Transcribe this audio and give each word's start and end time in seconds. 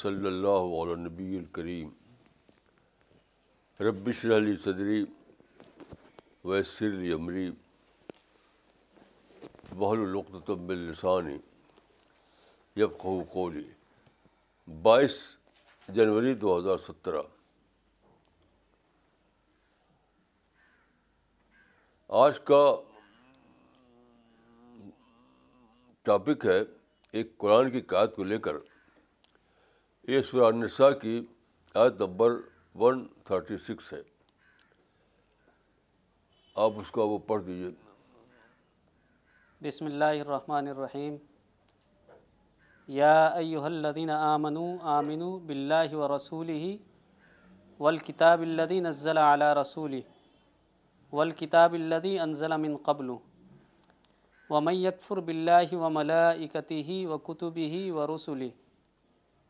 صلی 0.00 0.26
اللہ 0.26 0.62
علیہ 0.82 0.94
نبی 0.96 1.36
الکریم 1.38 1.88
ربش 3.88 4.24
علی 4.36 4.54
صدری 4.64 5.04
ویسر 6.50 6.86
علی 6.98 7.12
عمری 7.12 7.50
بحل 9.78 10.04
القطب 10.06 10.68
السانی 10.70 11.36
بائیس 14.82 15.16
جنوری 15.94 16.34
دو 16.46 16.56
ہزار 16.58 16.78
سترہ 16.86 17.22
آج 22.24 22.40
کا 22.50 22.64
ٹاپک 26.04 26.46
ہے 26.52 26.60
ایک 27.12 27.36
قرآن 27.38 27.70
کی 27.70 27.80
قیاد 27.92 28.06
کو 28.16 28.24
لے 28.32 28.38
کر 28.48 28.56
یہ 30.08 30.20
سورہ 30.28 30.44
النساء 30.44 30.88
کی 31.00 31.20
آیت 31.80 32.00
نمبر 32.00 32.32
ون 32.80 33.04
تھرٹی 33.26 33.56
سکس 33.64 33.92
ہے 33.92 33.98
آپ 36.62 36.78
اس 36.80 36.90
کا 36.90 37.02
وہ 37.10 37.18
پڑھ 37.26 37.42
دیجیے 37.46 37.70
بسم 39.66 39.86
اللہ 39.86 40.20
الرحمن 40.20 40.68
الرحیم 40.68 41.16
یا 42.98 43.12
ایہا 43.26 43.66
الذین 43.66 44.10
آمنوا 44.10 44.96
آمنوا 44.98 45.38
باللہ 45.46 45.94
ورسولہ 45.94 46.58
والکتاب 47.80 48.40
الذی 48.42 48.80
نزل 48.88 49.18
علی 49.26 49.52
رسولہ 49.60 50.00
والکتاب 51.12 51.72
الذی 51.82 52.18
انزل 52.26 52.56
من 52.62 52.76
قبل 52.86 53.10
ومن 54.50 54.74
یکفر 54.76 55.20
باللہ 55.28 55.74
وملائکتہ 55.76 56.90
وکتبہ 57.12 57.70
ورسولہ 58.00 58.48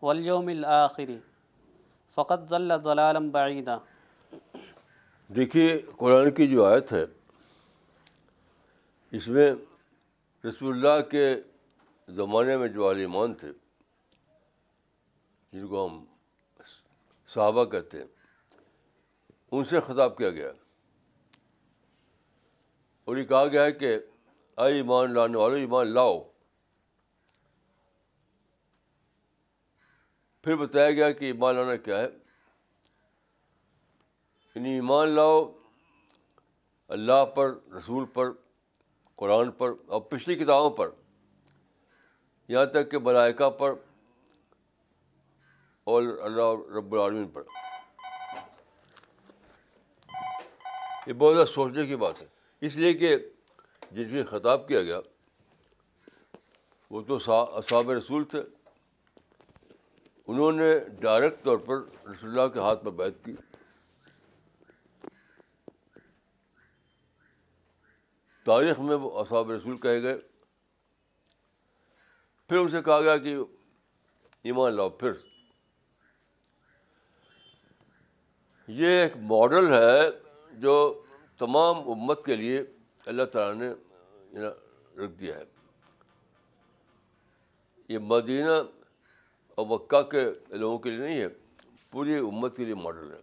والیوم 0.02 0.46
الآخری 0.48 1.18
فقط 2.14 2.48
ضل 2.50 2.72
ضلالم 2.84 3.28
بعیدہ 3.30 3.78
دیکھیے 5.36 5.66
قرآن 5.96 6.30
کی 6.34 6.46
جو 6.52 6.64
آیت 6.66 6.92
ہے 6.92 7.04
اس 9.16 9.28
میں 9.36 9.50
رسول 10.44 10.74
اللہ 10.74 11.00
کے 11.10 11.24
زمانے 12.20 12.56
میں 12.56 12.68
جو 12.78 12.86
عالمان 12.88 13.34
تھے 13.42 13.48
جن 15.52 15.66
کو 15.66 15.86
ہم 15.86 16.02
صحابہ 17.34 17.64
کہتے 17.74 17.98
ہیں 17.98 18.06
ان 19.52 19.64
سے 19.70 19.80
خطاب 19.86 20.16
کیا 20.18 20.30
گیا 20.30 20.50
اور 23.10 23.16
یہ 23.16 23.24
کہا 23.34 23.46
گیا 23.52 23.64
ہے 23.64 23.72
کہ 23.82 23.96
آئی 24.64 24.76
ایمان 24.76 25.14
لانے 25.14 25.36
والے 25.38 25.60
ایمان 25.60 25.92
لاؤ 25.94 26.18
پھر 30.42 30.56
بتایا 30.56 30.90
گیا 30.90 31.10
کہ 31.12 31.24
ایمان 31.24 31.54
لانا 31.54 31.74
کیا 31.86 31.98
ہے 31.98 32.06
یعنی 34.54 34.70
ایمان 34.74 35.08
لاؤ 35.14 35.40
اللہ 36.96 37.24
پر 37.34 37.52
رسول 37.76 38.04
پر 38.12 38.30
قرآن 39.16 39.50
پر 39.58 39.72
اور 39.92 40.00
پچھلی 40.10 40.34
کتابوں 40.44 40.70
پر 40.76 40.88
یہاں 42.48 42.64
تک 42.76 42.90
کہ 42.90 42.98
ملائکہ 43.08 43.48
پر 43.58 43.74
اور 45.94 46.02
اللہ 46.30 46.54
رب 46.76 46.92
العالمین 46.94 47.28
پر 47.32 47.42
یہ 51.06 51.12
بہت 51.12 51.34
زیادہ 51.34 51.46
سوچنے 51.48 51.86
کی 51.86 51.96
بات 51.96 52.22
ہے 52.22 52.26
اس 52.66 52.76
لیے 52.76 52.92
کہ 53.02 53.16
جن 53.98 54.10
سے 54.10 54.24
خطاب 54.30 54.66
کیا 54.68 54.82
گیا 54.82 55.00
وہ 56.90 57.00
تو 57.08 57.18
اصاب 57.56 57.90
رسول 57.90 58.24
تھے 58.30 58.40
انہوں 60.30 60.52
نے 60.62 60.66
ڈائریکٹ 61.00 61.44
طور 61.44 61.56
پر 61.68 61.78
رسول 62.08 62.30
اللہ 62.30 62.48
کے 62.54 62.58
ہاتھ 62.64 62.82
پر 62.84 62.90
بیت 62.98 63.24
کی 63.24 63.32
تاریخ 68.48 68.78
میں 68.90 68.96
وہ 69.04 69.10
اصحاب 69.20 69.50
رسول 69.50 69.76
کہے 69.86 70.02
گئے 70.02 70.18
پھر 72.48 72.58
ان 72.58 72.68
سے 72.76 72.82
کہا 72.90 73.00
گیا 73.00 73.16
کہ 73.24 73.34
ایمان 74.50 74.74
لاؤ 74.74 74.88
پھر 75.02 75.12
یہ 78.82 79.00
ایک 79.02 79.16
ماڈل 79.36 79.72
ہے 79.74 80.00
جو 80.66 80.74
تمام 81.38 81.82
امت 81.94 82.24
کے 82.26 82.36
لیے 82.44 82.62
اللہ 83.14 83.30
تعالیٰ 83.34 83.58
نے 83.66 84.48
رکھ 85.04 85.16
دیا 85.20 85.36
ہے 85.36 85.44
یہ 87.92 87.98
مدینہ 88.14 88.62
اور 89.60 89.66
وکا 89.70 90.00
کے 90.12 90.20
لوگوں 90.58 90.78
کے 90.78 90.90
لیے 90.90 90.98
نہیں 90.98 91.18
ہے 91.20 91.26
پوری 91.90 92.16
امت 92.18 92.56
کے 92.56 92.64
لیے 92.64 92.74
ماڈل 92.82 93.10
ہے 93.12 93.18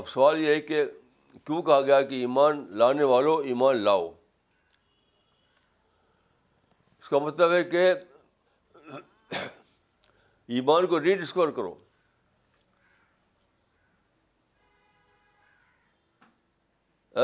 اب 0.00 0.08
سوال 0.08 0.38
یہ 0.40 0.54
ہے 0.54 0.60
کہ 0.70 0.84
کیوں 1.46 1.60
کہا 1.68 1.80
گیا 1.86 2.00
کہ 2.10 2.14
ایمان 2.20 2.64
لانے 2.82 3.04
والوں 3.12 3.44
ایمان 3.50 3.76
لاؤ 3.88 4.08
اس 7.00 7.08
کا 7.08 7.18
مطلب 7.26 7.52
ہے 7.52 7.62
کہ 7.74 7.84
ایمان 10.56 10.86
کو 10.86 11.00
ریڈسکور 11.02 11.48
کرو 11.60 11.74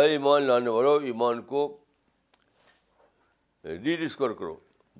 اے 0.01 0.07
ایمان 0.13 0.43
لانے 0.53 0.71
والوں 0.79 1.05
ایمان 1.13 1.43
کو 1.53 1.61
ریڈسکور 3.85 4.31
کرو 4.45 4.57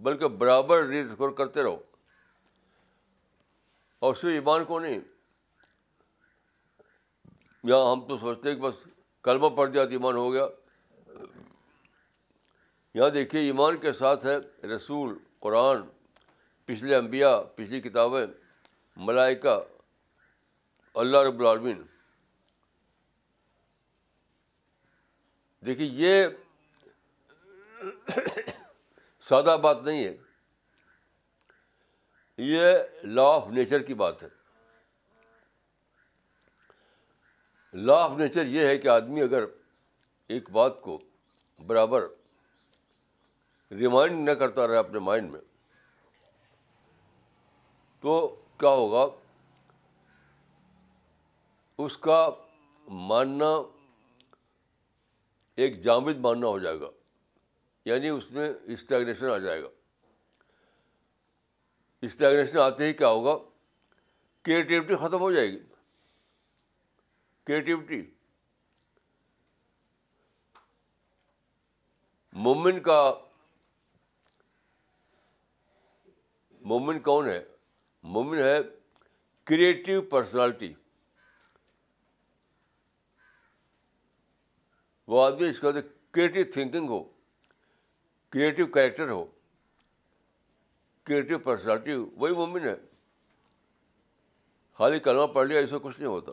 بلکہ 0.07 0.29
برابر 0.43 0.85
ری 0.89 0.99
اسکور 1.01 1.31
کرتے 1.39 1.63
رہو 1.63 1.77
اور 4.07 4.15
صرف 4.15 4.31
ایمان 4.33 4.65
کو 4.65 4.79
نہیں 4.81 4.99
یا 7.69 7.77
ہم 7.93 8.07
تو 8.09 8.19
سوچتے 8.19 8.49
ہیں 8.49 8.57
کہ 8.57 8.63
بس 8.63 8.75
کلمہ 9.29 9.49
پڑھ 9.57 9.71
دیا 9.71 9.85
تو 9.85 9.91
ایمان 9.91 10.17
ہو 10.17 10.33
گیا 10.33 10.47
یہاں 12.95 13.09
دیکھیے 13.15 13.41
ایمان 13.47 13.77
کے 13.81 13.93
ساتھ 13.93 14.27
ہے 14.27 14.37
رسول 14.77 15.17
قرآن 15.47 15.81
پچھلے 16.67 16.95
انبیاء 16.95 17.37
پچھلی 17.57 17.81
کتابیں 17.81 18.25
ملائکہ 19.09 19.59
اللہ 21.03 21.23
رب 21.29 21.41
العالمین 21.41 21.83
دیکھیے 25.67 25.87
یہ 26.07 26.27
سادہ 29.29 29.57
بات 29.63 29.83
نہیں 29.85 30.05
ہے 30.05 30.15
یہ 32.51 32.75
لا 33.17 33.23
آف 33.35 33.49
نیچر 33.57 33.83
کی 33.89 33.95
بات 34.03 34.23
ہے 34.23 34.29
لا 37.89 37.97
آف 38.05 38.17
نیچر 38.19 38.47
یہ 38.57 38.67
ہے 38.67 38.77
کہ 38.85 38.89
آدمی 38.89 39.21
اگر 39.23 39.45
ایک 40.37 40.51
بات 40.59 40.81
کو 40.83 40.97
برابر 41.67 42.07
ریمائنڈ 43.83 44.29
نہ 44.29 44.35
کرتا 44.45 44.67
رہے 44.69 44.77
اپنے 44.79 44.99
مائنڈ 45.09 45.31
میں 45.31 45.41
تو 48.01 48.17
کیا 48.61 48.71
ہوگا 48.83 49.05
اس 51.85 51.97
کا 52.09 52.19
ماننا 53.11 53.55
ایک 55.65 55.83
جامد 55.85 56.19
ماننا 56.29 56.47
ہو 56.55 56.59
جائے 56.65 56.81
گا 56.81 56.89
یعنی 57.89 58.09
اس 58.09 58.25
میں 58.37 58.49
اسٹیگنیشن 58.73 59.27
آ 59.31 59.37
جائے 59.43 59.61
گا 59.63 59.69
اسٹیگنیشن 62.07 62.59
آتے 62.59 62.87
ہی 62.87 62.93
کیا 63.01 63.09
ہوگا 63.17 63.37
کریٹیوٹی 64.49 64.97
ختم 65.05 65.21
ہو 65.21 65.31
جائے 65.33 65.47
گی 65.53 65.59
کریٹیوٹی 67.47 68.01
مومن 72.47 72.81
کا 72.91 72.99
مومن 76.75 76.99
کون 77.11 77.29
ہے 77.29 77.43
مومن 78.17 78.39
ہے 78.39 78.57
کریٹو 79.51 80.01
پرسنالٹی 80.17 80.73
وہ 85.13 85.25
آدمی 85.27 85.49
اس 85.49 85.61
کا 85.61 85.71
کریٹو 85.81 86.51
تھنکنگ 86.53 86.89
ہو 86.99 87.03
کریٹو 88.31 88.67
کریکٹر 88.73 89.09
ہو 89.11 89.25
کریٹو 91.07 91.39
پرسنالٹی 91.45 91.95
وہی 91.95 92.33
مومن 92.35 92.65
ہے 92.69 92.75
خالی 94.79 94.99
کلمہ 95.07 95.27
پڑھ 95.33 95.47
لیا 95.49 95.61
اس 95.61 95.71
میں 95.73 95.79
کچھ 95.83 95.99
نہیں 95.99 96.09
ہوتا 96.11 96.33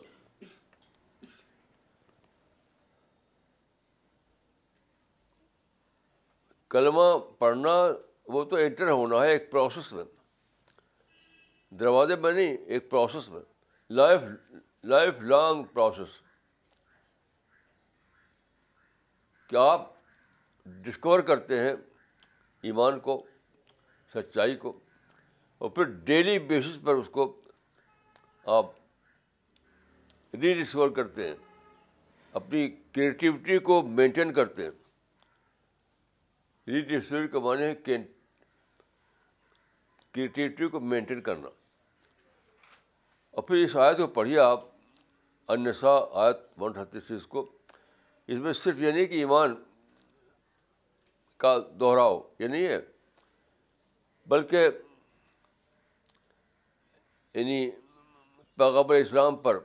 کلمہ 6.70 7.02
پڑھنا 7.38 7.72
وہ 8.34 8.44
تو 8.50 8.56
انٹر 8.56 8.88
ہونا 8.90 9.22
ہے 9.22 9.30
ایک 9.32 9.50
پروسیس 9.50 9.92
میں 9.92 10.04
دروازے 11.80 12.16
بنی 12.26 12.46
ایک 12.74 12.90
پروسیس 12.90 13.28
میں 13.28 13.40
لائف 14.00 14.22
لائف 14.94 15.20
لانگ 15.30 15.62
پروسیس 15.74 16.18
کہ 19.48 19.56
آپ 19.60 19.94
ڈسکور 20.84 21.20
کرتے 21.30 21.58
ہیں 21.60 21.72
ایمان 22.68 22.98
کو 23.00 23.22
سچائی 24.14 24.54
کو 24.56 24.72
اور 25.58 25.70
پھر 25.70 25.84
ڈیلی 26.08 26.38
بیسس 26.48 26.78
پر 26.84 26.94
اس 26.98 27.08
کو 27.12 27.32
آپ 28.56 28.66
ری 30.42 30.52
ڈسکور 30.62 30.88
کرتے 30.96 31.28
ہیں 31.28 31.34
اپنی 32.40 32.68
کریٹیوٹی 32.94 33.58
کو 33.68 33.82
مینٹین 34.00 34.32
کرتے 34.34 34.64
ہیں 34.64 34.70
ری 36.72 36.80
ڈسکور 36.80 37.26
کا 37.32 37.38
معنی 37.40 37.62
ہے 37.62 37.74
کریٹیوٹی 40.14 40.68
کو 40.68 40.80
مینٹین 40.80 41.20
کرنا 41.22 41.48
اور 43.36 43.42
پھر 43.44 43.64
اس 43.64 43.76
آیت 43.76 43.96
کو 43.96 44.06
پڑھیے 44.18 44.38
آپ 44.38 44.64
انسا 45.54 45.96
آیت 46.26 46.36
ون 46.60 46.72
تھرٹی 46.72 47.00
سکس 47.08 47.26
کو 47.34 47.44
اس 48.26 48.38
میں 48.44 48.52
صرف 48.52 48.78
یعنی 48.80 49.04
کہ 49.06 49.14
ایمان 49.14 49.54
کا 51.44 51.56
دہراؤ 51.80 52.20
یہ 52.38 52.48
نہیں 52.48 52.66
ہے 52.66 52.78
بلکہ 54.28 54.68
یعنی 57.34 57.58
پیغبر 58.58 58.94
اسلام 58.96 59.36
پر 59.42 59.58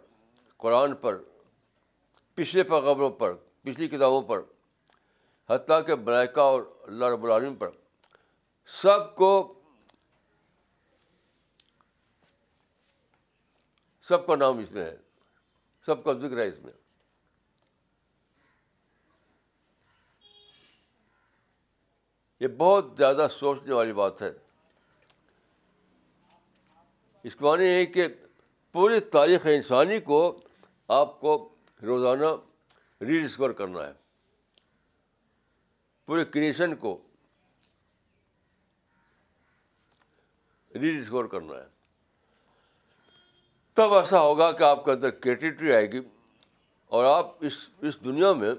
قرآن 0.63 0.95
پر 1.01 1.17
پچھلے 2.35 2.63
پیغبروں 2.63 3.09
پر 3.19 3.33
پچھلی 3.63 3.87
کتابوں 3.87 4.21
پر 4.31 4.41
حتیٰ 5.49 5.85
کہ 5.85 5.95
ملائکہ 6.05 6.39
اور 6.39 6.61
اللہ 6.87 7.05
رب 7.13 7.23
العالمین 7.25 7.55
پر 7.55 7.69
سب 8.81 9.15
کو 9.15 9.29
سب 14.07 14.25
کا 14.27 14.35
نام 14.35 14.57
اس 14.59 14.71
میں 14.71 14.85
ہے 14.85 14.95
سب 15.85 16.03
کا 16.03 16.13
ذکر 16.21 16.37
ہے 16.41 16.47
اس 16.47 16.59
میں 16.63 16.71
یہ 22.41 22.47
بہت 22.57 22.85
زیادہ 22.97 23.27
سوچنے 23.31 23.73
والی 23.73 23.93
بات 23.93 24.21
ہے 24.21 24.31
اس 27.29 27.35
کے 27.35 27.43
معنی 27.45 27.63
یہ 27.65 27.75
ہے 27.79 27.85
کہ 27.95 28.07
پوری 28.77 28.99
تاریخ 29.15 29.45
انسانی 29.51 29.99
کو 30.07 30.19
آپ 30.99 31.19
کو 31.19 31.33
روزانہ 31.87 32.31
ری 33.05 33.19
ڈسکور 33.25 33.49
کرنا 33.59 33.85
ہے 33.87 33.91
پورے 36.05 36.23
کریشن 36.35 36.75
کو 36.85 36.97
ری 40.81 40.99
ڈسکور 40.99 41.25
کرنا 41.35 41.57
ہے 41.59 41.67
تب 43.81 43.93
ایسا 43.93 44.21
ہوگا 44.21 44.51
کہ 44.51 44.63
آپ 44.63 44.83
کے 44.85 44.91
اندر 44.91 45.09
کریٹیوٹی 45.27 45.71
آئے 45.73 45.91
گی 45.91 45.99
اور 46.97 47.05
آپ 47.15 47.35
اس 47.49 47.57
اس 47.87 48.03
دنیا 48.05 48.33
میں 48.41 48.53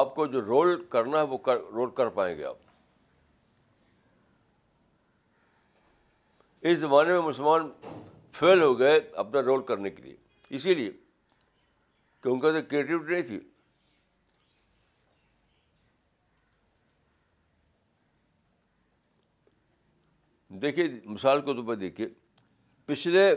آپ 0.00 0.14
کو 0.14 0.26
جو 0.32 0.40
رول 0.44 0.82
کرنا 0.90 1.18
ہے 1.18 1.22
وہ 1.30 1.38
رول 1.46 1.90
کر 1.96 2.08
پائیں 2.18 2.36
گے 2.38 2.44
آپ 2.44 2.56
اس 6.66 6.78
زمانے 6.78 7.12
میں 7.12 7.20
مسلمان 7.22 7.70
فیل 8.32 8.62
ہو 8.62 8.78
گئے 8.78 9.00
اپنا 9.22 9.40
رول 9.44 9.62
کرنے 9.66 9.90
کے 9.90 10.02
لیے 10.02 10.14
اسی 10.56 10.74
لیے 10.74 10.90
کیونکہ 12.22 12.52
تو 12.52 12.58
کریٹیوٹی 12.70 13.12
نہیں 13.12 13.22
تھی 13.26 13.40
دیکھیے 20.62 20.84
مثال 21.12 21.40
کے 21.40 21.54
طور 21.54 21.64
پر 21.66 21.74
دیکھیے 21.76 22.06
پچھلے 22.86 23.30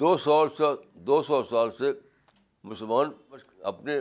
دو 0.00 0.16
سال 0.24 0.48
سے 0.58 0.64
دو 1.06 1.22
سو 1.26 1.42
سال 1.50 1.68
سے 1.78 1.92
مسلمان 2.68 3.12
اپنے 3.72 3.98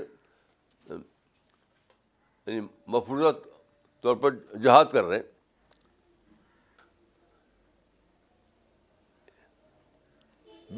یعنی 2.48 2.68
مفروضہ 2.92 3.32
طور 4.02 4.16
پر 4.22 4.36
جہاد 4.64 4.86
کر 4.92 5.04
رہے 5.04 5.16
ہیں 5.18 5.36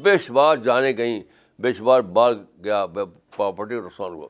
بے 0.02 0.16
شمار 0.26 0.56
جانے 0.64 0.96
گئیں 0.96 1.22
بے 1.62 1.72
شمار 1.74 2.00
مار 2.16 2.32
گیا 2.64 2.84
پراپرٹی 2.96 3.80
نقصان 3.80 4.12
ہوا 4.12 4.28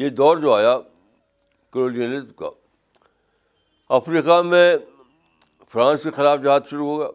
یہ 0.00 0.08
دور 0.22 0.36
جو 0.42 0.52
آیا 0.54 0.78
کا 2.38 2.48
افریقہ 3.96 4.40
میں 4.44 4.66
فرانس 5.72 6.02
کے 6.02 6.10
خلاف 6.16 6.38
جہاد 6.44 6.60
شروع 6.70 6.86
ہو 6.86 6.98
گیا 6.98 7.08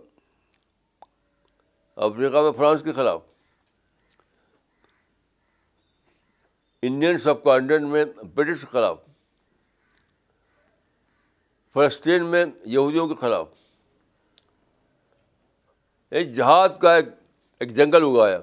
افریقہ 2.05 2.41
میں 2.43 2.51
فرانس 2.57 2.81
کے 2.83 2.93
خلاف 2.93 3.21
انڈین 6.87 7.17
سب 7.19 7.43
کانٹیننٹ 7.43 7.87
میں 7.91 8.03
برٹش 8.35 8.59
کے 8.61 8.65
خلاف 8.71 8.97
فلسطین 11.73 12.25
میں 12.31 12.45
یہودیوں 12.73 13.07
کے 13.07 13.15
خلاف 13.21 13.47
ایک 16.19 16.33
جہاد 16.35 16.77
کا 16.81 16.93
ایک 16.95 17.07
ایک 17.63 17.75
جنگل 17.75 18.03
اگایا 18.09 18.39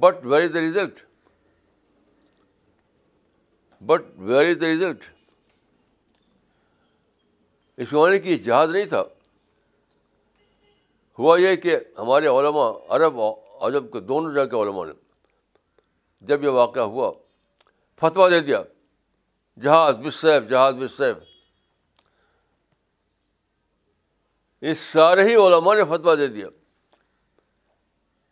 but 0.00 0.24
is 0.38 0.54
the 0.54 0.60
result 0.60 1.00
but 3.86 4.02
is 4.20 4.60
the 4.60 4.66
result 4.66 5.04
اس 7.84 7.92
معنی 7.92 8.18
کی 8.26 8.38
جہاد 8.50 8.68
نہیں 8.76 8.84
تھا 8.96 9.02
ہوا 11.18 11.38
یہ 11.40 11.56
کہ 11.66 11.76
ہمارے 11.98 12.26
علماء 12.38 12.70
عرب 12.96 13.20
اور 13.20 13.34
عجب 13.68 13.90
کے 13.92 14.00
دونوں 14.12 14.32
جگہ 14.34 14.44
کے 14.54 14.62
علماء 14.62 14.84
نے 14.86 14.92
جب 16.28 16.44
یہ 16.44 16.48
واقعہ 16.62 16.82
ہوا 16.94 17.10
فتویٰ 18.00 18.30
دے 18.30 18.38
دیا 18.46 18.62
سیف 20.20 20.48
جہاز 20.50 20.74
بس 20.78 20.92
سیف 20.96 21.16
اس 24.70 24.78
سارے 24.92 25.24
ہی 25.28 25.34
علماء 25.46 25.74
نے 25.74 25.84
فتویٰ 25.94 26.16
دے 26.18 26.26
دیا 26.36 26.46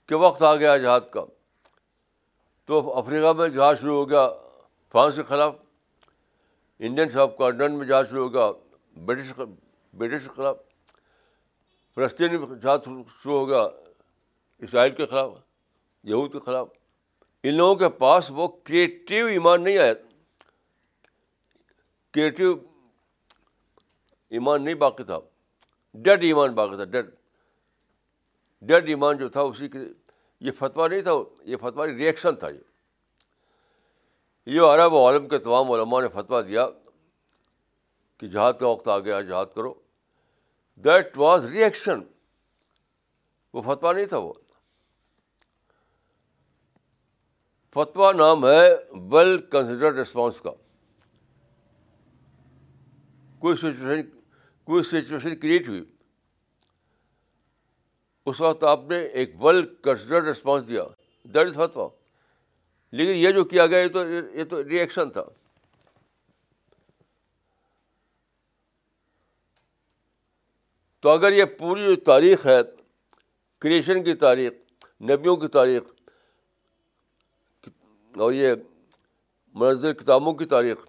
کہ 0.08 0.14
وقت 0.24 0.42
آ 0.50 0.54
گیا 0.62 0.76
جہاد 0.76 1.00
کا 1.12 1.24
تو 2.66 2.80
افریقہ 2.98 3.32
میں 3.38 3.48
جہاز 3.56 3.78
شروع 3.80 3.96
ہو 3.96 4.08
گیا 4.10 4.28
فرانس 4.92 5.14
کے 5.14 5.22
خلاف 5.28 5.54
انڈین 6.86 7.08
صاحب 7.08 7.36
کانٹیننٹ 7.38 7.78
میں 7.78 7.86
جہاز 7.86 8.08
شروع 8.10 8.24
ہو 8.28 8.32
گیا 8.34 8.50
برٹش 9.06 9.30
برٹش 9.98 10.22
کے 10.24 10.32
خلاف 10.36 10.56
فلسطین 11.94 12.40
میں 12.40 12.56
جہاز 12.56 12.84
شروع 12.84 13.38
ہو 13.38 13.48
گیا 13.48 13.66
اسرائیل 14.68 14.94
کے 14.94 15.06
خلاف 15.06 15.30
یہود 16.12 16.32
کے 16.32 16.40
خلاف 16.46 16.68
ان 17.48 17.54
لوگوں 17.56 17.74
کے 17.76 17.88
پاس 17.98 18.30
وہ 18.34 18.46
کریٹیو 18.64 19.26
ایمان 19.26 19.62
نہیں 19.64 19.78
آیا 19.78 19.94
کریٹیو 22.14 22.54
ایمان 24.36 24.62
نہیں 24.64 24.74
باقی 24.84 25.04
تھا 25.04 25.18
ڈیڈ 26.04 26.22
ایمان 26.24 26.54
باقی 26.60 26.76
تھا 26.76 26.84
ڈیڈ 26.94 27.10
ڈیڈ 28.68 28.88
ایمان 28.88 29.16
جو 29.18 29.28
تھا 29.36 29.40
اسی 29.50 29.68
کے 29.74 29.78
یہ 30.46 30.52
فتویٰ 30.58 30.88
نہیں 30.90 31.00
تھا 31.08 31.12
یہ 31.50 31.56
فتوا 31.62 31.86
ریئیکشن 31.86 32.36
تھا 32.44 32.48
یہ 34.54 34.60
عرب 34.70 34.92
و 34.92 35.06
عالم 35.06 35.28
کے 35.28 35.38
تمام 35.48 35.72
علماء 35.72 36.00
نے 36.02 36.08
فتویٰ 36.14 36.42
دیا 36.46 36.66
کہ 38.18 38.28
جہاد 38.28 38.52
کا 38.60 38.66
وقت 38.68 38.88
آ 38.88 38.98
گیا 38.98 39.20
جہاد 39.20 39.52
کرو 39.54 39.74
دیٹ 40.84 41.16
واز 41.18 41.44
ریئیکشن 41.50 42.00
وہ 43.52 43.62
فتویٰ 43.74 43.94
نہیں 43.94 44.06
تھا 44.06 44.18
وہ 44.26 44.32
فتویٰ 47.74 48.12
نام 48.14 48.44
ہے 48.46 48.62
ویل 49.12 49.36
کنسیڈرڈ 49.52 49.96
ریسپانس 49.98 50.40
کا 50.40 50.50
کوئی 53.40 53.56
سچویشن 53.56 54.02
کوئی 54.66 54.82
سچویشن 54.90 55.34
کریٹ 55.40 55.68
ہوئی 55.68 55.82
اس 58.32 58.40
وقت 58.40 58.62
آپ 58.72 58.84
نے 58.90 58.98
ایک 59.22 59.32
ویل 59.44 59.62
کنسیڈرڈ 59.84 60.26
ریسپانس 60.26 60.68
دیا 60.68 60.82
دیٹ 61.34 61.48
از 61.48 61.54
فتویٰ 61.64 61.88
لیکن 62.98 63.16
یہ 63.18 63.32
جو 63.38 63.44
کیا 63.54 63.66
گیا 63.66 63.78
یہ 63.78 63.88
تو 63.96 64.04
یہ 64.38 64.44
تو 64.50 64.62
ریئیکشن 64.68 65.10
تھا 65.16 65.22
تو 71.02 71.08
اگر 71.10 71.32
یہ 71.32 71.44
پوری 71.58 71.84
جو 71.84 71.96
تاریخ 72.04 72.46
ہے 72.46 72.58
کریشن 73.62 74.04
کی 74.04 74.14
تاریخ 74.24 74.52
نبیوں 75.10 75.36
کی 75.36 75.48
تاریخ 75.58 75.92
اور 78.22 78.32
یہ 78.32 78.52
منظر 79.60 79.92
کتابوں 79.92 80.32
کی 80.34 80.44
تاریخ 80.46 80.84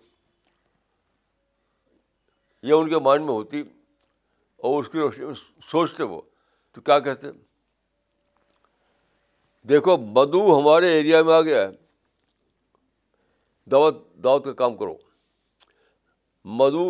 یہ 2.67 2.73
ان 2.73 2.89
کے 2.89 2.99
مائنڈ 3.05 3.25
میں 3.25 3.33
ہوتی 3.33 3.61
اور 4.57 4.83
اس 4.83 4.89
کی 4.91 4.99
روشنی 4.99 5.25
سوچتے 5.71 6.03
وہ 6.11 6.21
تو 6.73 6.81
کیا 6.81 6.99
کہتے 7.07 7.27
دیکھو 9.69 9.97
مدو 10.15 10.45
ہمارے 10.59 10.89
ایریا 10.97 11.21
میں 11.23 11.33
آ 11.33 11.41
گیا 11.41 11.61
ہے 11.61 11.69
دعوت 13.71 14.03
دعوت 14.23 14.45
کا 14.45 14.53
کام 14.53 14.75
کرو 14.77 14.93
مدو 16.57 16.87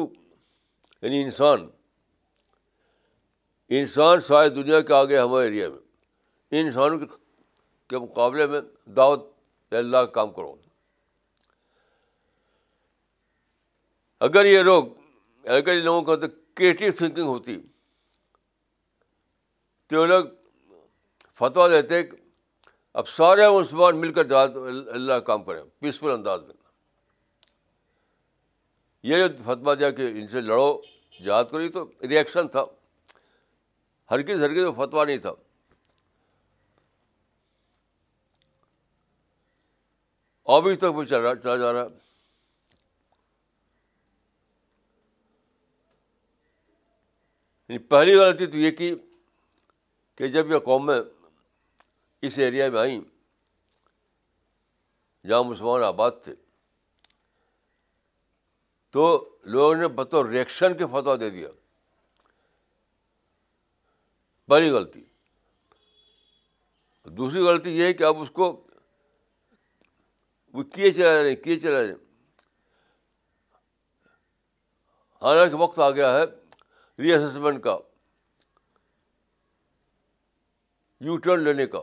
یعنی 1.01 1.21
انسان 1.23 1.67
انسان 3.79 4.21
ساری 4.21 4.49
دنیا 4.61 4.81
کے 4.89 4.93
آگے 4.93 5.17
ہمارے 5.19 5.45
ایریا 5.45 5.69
میں 5.69 6.59
انسانوں 6.61 6.97
کے 7.89 7.97
مقابلے 7.97 8.45
میں 8.47 8.61
دعوت 8.95 9.33
اللہ 9.79 9.97
کا 10.05 10.11
کام 10.13 10.31
کرو 10.33 10.53
اگر 14.27 14.45
یہ 14.45 14.61
لوگ 14.63 14.85
اگر 15.57 15.73
ان 15.77 15.83
لوگوں 15.85 16.01
کا 16.01 16.15
تو 16.25 16.31
کریٹو 16.55 16.91
تھنکنگ 16.97 17.25
ہوتی 17.25 17.57
تو 19.87 20.01
یہ 20.01 20.05
لوگ 20.07 20.25
فتوا 21.39 21.67
دیتے 21.69 22.01
کہ 22.03 22.17
اب 23.01 23.07
سارے 23.07 23.47
مسلمان 23.57 23.97
مل 24.01 24.13
کر 24.13 24.23
جاتے 24.27 24.59
اللہ 24.69 25.13
کا 25.13 25.19
کام 25.29 25.43
کریں 25.43 25.61
پیسفل 25.79 26.09
انداز 26.11 26.43
میں 26.43 26.53
یہ 29.07 29.27
جو 29.27 29.27
فتوا 29.45 29.73
دیا 29.79 29.89
کہ 29.97 30.07
ان 30.19 30.27
سے 30.27 30.41
لڑو 30.41 30.71
جات 31.25 31.51
کری 31.51 31.69
تو 31.71 31.85
ریئیکشن 32.09 32.47
تھا 32.55 32.63
ہر 34.11 34.17
ہرگز 34.17 34.41
وہ 34.43 34.71
میں 34.71 34.85
فتوا 34.85 35.05
نہیں 35.05 35.17
تھا 35.17 35.31
ابھی 40.53 40.71
تک 40.75 40.91
وہ 40.95 41.03
چل 41.03 41.19
رہا 41.21 41.35
چلا 41.35 41.55
جا 41.57 41.71
رہا 41.73 41.83
ہے 41.83 41.87
پہلی 47.91 48.15
غلطی 48.17 48.45
تو 48.47 48.57
یہ 48.57 48.71
کی 48.77 48.93
کہ 50.17 50.27
جب 50.35 50.51
یہ 50.51 50.57
قومیں 50.65 50.99
اس 52.27 52.37
ایریا 52.39 52.69
میں 52.71 52.79
آئیں 52.79 52.99
جہاں 55.29 55.43
مسلمان 55.43 55.83
آباد 55.83 56.11
تھے 56.23 56.33
تو 58.93 59.07
لوگوں 59.53 59.75
نے 59.75 59.87
بطور 59.95 60.25
ریئیکشن 60.25 60.77
کے 60.77 60.85
فتوا 60.91 61.15
دے 61.19 61.29
دیا 61.29 61.49
بڑی 64.49 64.69
غلطی 64.69 65.03
دوسری 67.17 67.39
غلطی 67.47 67.69
یہ 67.77 67.83
ہے 67.85 67.93
کہ 67.93 68.03
اب 68.03 68.15
اس 68.21 68.29
کو 68.33 68.51
وہ 70.55 70.63
کیے 70.73 70.89
کیے 70.93 71.35
چلا 71.43 71.59
چلا 71.61 71.71
رہے 71.81 71.85
رہے 71.87 71.93
حالانکہ 75.21 75.55
وقت 75.61 75.79
آ 75.85 75.89
گیا 75.97 76.11
ہے 76.17 76.23
ری 77.03 77.11
اسسمنٹ 77.13 77.61
کا 77.63 77.75
یو 81.07 81.17
ٹرن 81.25 81.43
لینے 81.47 81.65
کا 81.75 81.81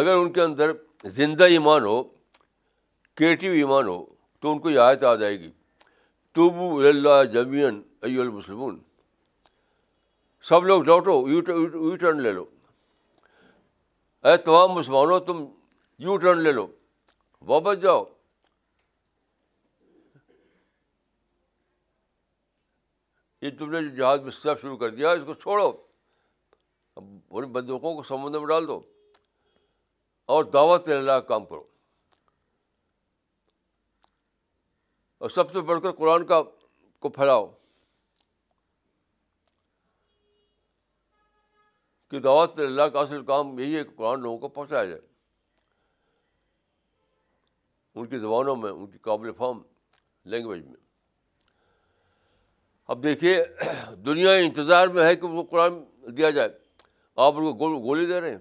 اگر 0.00 0.16
ان 0.16 0.32
کے 0.32 0.40
اندر 0.40 0.72
زندہ 1.20 1.44
ایمان 1.58 1.84
ہو 1.92 2.02
کریٹو 3.18 3.50
ایمان 3.60 3.88
ہو 3.88 4.04
تو 4.40 4.52
ان 4.52 4.58
کو 4.64 4.70
یہ 4.70 4.78
آیت 4.90 5.04
آ 5.04 5.14
جائے 5.24 5.38
گی 5.40 5.50
توبو 6.34 6.70
اللہ 6.88 7.22
جمین 7.32 7.82
عی 8.06 8.18
المسلمون 8.20 8.78
سب 10.46 10.64
لوگ 10.66 10.82
لوٹو 10.86 11.12
یو 11.28 11.96
ٹرن 11.96 12.20
لے 12.22 12.32
لو 12.32 12.44
اے 14.26 14.36
تمام 14.44 14.70
مسلمانوں 14.74 15.18
تم 15.26 15.44
یو 16.04 16.16
ٹرن 16.16 16.38
لے 16.42 16.52
لو 16.52 16.66
واپس 17.46 17.82
جاؤ 17.82 18.04
یہ 23.42 23.50
تم 23.58 23.70
نے 23.70 23.82
جو 23.82 23.94
جہاز 23.96 24.20
میں 24.20 24.30
سب 24.30 24.60
شروع 24.60 24.76
کر 24.76 24.90
دیا 24.94 25.10
اس 25.10 25.22
کو 25.26 25.34
چھوڑو 25.42 25.70
ان 27.00 27.44
بندوقوں 27.52 27.94
کو 27.96 28.02
سمندر 28.02 28.38
میں 28.38 28.48
ڈال 28.48 28.66
دو 28.68 28.80
اور 30.36 30.44
دعوت 30.54 30.88
لینا 30.88 31.18
کام 31.28 31.44
کرو 31.46 31.62
اور 35.20 35.30
سب 35.34 35.52
سے 35.52 35.60
بڑھ 35.68 35.80
کر 35.82 35.92
قرآن 35.98 36.26
کا 36.26 36.42
کو 37.00 37.08
پھیلاؤ 37.10 37.46
کہ 42.10 42.18
دعوت 42.24 42.58
اللہ 42.58 42.82
کا 42.92 43.00
اصل 43.00 43.22
کام 43.26 43.58
یہی 43.58 43.76
ہے 43.76 43.82
کہ 43.84 43.94
قرآن 43.96 44.20
لوگوں 44.22 44.38
کو 44.38 44.48
پہنچایا 44.48 44.84
جائے 44.84 45.00
ان 47.98 48.06
کی 48.06 48.18
زبانوں 48.18 48.54
میں 48.56 48.70
ان 48.70 48.86
کی 48.90 48.98
قابل 49.02 49.32
فام 49.36 49.60
لینگویج 50.32 50.64
میں 50.66 50.76
اب 52.94 53.02
دیکھیے 53.02 53.36
دنیا 54.04 54.32
انتظار 54.32 54.88
میں 54.96 55.04
ہے 55.04 55.14
کہ 55.16 55.26
ان 55.26 55.34
کو 55.36 55.42
قرآن 55.50 55.74
دیا 56.16 56.30
جائے 56.38 56.48
آپ 57.26 57.34
ان 57.38 57.52
کو 57.58 57.78
گولی 57.82 58.06
دے 58.06 58.20
رہے 58.20 58.30
ہیں 58.30 58.38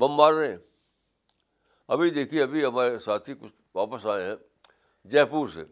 بم 0.00 0.12
مار 0.16 0.32
رہے 0.32 0.48
ہیں 0.48 0.56
ابھی 1.94 2.10
دیکھیے 2.18 2.42
ابھی 2.42 2.64
ہمارے 2.64 2.98
ساتھی 3.04 3.34
کچھ 3.40 3.52
واپس 3.74 4.06
آئے 4.14 4.26
ہیں 4.28 4.34
جے 5.12 5.24
پور 5.30 5.48
سے 5.54 5.64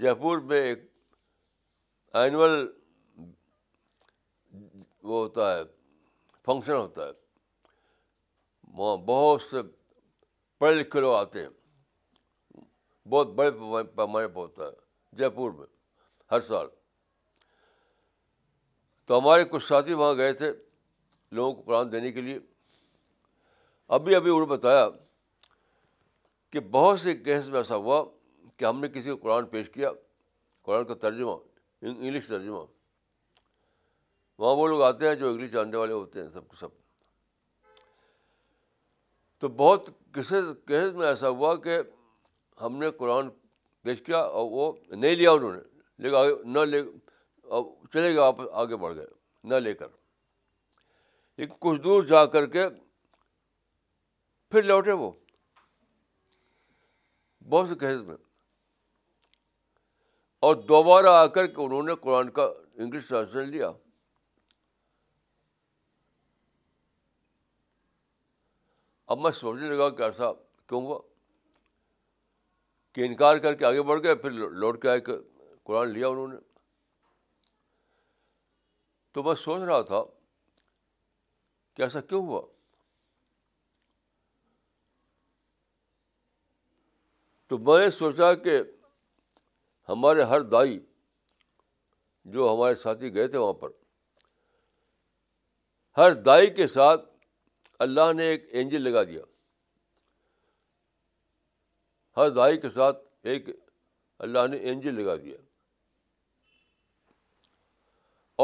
جے 0.00 0.14
پور 0.20 0.38
میں 0.50 0.60
ایک 0.66 0.86
اینول 2.16 2.52
وہ 5.02 5.20
ہوتا 5.22 5.56
ہے 5.56 5.62
فنکشن 6.44 6.72
ہوتا 6.72 7.06
ہے 7.06 7.12
وہاں 8.76 8.96
بہت 9.06 9.42
سے 9.42 9.62
پڑھے 10.58 10.74
لکھے 10.74 11.00
لوگ 11.00 11.14
آتے 11.14 11.42
ہیں 11.42 11.48
بہت 13.10 13.28
بڑے 13.34 13.50
پیمانے 13.96 14.26
پہ 14.28 14.38
ہوتا 14.38 14.64
ہے 14.66 15.16
جے 15.18 15.28
پور 15.36 15.50
میں 15.58 15.66
ہر 16.32 16.40
سال 16.48 16.66
تو 19.06 19.18
ہمارے 19.18 19.44
کچھ 19.50 19.64
ساتھی 19.66 19.92
وہاں 19.94 20.14
گئے 20.16 20.32
تھے 20.40 20.50
لوگوں 21.32 21.52
کو 21.54 21.62
قرآن 21.62 21.92
دینے 21.92 22.10
کے 22.12 22.20
لیے 22.20 22.38
ابھی 23.96 24.14
ابھی 24.14 24.30
انہوں 24.30 24.46
نے 24.46 24.52
بتایا 24.54 24.88
کہ 26.50 26.60
بہت 26.70 27.00
سے 27.00 27.14
کیس 27.16 27.48
میں 27.48 27.56
ایسا 27.58 27.76
ہوا 27.76 28.02
کہ 28.56 28.64
ہم 28.64 28.80
نے 28.80 28.88
کسی 28.88 29.10
کو 29.10 29.16
قرآن 29.26 29.46
پیش 29.46 29.68
کیا 29.74 29.90
قرآن 30.64 30.84
کا 30.86 30.94
ترجمہ 31.00 31.36
انگلش 31.82 32.26
ترجمہ 32.26 32.64
وہاں 34.38 34.54
وہ 34.56 34.66
لوگ 34.68 34.82
آتے 34.82 35.08
ہیں 35.08 35.14
جو 35.20 35.28
انگلش 35.28 35.50
جاننے 35.52 35.76
والے 35.76 35.92
ہوتے 35.92 36.22
ہیں 36.22 36.28
سب 36.34 36.46
کو 36.48 36.56
سب 36.56 36.68
تو 39.40 39.48
بہت 39.56 39.88
کیسز 40.14 40.92
میں 40.96 41.06
ایسا 41.06 41.28
ہوا 41.28 41.54
کہ 41.64 41.78
ہم 42.60 42.76
نے 42.82 42.90
قرآن 42.98 43.28
پیش 43.82 44.00
کیا 44.06 44.18
اور 44.18 44.50
وہ 44.50 44.72
نہیں 44.90 45.14
لیا 45.16 45.30
انہوں 45.32 45.52
نے 45.54 46.08
لے 46.08 46.16
آگے 46.16 46.34
نہ 46.52 46.58
لے 46.70 46.82
چلے 47.92 48.08
گئے 48.10 48.18
واپس 48.18 48.46
آگے 48.62 48.76
بڑھ 48.76 48.94
گئے 48.96 49.06
نہ 49.50 49.54
لے 49.66 49.72
کر 49.74 49.86
لیکن 51.38 51.54
کچھ 51.58 51.80
دور 51.82 52.02
جا 52.04 52.24
کر 52.36 52.46
کے 52.54 52.68
پھر 54.50 54.62
لوٹے 54.62 54.92
وہ 55.02 55.10
بہت 57.50 57.68
سے 57.68 57.74
کیسز 57.80 58.02
میں 58.06 58.16
اور 60.46 60.54
دوبارہ 60.68 61.10
آ 61.20 61.26
کر 61.36 61.46
کے 61.46 61.60
انہوں 61.64 61.82
نے 61.82 61.94
قرآن 62.00 62.30
کا 62.30 62.46
انگلش 62.78 63.06
ٹرانسلیشن 63.08 63.50
لیا 63.52 63.70
اب 69.12 69.18
میں 69.18 69.30
سوچنے 69.32 69.68
لگا 69.74 69.88
کہ 69.96 70.02
ایسا 70.02 70.32
کیوں 70.68 70.80
ہوا 70.86 70.98
کہ 72.94 73.04
انکار 73.06 73.36
کر 73.44 73.54
کے 73.54 73.64
آگے 73.66 73.82
بڑھ 73.90 74.02
گئے 74.02 74.14
پھر 74.24 74.30
لوٹ 74.64 74.80
کے 74.82 74.88
آئے 74.90 75.00
کہ 75.06 75.16
قرآن 75.66 75.88
لیا 75.92 76.08
انہوں 76.08 76.28
نے 76.28 76.36
تو 79.14 79.22
میں 79.22 79.34
سوچ 79.44 79.62
رہا 79.62 79.80
تھا 79.92 80.02
کہ 81.76 81.82
ایسا 81.82 82.00
کیوں 82.10 82.22
ہوا 82.26 82.42
تو 87.48 87.58
میں 87.66 87.78
نے 87.84 87.90
سوچا 87.90 88.32
کہ 88.44 88.60
ہمارے 89.88 90.22
ہر 90.32 90.40
دائی 90.54 90.78
جو 92.32 92.52
ہمارے 92.54 92.74
ساتھی 92.82 93.14
گئے 93.14 93.28
تھے 93.28 93.38
وہاں 93.38 93.52
پر 93.62 93.70
ہر 95.96 96.12
دائی 96.22 96.46
کے 96.54 96.66
ساتھ 96.76 97.06
اللہ 97.86 98.12
نے 98.16 98.24
ایک 98.28 98.44
اینجل 98.56 98.82
لگا 98.82 99.02
دیا 99.10 99.20
ہر 102.16 102.30
دائی 102.38 102.56
کے 102.60 102.68
ساتھ 102.74 103.02
ایک 103.32 103.48
اللہ 104.26 104.46
نے 104.50 104.56
اینجل 104.70 104.94
لگا 105.00 105.14
دیا 105.24 105.36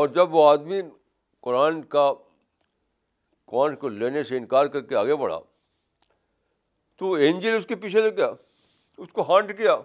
اور 0.01 0.09
جب 0.19 0.35
وہ 0.35 0.49
آدمی 0.51 0.81
قرآن 1.49 1.83
کا 1.95 2.13
قرآن 3.51 3.75
کو 3.77 3.89
لینے 3.89 4.23
سے 4.25 4.37
انکار 4.37 4.67
کر 4.77 4.81
کے 4.93 4.97
آگے 4.97 5.17
بڑھا 5.23 5.39
تو 7.03 7.13
اینجل 7.27 7.57
اس 7.57 7.67
کے 7.67 7.77
پیچھے 7.85 8.01
لگ 8.01 8.17
گیا 8.17 8.31
اس 8.99 9.09
کو 9.13 9.23
ہانٹ 9.33 9.57
کیا 9.57 9.77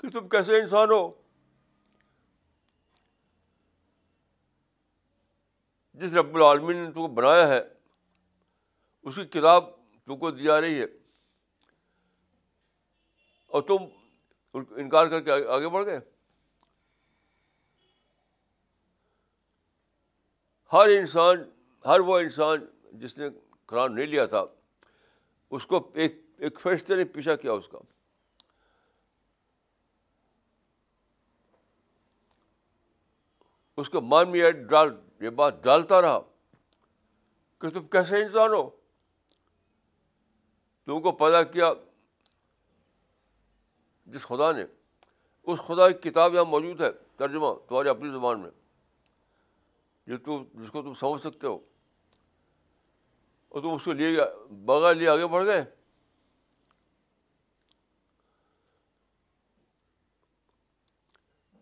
کہ 0.00 0.10
تم 0.18 0.28
کیسے 0.36 0.60
انسان 0.60 0.90
ہو 0.90 1.00
جس 6.02 6.14
رب 6.14 6.34
العالمین 6.36 6.76
نے 6.76 6.86
تم 6.90 7.00
کو 7.00 7.08
بنایا 7.14 7.48
ہے 7.48 7.60
اس 9.02 9.14
کی 9.14 9.24
کتاب 9.38 9.68
تم 10.06 10.16
کو 10.18 10.30
دی 10.30 10.42
جا 10.44 10.60
رہی 10.60 10.80
ہے 10.80 10.84
اور 13.46 13.62
تم 13.68 13.86
انکار 14.82 15.06
کر 15.10 15.20
کے 15.24 15.32
آگے 15.32 15.68
بڑھ 15.72 15.84
گئے 15.86 16.00
ہر 20.72 20.88
انسان 20.98 21.42
ہر 21.86 22.00
وہ 22.08 22.18
انسان 22.18 22.64
جس 23.00 23.16
نے 23.18 23.28
قرآن 23.66 23.94
نہیں 23.94 24.06
لیا 24.06 24.26
تھا 24.34 24.44
اس 25.58 25.64
کو 25.66 25.88
ایک 26.02 26.20
ایک 26.48 26.58
فیصلے 26.62 26.96
نے 26.96 27.04
پیچھا 27.16 27.34
کیا 27.36 27.52
اس 27.52 27.68
کا 27.68 27.78
اس 33.80 33.88
کا 33.90 34.00
مان 34.12 34.32
ڈال 34.68 34.90
یہ 35.24 35.30
بات 35.40 35.62
ڈالتا 35.64 36.00
رہا 36.02 36.20
کہ 37.60 37.70
تم 37.78 37.86
کیسے 37.94 38.22
انسان 38.22 38.52
ہو 38.52 38.68
تم 40.90 41.00
کو 41.00 41.10
پیدا 41.18 41.42
کیا 41.42 41.72
جس 44.12 44.22
خدا 44.26 44.50
نے 44.52 44.62
اس 45.44 45.58
خدا 45.66 45.90
کی 45.90 46.08
کتاب 46.08 46.32
یہاں 46.34 46.44
موجود 46.44 46.80
ہے 46.80 46.90
ترجمہ 47.16 47.52
تمہاری 47.68 47.88
اپنی 47.88 48.10
زبان 48.12 48.40
میں 48.40 48.50
جو 50.06 50.38
جس 50.62 50.70
کو 50.70 50.82
تم 50.82 50.94
سمجھ 51.00 51.20
سکتے 51.28 51.46
ہو 51.46 51.52
اور 53.48 53.62
تم 53.62 53.74
اس 53.74 53.84
کو 53.84 53.92
لیے 54.00 54.24
بغیر 54.72 54.94
لیے 54.94 55.08
آگے 55.14 55.26
بڑھ 55.36 55.44
گئے 55.46 55.62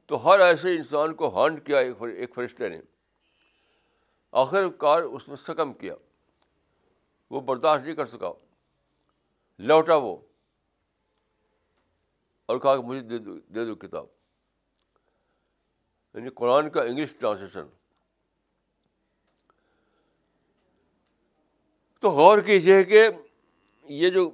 تو 0.08 0.24
ہر 0.28 0.40
ایسے 0.48 0.76
انسان 0.76 1.14
کو 1.14 1.28
ہانڈ 1.38 1.64
کیا 1.66 1.78
ایک 2.18 2.34
فرشتے 2.34 2.68
نے 2.76 2.80
آخر 4.44 4.68
کار 4.86 5.02
اس 5.14 5.28
میں 5.28 5.36
سکم 5.46 5.72
کیا 5.84 5.94
وہ 7.30 7.40
برداشت 7.50 7.84
نہیں 7.84 7.94
کر 7.96 8.06
سکا 8.16 8.32
لوٹا 9.66 9.94
وہ 9.96 10.16
اور 12.48 12.58
کہا 12.60 12.76
کہ 12.76 12.82
مجھے 12.82 13.00
دے 13.54 13.64
دو 13.64 13.74
کتاب 13.74 14.06
یعنی 16.16 16.30
قرآن 16.34 16.70
کا 16.72 16.82
انگلش 16.82 17.14
ٹرانسلیشن 17.20 17.66
تو 22.00 22.10
غور 22.16 22.38
کیجیے 22.46 22.82
کہ 22.84 23.02
یہ 24.00 24.10
جو 24.10 24.30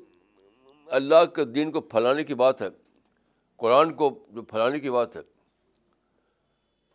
اللہ 0.97 1.25
کے 1.35 1.45
دین 1.45 1.71
کو 1.73 1.81
پھیلانے 1.81 2.25
کی 2.25 2.35
بات 2.45 2.62
ہے 2.62 2.69
قرآن 3.62 3.95
کو 3.97 4.09
جو 4.35 4.43
پھیلانے 4.43 4.81
کی 4.81 4.90
بات 4.90 5.16
ہے 5.16 5.21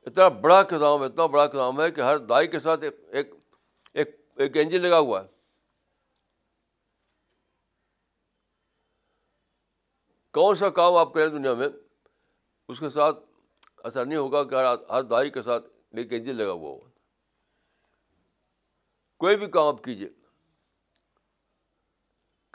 اتنا 0.10 0.28
بڑا 0.44 0.62
کتاب 0.64 1.02
ہے 1.02 1.06
اتنا 1.08 1.26
بڑا 1.36 1.46
کتاب 1.48 1.82
ہے 1.82 1.90
کہ 1.92 2.02
ہر 2.02 2.18
دائی 2.32 2.48
کے 2.48 2.60
ساتھ 2.60 2.84
ایک 4.40 4.58
انجن 4.58 4.82
لگا 4.82 5.00
ہوا 5.00 5.22
ہے 5.24 5.28
کون 10.40 10.56
سا 10.56 10.70
کام 10.76 10.96
آپ 10.96 11.12
کریں 11.14 11.28
دنیا 11.30 11.54
میں 11.62 11.68
اس 12.72 12.80
کے 12.80 12.90
ساتھ 12.90 13.18
ایسا 13.86 14.04
نہیں 14.04 14.18
ہوگا 14.18 14.44
کہ 14.52 14.56
ہر 14.56 14.66
ہر 15.16 15.28
کے 15.38 15.42
ساتھ 15.48 15.66
ایک 16.02 16.14
انجن 16.14 16.36
لگا 16.36 16.52
ہوا 16.52 16.70
ہو 16.72 16.78
کوئی 19.24 19.38
بھی 19.38 19.48
کام 19.58 19.68
آپ 19.74 19.84
کیجیے 19.84 20.08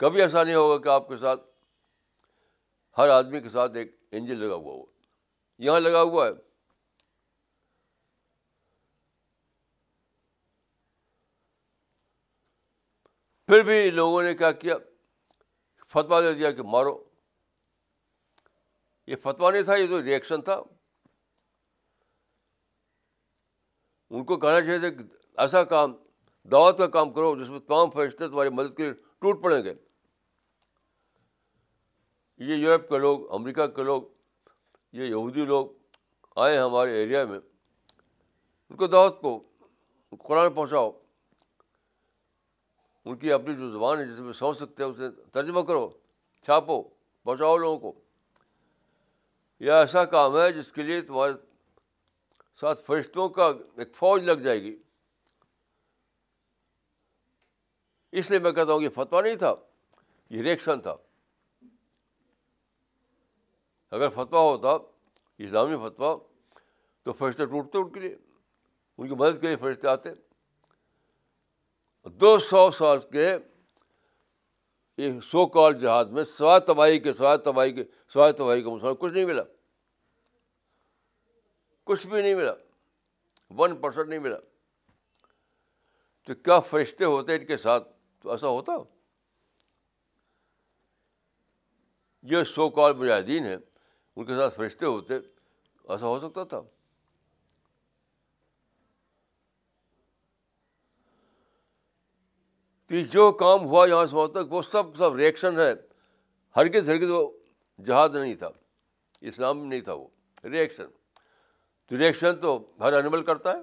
کبھی 0.03 0.21
ایسا 0.21 0.43
نہیں 0.43 0.55
ہوگا 0.55 0.77
کہ 0.85 0.89
آپ 0.95 1.07
کے 1.09 1.17
ساتھ 1.27 1.45
ہر 2.97 3.09
آدمی 3.19 3.41
کے 3.41 3.49
ساتھ 3.59 3.77
ایک 3.83 3.95
انجن 4.21 4.37
لگا 4.39 4.55
ہوا 4.65 4.73
ہو 4.73 4.85
یہاں 5.67 5.79
لگا 5.79 6.01
ہوا 6.01 6.25
ہے 6.27 6.33
پھر 13.47 13.63
بھی 13.71 13.89
لوگوں 14.03 14.21
نے 14.29 14.33
کیا 14.43 14.51
کیا 14.65 14.77
فتوا 15.95 16.21
دے 16.21 16.33
دیا 16.33 16.51
کہ 16.61 16.73
مارو 16.77 17.03
یہ 19.07 19.15
فتویٰ 19.21 19.51
نہیں 19.51 19.63
تھا 19.63 19.75
یہ 19.75 19.87
تو 19.89 20.01
ریئیکشن 20.03 20.41
تھا 20.41 20.59
ان 24.09 24.23
کو 24.25 24.37
کہنا 24.39 24.61
چاہیے 24.61 24.79
تھا 24.79 24.89
کہ 24.97 25.03
ایسا 25.41 25.63
کام 25.73 25.93
دعوت 26.51 26.77
کا 26.77 26.87
کام 26.95 27.11
کرو 27.13 27.35
جس 27.35 27.49
میں 27.49 27.59
تمام 27.67 27.89
فرشتے 27.91 28.27
تمہاری 28.27 28.49
مدد 28.57 28.75
کے 28.77 28.83
لیے 28.83 28.93
ٹوٹ 29.21 29.41
پڑیں 29.43 29.63
گے 29.63 29.73
یہ 32.47 32.55
یورپ 32.55 32.87
کے 32.89 32.97
لوگ 32.99 33.31
امریکہ 33.33 33.67
کے 33.75 33.83
لوگ 33.83 34.01
یہ 34.99 35.03
یہودی 35.05 35.45
لوگ 35.45 35.67
آئے 36.43 36.55
ہیں 36.55 36.63
ہمارے 36.63 36.93
ایریا 37.01 37.23
میں 37.25 37.39
ان 37.39 38.77
کو 38.77 38.87
دعوت 38.87 39.21
کو 39.21 39.37
قرآن 40.27 40.53
پہنچاؤ 40.53 40.91
ان 43.05 43.17
کی 43.19 43.31
اپنی 43.33 43.55
جو 43.55 43.69
زبان 43.71 43.99
ہے 43.99 44.05
جس 44.05 44.19
میں 44.25 44.33
سمجھ 44.33 44.57
سکتے 44.57 44.83
ہیں 44.83 44.89
اسے 44.89 45.09
ترجمہ 45.33 45.61
کرو 45.71 45.89
چھاپو 46.45 46.81
پہنچاؤ 47.25 47.57
لوگوں 47.57 47.77
کو 47.79 47.93
یہ 49.59 49.71
ایسا 49.71 50.03
کام 50.15 50.37
ہے 50.37 50.51
جس 50.51 50.71
کے 50.73 50.83
لیے 50.83 51.01
تمہارے 51.01 51.33
ساتھ 52.61 52.81
فرشتوں 52.85 53.27
کا 53.37 53.47
ایک 53.77 53.95
فوج 53.95 54.23
لگ 54.29 54.41
جائے 54.43 54.61
گی 54.61 54.75
اس 58.19 58.29
لیے 58.29 58.39
میں 58.39 58.51
کہتا 58.51 58.73
ہوں 58.73 58.79
کہ 58.81 58.89
فتویٰ 58.95 59.21
نہیں 59.23 59.35
تھا 59.35 59.53
یہ 60.29 60.41
ریئیکشن 60.41 60.81
تھا 60.81 60.95
اگر 63.95 64.09
فتویٰ 64.15 64.43
ہوتا 64.51 64.77
اسلامی 65.43 65.75
فتویٰ 65.87 66.17
تو 67.03 67.13
فرشتے 67.13 67.45
ٹوٹتے 67.45 67.77
ان 67.77 67.89
کے 67.93 67.99
لیے 67.99 68.15
ان 68.97 69.07
کی 69.07 69.15
مدد 69.19 69.41
کے 69.41 69.47
لیے 69.47 69.55
فرشتے 69.63 69.87
آتے 69.87 70.09
دو 72.21 72.37
سو 72.49 72.69
سال 72.79 72.99
کے 73.11 73.29
یہ 74.97 75.19
سو 75.31 75.45
کال 75.55 75.73
جہاد 75.79 76.05
میں 76.17 76.23
سوائے 76.37 76.59
تباہی 76.67 76.99
کے 76.99 77.13
سوائے 77.13 77.37
تباہی 77.45 77.71
کے 77.75 77.83
سوائے 78.13 78.31
تباہی 78.33 78.61
کے 78.63 78.69
مسلمان 78.69 78.95
کچھ 78.99 79.13
نہیں 79.13 79.25
ملا 79.25 79.41
کچھ 81.85 82.05
بھی 82.07 82.21
نہیں 82.21 82.35
ملا 82.35 82.53
ون 83.57 83.75
پرسینٹ 83.81 84.09
نہیں 84.09 84.19
ملا 84.19 84.37
تو 86.27 86.33
کیا 86.35 86.59
فرشتے 86.69 87.05
ہوتے 87.05 87.35
ان 87.35 87.45
کے 87.45 87.57
ساتھ 87.65 87.87
تو 88.21 88.31
ایسا 88.31 88.47
ہوتا 88.47 88.75
ہو 88.75 88.83
سو 92.55 92.69
کال 92.75 92.93
مجاہدین 92.97 93.45
ہیں 93.45 93.55
ان 93.55 94.25
کے 94.25 94.35
ساتھ 94.35 94.55
فرشتے 94.55 94.85
ہوتے 94.85 95.15
ایسا 95.17 96.05
ہو 96.05 96.19
سکتا 96.19 96.43
تھا 96.53 96.61
تو 102.87 102.95
جو 103.11 103.31
کام 103.37 103.63
ہوا 103.65 103.87
یہاں 103.89 104.05
سے 104.05 104.15
وہاں 104.15 104.27
تک 104.33 104.51
وہ 104.53 104.61
سب 104.61 104.95
سب 104.97 105.15
ریئیکشن 105.15 105.59
ہے 105.59 105.71
ہرگز 106.55 106.89
ہرگز 106.89 107.09
وہ 107.11 107.29
جہاد 107.85 108.09
نہیں 108.15 108.35
تھا 108.41 108.49
اسلام 109.31 109.63
نہیں 109.65 109.81
تھا 109.81 109.93
وہ 109.93 110.07
ریئیکشن 110.49 110.89
تو 111.87 111.97
ریئیکشن 111.97 112.35
تو 112.41 112.57
ہر 112.79 112.93
اینیمل 112.93 113.23
کرتا 113.25 113.51
ہے 113.53 113.61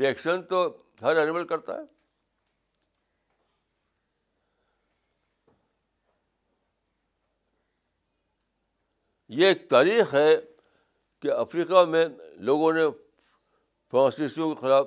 ریئیکشن 0.00 0.42
تو 0.50 0.62
ہر 1.02 1.16
اینیمل 1.16 1.46
کرتا 1.46 1.76
ہے 1.78 1.92
یہ 9.36 9.46
ایک 9.46 9.68
تاریخ 9.70 10.14
ہے 10.14 10.34
کہ 11.22 11.30
افریقہ 11.32 11.84
میں 11.90 12.04
لوگوں 12.48 12.72
نے 12.72 12.82
فرانسیسیوں 13.90 14.54
کے 14.54 14.60
خلاف 14.60 14.86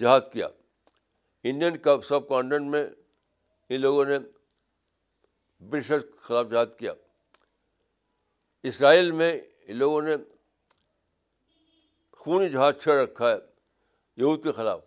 جہاد 0.00 0.20
کیا 0.32 0.46
انڈین 1.48 1.76
کپ 1.82 2.04
سب 2.08 2.28
کانٹیننٹ 2.28 2.70
میں 2.70 2.84
ان 3.68 3.80
لوگوں 3.80 4.04
نے 4.04 4.18
برٹشر 5.70 6.00
کے 6.00 6.16
خلاف 6.26 6.46
جہاد 6.50 6.74
کیا 6.78 6.92
اسرائیل 8.70 9.10
میں 9.20 9.32
ان 9.66 9.76
لوگوں 9.76 10.00
نے 10.02 10.14
خون 12.20 12.46
جہاز 12.52 12.74
چھڑ 12.82 12.92
رکھا 13.02 13.30
ہے 13.30 13.36
یہود 14.20 14.42
کے 14.42 14.52
خلاف 14.52 14.80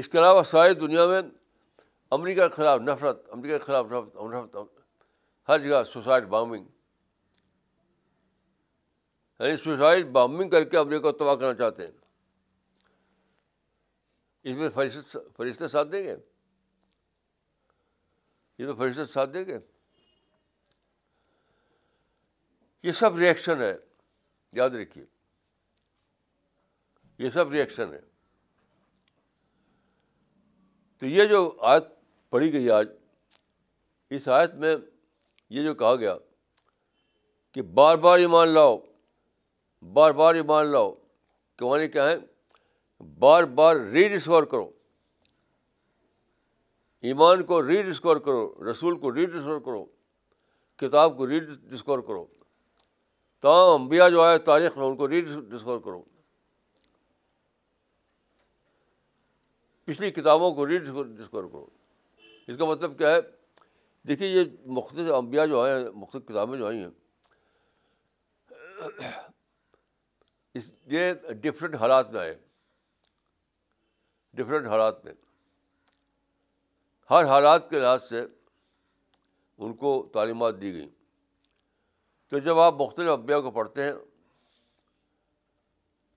اس 0.00 0.08
کے 0.08 0.18
علاوہ 0.18 0.42
ساری 0.50 0.74
دنیا 0.74 1.06
میں 1.06 1.20
امریکہ 2.16 2.46
کے 2.48 2.54
خلاف 2.56 2.80
نفرت 2.80 3.26
امریکہ 3.32 3.58
کے 3.58 3.64
خلاف 3.64 3.86
نفرت, 3.86 4.14
نفرت, 4.16 5.48
ہر 5.48 5.58
جگہ 5.58 5.82
سوسائڈ 5.92 6.24
بامبنگ 6.28 6.66
یعنی 9.38 9.56
سوسائڈ 9.64 10.06
بامبنگ 10.12 10.50
کر 10.50 10.64
کے 10.64 10.76
امریکہ 10.78 11.02
کو 11.02 11.12
تباہ 11.18 11.34
کرنا 11.34 11.54
چاہتے 11.58 11.86
ہیں 11.86 11.90
اس 14.44 14.54
میں 14.56 14.68
فرشت 14.74 15.16
فرشتے 15.36 15.68
ساتھ 15.68 15.88
دیں 15.88 16.02
گے 16.04 16.14
یہ 18.58 18.72
فرشتے 18.78 19.04
ساتھ 19.12 19.30
دیں 19.34 19.44
گے 19.46 19.58
یہ 22.82 22.92
سب 22.98 23.16
ریئیکشن 23.18 23.60
ہے 23.62 23.74
یاد 24.58 24.70
رکھیے 24.80 25.04
یہ 27.24 27.30
سب 27.30 27.50
ریئیکشن 27.52 27.92
ہے 27.92 28.00
تو 30.98 31.06
یہ 31.06 31.26
جو 31.28 31.48
آیت 31.74 31.84
پڑھی 32.30 32.52
گئی 32.52 32.70
آج 32.70 32.88
اس 34.16 34.28
آیت 34.28 34.54
میں 34.64 34.74
یہ 35.54 35.62
جو 35.62 35.74
کہا 35.74 35.94
گیا 36.00 36.16
کہ 37.52 37.62
بار 37.78 37.96
بار 38.06 38.18
ایمان 38.18 38.48
لاؤ 38.48 38.76
بار 39.92 40.10
بار 40.22 40.34
ایمان 40.34 40.66
لاؤ 40.72 40.92
کہ 41.56 41.64
وہاں 41.64 41.86
کیا 41.92 42.08
ہے 42.08 42.16
بار 43.18 43.44
بار 43.56 43.76
ری 43.92 44.06
ڈسکور 44.16 44.42
کرو 44.50 44.68
ایمان 47.10 47.42
کو 47.44 47.62
ری 47.66 47.82
ڈسکور 47.82 48.16
کرو 48.24 48.70
رسول 48.70 48.98
کو 49.00 49.14
ری 49.14 49.24
ڈسکور 49.26 49.60
کرو 49.64 49.84
کتاب 50.78 51.16
کو 51.16 51.26
ری 51.28 51.40
ڈسکور 51.70 51.98
کرو 52.06 52.24
تمام 53.42 53.80
انبیاء 53.80 54.08
جو 54.08 54.22
آئے 54.22 54.38
تاریخ 54.48 54.76
میں 54.78 54.84
ان 54.86 54.96
کو 54.96 55.08
ری 55.08 55.20
ڈسکور 55.20 55.80
کرو 55.84 56.02
پچھلی 59.86 60.10
کتابوں 60.20 60.54
کو 60.54 60.66
ری 60.68 60.78
ڈسکور 60.78 61.04
کرو 61.44 61.66
اس 62.46 62.56
کا 62.58 62.64
مطلب 62.66 62.96
کیا 62.98 63.14
ہے 63.14 63.20
دیکھیے 64.08 64.28
یہ 64.28 64.44
مختلف 64.76 65.12
انبیاء 65.14 65.44
جو 65.46 65.60
آئے 65.60 65.74
ہیں 65.82 65.90
مختلف 65.94 66.26
کتابیں 66.28 66.56
جو 66.58 66.66
آئی 66.66 66.78
ہیں 66.84 66.90
اس 70.60 70.70
یہ 70.90 71.12
ڈفرینٹ 71.42 71.74
حالات 71.80 72.10
میں 72.12 72.20
آئے 72.20 72.34
ڈفرینٹ 74.36 74.66
حالات 74.68 75.04
میں 75.04 75.12
ہر 77.10 77.24
حالات 77.28 77.68
کے 77.70 77.78
لحاظ 77.80 78.02
سے 78.08 78.20
ان 79.58 79.74
کو 79.76 79.90
تعلیمات 80.14 80.60
دی 80.60 80.72
گئیں 80.74 80.88
تو 82.30 82.38
جب 82.46 82.58
آپ 82.58 82.74
مختلف 82.82 83.08
ابیا 83.10 83.40
کو 83.46 83.50
پڑھتے 83.58 83.82
ہیں 83.82 83.92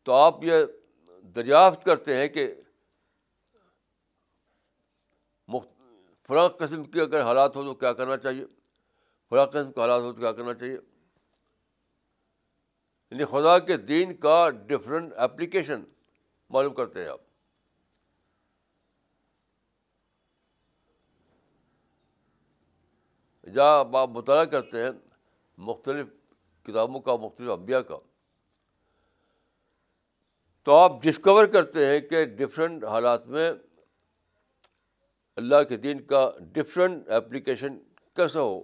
تو 0.05 0.13
آپ 0.13 0.43
یہ 0.43 0.63
دریافت 1.35 1.83
کرتے 1.85 2.15
ہیں 2.17 2.27
کہ 2.37 2.53
فرا 6.27 6.47
قسم 6.59 6.83
کے 6.93 7.01
اگر 7.01 7.21
حالات 7.23 7.55
ہو 7.55 7.63
تو 7.63 7.73
کیا 7.81 7.91
کرنا 7.93 8.15
چاہیے 8.17 8.45
فرا 9.29 9.45
قسم 9.45 9.71
کے 9.71 9.79
حالات 9.81 10.01
ہو 10.01 10.11
تو 10.13 10.19
کیا 10.19 10.31
کرنا 10.37 10.53
چاہیے 10.53 10.77
یعنی 13.11 13.25
خدا 13.31 13.57
کے 13.67 13.77
دین 13.91 14.15
کا 14.19 14.39
ڈفرینٹ 14.67 15.13
اپلیکیشن 15.27 15.83
معلوم 16.53 16.73
کرتے 16.73 17.01
ہیں 17.01 17.09
آپ 17.09 17.19
یا 23.53 23.65
آپ 23.93 24.09
مطالعہ 24.17 24.45
کرتے 24.53 24.81
ہیں 24.83 24.91
مختلف 25.67 26.07
کتابوں 26.67 26.99
کا 27.01 27.15
مختلف 27.21 27.49
انبیاء 27.51 27.79
کا 27.89 27.97
تو 30.65 30.75
آپ 30.77 31.01
ڈسکور 31.01 31.45
کرتے 31.53 31.85
ہیں 31.85 31.99
کہ 32.09 32.23
ڈفرینٹ 32.37 32.83
حالات 32.91 33.27
میں 33.35 33.51
اللہ 35.37 35.63
کے 35.69 35.77
دین 35.77 36.01
کا 36.07 36.29
ڈفرینٹ 36.53 37.09
اپلیکیشن 37.17 37.77
کیسا 38.15 38.41
ہو 38.41 38.61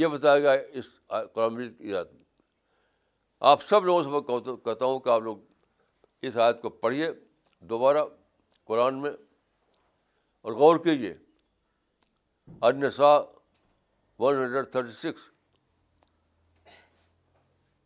یہ 0.00 0.06
بتایا 0.06 0.38
گیا 0.40 0.52
اس 0.78 0.86
قرآن 1.32 1.68
کی 1.72 1.94
آپ 3.52 3.62
سب 3.68 3.84
لوگوں 3.86 4.02
سے 4.02 4.10
میں 4.10 4.54
کہتا 4.64 4.84
ہوں 4.84 4.98
کہ 5.00 5.08
آپ 5.08 5.20
لوگ 5.22 5.38
اس 6.28 6.36
آیت 6.42 6.60
کو 6.62 6.70
پڑھیے 6.84 7.10
دوبارہ 7.70 8.04
قرآن 8.66 9.00
میں 9.02 9.10
اور 10.42 10.52
غور 10.52 10.78
کیجیے 10.84 11.14
النساء 12.68 13.18
ون 14.18 14.34
ہنڈریڈ 14.36 14.70
تھرٹی 14.72 14.92
سکس 15.00 15.30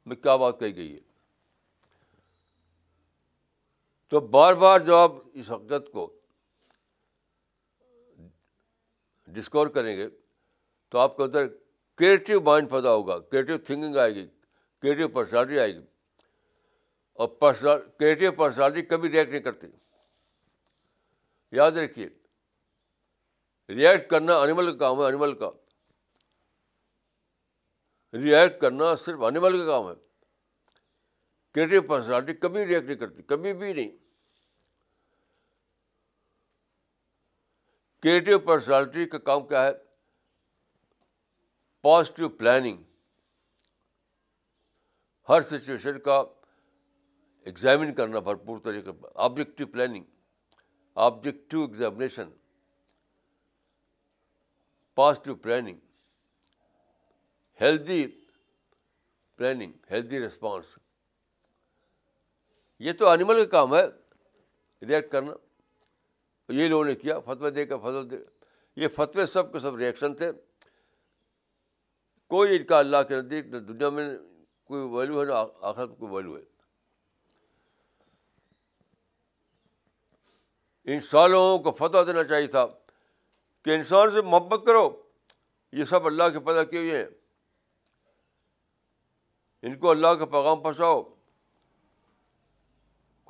میں 0.07 0.17
کیا 0.17 0.37
بات 0.43 0.59
کہی 0.61 0.75
گئی 0.77 0.93
ہے 0.95 1.01
تو 4.11 4.21
بار 4.37 4.55
بار 4.55 4.81
جب 4.87 4.95
آپ 4.95 5.13
اس 5.35 5.51
حقت 5.51 5.91
کو 5.93 6.11
ڈسکور 9.37 9.67
کریں 9.77 9.97
گے 9.97 10.09
تو 10.91 10.99
آپ 10.99 11.17
کے 11.17 11.23
اندر 11.23 11.47
کریٹو 11.99 12.41
مائنڈ 12.51 12.71
پیدا 12.71 12.91
ہوگا 12.93 13.19
کریٹو 13.19 13.57
تھنکنگ 13.65 13.97
آئے 14.03 14.15
گی 14.15 14.27
کریٹو 14.83 15.09
پرسنالٹی 15.17 15.59
آئے 15.59 15.75
گی 15.75 15.83
اور 17.23 17.29
پرسنال 17.41 17.81
کریٹو 17.99 18.33
پرسنالٹی 18.37 18.83
کبھی 18.87 19.11
ریئیکٹ 19.13 19.31
نہیں 19.31 19.41
کرتی 19.43 19.67
یاد 21.57 21.73
رکھیے 21.77 22.09
ریئیکٹ 23.75 24.09
کرنا 24.11 24.39
انیمل 24.41 24.71
کا 24.73 24.77
کام 24.85 25.01
ہے 25.01 25.07
انیمل 25.07 25.33
کا 25.39 25.51
ریئیکٹ 28.23 28.61
کرنا 28.61 28.95
صرف 29.05 29.23
انیمل 29.27 29.59
کا 29.59 29.65
کام 29.67 29.89
ہے 29.89 29.95
کریٹو 31.55 31.87
پرسنالٹی 31.89 32.35
کبھی 32.35 32.67
ریئیکٹ 32.67 32.87
نہیں 32.87 32.97
کرتی 32.99 33.23
کبھی 33.27 33.53
بھی 33.55 33.73
نہیں 33.73 33.89
کریٹو 38.03 38.39
پرسنالٹی 38.47 39.07
کا 39.15 39.19
کام 39.31 39.47
کیا 39.49 39.65
ہے 39.67 39.73
پازیٹیو 41.83 42.29
پلاننگ 42.39 42.83
ہر 45.29 45.43
سچویشن 45.43 45.99
کا 46.05 46.17
ایگزامن 47.51 47.95
کرنا 47.95 48.19
بھرپور 48.29 48.59
طریقے 48.65 48.93
پر 49.01 49.09
objective 49.29 49.67
planning 49.73 50.05
objective 51.09 51.61
examination 51.63 52.31
positive 54.97 55.35
planning 55.37 55.77
healthy 57.61 58.07
planning 59.37 59.73
healthy 59.91 60.21
response 60.27 60.77
یہ 62.87 62.93
تو 62.99 63.09
انیمل 63.09 63.39
کا 63.45 63.51
کام 63.57 63.75
ہے 63.75 63.83
ریئیکٹ 64.89 65.11
کرنا 65.13 65.33
یہ 66.53 66.69
لوگوں 66.69 66.85
نے 66.85 66.95
کیا 66.95 67.19
فتوی 67.27 67.51
دے 67.51 67.65
کر 67.67 67.79
فتو 67.83 68.03
دے 68.11 68.17
یہ 68.81 68.89
فتوے 68.95 69.27
سب 69.33 69.53
کے 69.53 69.59
سب 69.61 69.77
ریئیکشن 69.77 70.15
تھے 70.17 70.31
کوئی 72.35 72.57
ان 72.57 72.65
کا 72.67 72.79
اللہ 72.79 73.03
کے 73.09 73.17
نزدیک 73.17 73.47
نہ 73.55 73.59
دنیا 73.73 73.91
میں 73.99 74.09
کوئی 74.69 74.89
ویلو 74.97 75.21
ہے 75.21 75.25
نہ 75.27 75.45
آخر 75.73 76.03
ویلو 76.13 76.37
ہے 76.37 76.43
ان 80.95 81.01
سالوں 81.11 81.47
کو 81.67 81.71
فتویٰ 81.79 82.07
دینا 82.07 82.25
چاہیے 82.33 82.47
تھا 82.57 82.65
کہ 83.67 83.75
انسان 83.75 84.11
سے 84.15 84.23
محبت 84.23 84.67
کرو 84.67 84.83
یہ 85.77 85.85
سب 85.93 86.05
اللہ 86.07 86.29
کے 86.33 86.41
پیدا 86.49 86.63
کیے 86.65 86.79
ہوئے 86.81 86.97
ہیں 86.99 87.07
ان 89.69 89.77
کو 89.79 89.87
اللہ 89.91 90.13
کا 90.21 90.25
پیغام 90.35 90.61
پہنچاؤ 90.63 90.99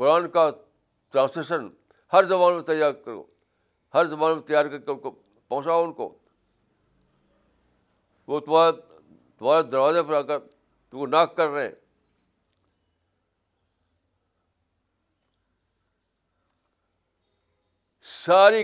قرآن 0.02 0.26
کا 0.36 0.42
ٹرانسلیشن 1.12 1.62
ہر 2.12 2.24
زبان 2.34 2.54
میں 2.54 2.62
تیار 2.72 2.92
کرو 3.06 3.22
ہر 3.94 4.04
زبان 4.12 4.30
میں 4.36 4.42
تیار 4.52 4.64
کر 4.64 4.70
کے 4.78 4.90
ان 4.92 4.98
کو 5.06 5.10
پہنچاؤ 5.10 5.84
ان 5.84 5.92
کو 6.04 6.08
وہ 8.26 8.36
تمہارا 8.50 8.70
تمہارے 9.38 9.62
دروازے 9.70 10.02
پر 10.08 10.14
آ 10.14 10.20
کر 10.32 10.38
تم 10.48 10.96
کو 10.98 11.06
ناک 11.16 11.36
کر 11.36 11.48
رہے 11.50 11.62
ہیں 11.64 11.74
ساری 18.24 18.62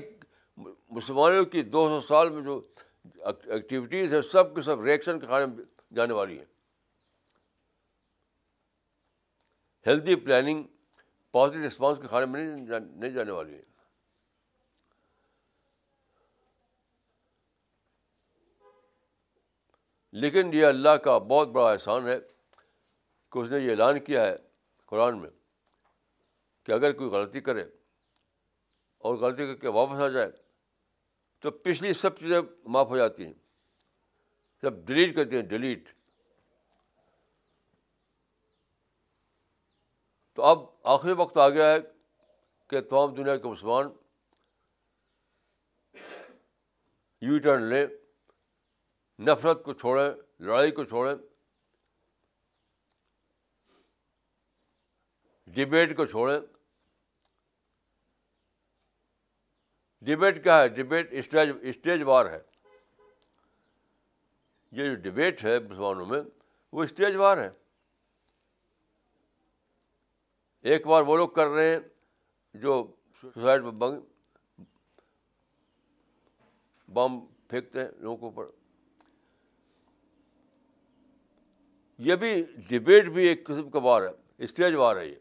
مسلمانوں 0.97 1.45
کی 1.53 1.63
دو 1.75 1.87
سو 1.89 2.01
سال 2.07 2.31
میں 2.31 2.43
جو 2.43 2.61
ایکٹیویٹیز 3.53 4.13
ہیں 4.15 4.21
سب 4.33 4.55
کے 4.55 4.63
سب 4.63 4.81
ریئیکشن 4.85 5.19
کے 5.21 5.27
کھانے 5.27 5.47
میں 5.47 5.65
جانے 5.97 6.15
والی 6.15 6.39
ہیں 6.39 6.45
ہیلدی 9.87 10.15
پلاننگ 10.25 10.63
پازیٹیو 11.33 11.67
رسپانس 11.67 11.99
کے 12.03 12.09
کھانے 12.09 12.27
میں 12.35 12.45
نہیں 12.51 13.15
جانے 13.15 13.31
والی 13.31 13.55
ہیں 13.55 13.63
لیکن 20.25 20.51
یہ 20.55 20.67
اللہ 20.67 20.97
کا 21.05 21.17
بہت 21.33 21.49
بڑا 21.53 21.71
احسان 21.71 22.07
ہے 22.09 22.19
کہ 23.33 23.39
اس 23.39 23.51
نے 23.51 23.59
یہ 23.59 23.71
اعلان 23.71 23.99
کیا 24.05 24.27
ہے 24.27 24.37
قرآن 24.87 25.19
میں 25.21 25.31
کہ 26.67 26.73
اگر 26.73 26.93
کوئی 26.99 27.11
غلطی 27.11 27.41
کرے 27.47 27.65
اور 29.09 29.15
غلطی 29.27 29.47
کر 29.47 29.61
کے 29.61 29.69
واپس 29.79 30.01
آ 30.01 30.09
جائے 30.17 30.31
تو 31.43 31.51
پچھلی 31.51 31.93
سب 32.01 32.19
چیزیں 32.19 32.41
معاف 32.73 32.89
ہو 32.89 32.97
جاتی 32.97 33.25
ہیں 33.27 33.33
سب 34.63 34.75
ڈیلیٹ 34.87 35.15
کرتے 35.15 35.37
ہیں 35.37 35.43
ڈلیٹ 35.53 35.89
تو 40.37 40.43
اب 40.51 40.59
آخری 40.93 41.13
وقت 41.17 41.39
آ 41.39 41.49
گیا 41.57 41.73
ہے 41.73 41.79
کہ 42.71 42.81
تمام 42.91 43.15
دنیا 43.15 43.37
کے 43.37 43.49
مسلمان 43.49 43.91
یو 47.31 47.39
ٹرن 47.43 47.63
لیں 47.73 47.87
نفرت 49.27 49.65
کو 49.65 49.73
چھوڑیں 49.81 50.05
لڑائی 50.47 50.71
کو 50.79 50.85
چھوڑیں 50.85 51.15
ڈبیٹ 55.55 55.97
کو 55.97 56.07
چھوڑیں 56.15 56.39
ڈبیٹ 60.05 60.43
کیا 60.45 60.61
ہے 60.61 60.69
ڈبیٹ 60.83 61.13
اسٹیج 61.19 61.51
اسٹیج 61.71 62.03
وار 62.07 62.27
ہے 62.31 62.39
یہ 64.79 64.85
جو 64.89 64.95
ڈبیٹ 65.11 65.45
ہے 65.45 65.59
مسلمانوں 65.61 66.07
میں 66.07 66.21
وہ 66.77 66.85
اسٹیج 66.85 67.17
وار 67.17 67.39
ہے 67.39 67.49
ایک 70.73 70.87
بار 70.87 71.03
وہ 71.07 71.17
لوگ 71.17 71.29
کر 71.37 71.49
رہے 71.51 71.69
ہیں 71.73 71.79
جو 72.63 72.73
سوسائٹ 73.23 73.63
بم 76.95 77.19
پھینکتے 77.49 77.81
ہیں 77.83 77.89
لوگوں 78.03 78.17
کے 78.19 78.25
اوپر 78.41 78.51
یہ 82.09 82.15
بھی 82.25 82.31
ڈبیٹ 82.69 83.09
بھی 83.15 83.27
ایک 83.29 83.47
قسم 83.47 83.71
کا 83.71 83.79
وار 83.83 84.03
ہے 84.09 84.13
اسٹیج 84.45 84.75
وار 84.75 84.97
ہے 84.97 85.07
یہ 85.07 85.17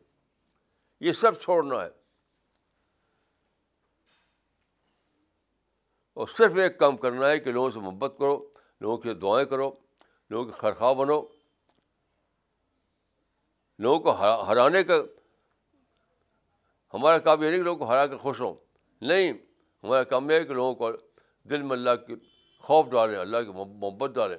یہ 1.08 1.12
سب 1.22 1.40
چھوڑنا 1.42 1.84
ہے 1.84 1.90
اور 6.14 6.28
صرف 6.38 6.56
ایک 6.62 6.78
کام 6.80 6.98
کرنا 7.04 7.30
ہے 7.30 7.40
کہ 7.40 7.52
لوگوں 7.52 7.70
سے 7.72 7.80
محبت 7.80 8.16
کرو 8.18 8.36
لوگوں 8.82 8.98
کی 9.02 9.14
دعائیں 9.22 9.46
کرو 9.50 9.70
لوگوں 10.30 10.46
کی 10.46 10.52
خرخواہ 10.60 10.94
بنو 10.94 11.22
لوگوں 13.84 14.00
کو 14.06 14.12
ہرانے 14.48 14.84
کا 14.84 15.02
ہمارا 16.94 17.18
کام 17.28 17.44
یہ 17.44 17.50
نہیں 17.50 17.60
کہ 17.60 17.64
لوگوں 17.64 17.86
کو 17.86 17.92
ہرا 17.92 18.06
کے 18.08 18.18
خوش 18.22 18.40
ہوں 18.42 18.54
نہیں 19.12 19.32
ہمارا 19.84 20.04
کام 20.12 20.30
یہ 20.30 20.36
ہے 20.40 20.44
کہ 20.46 20.54
لوگوں 20.54 20.74
کو 20.82 20.92
دل 21.50 21.62
میں 21.62 21.72
اللہ 21.76 21.96
کی 22.08 22.16
خوف 22.64 22.86
ڈالیں 22.92 23.18
اللہ 23.20 23.42
کی 23.46 23.52
محبت 23.58 24.16
ڈالیں 24.16 24.38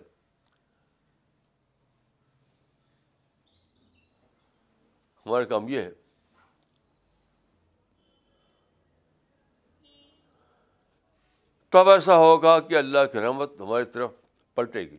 ہمارا 5.26 5.44
کام 5.48 5.68
یہ 5.68 5.80
ہے 5.80 5.90
تب 11.72 11.88
ایسا 11.88 12.16
ہوگا 12.18 12.58
کہ 12.68 12.74
اللہ 12.76 13.04
کی 13.12 13.18
رحمت 13.18 13.60
ہماری 13.60 13.84
طرف 13.92 14.10
پلٹے 14.54 14.80
گی 14.90 14.96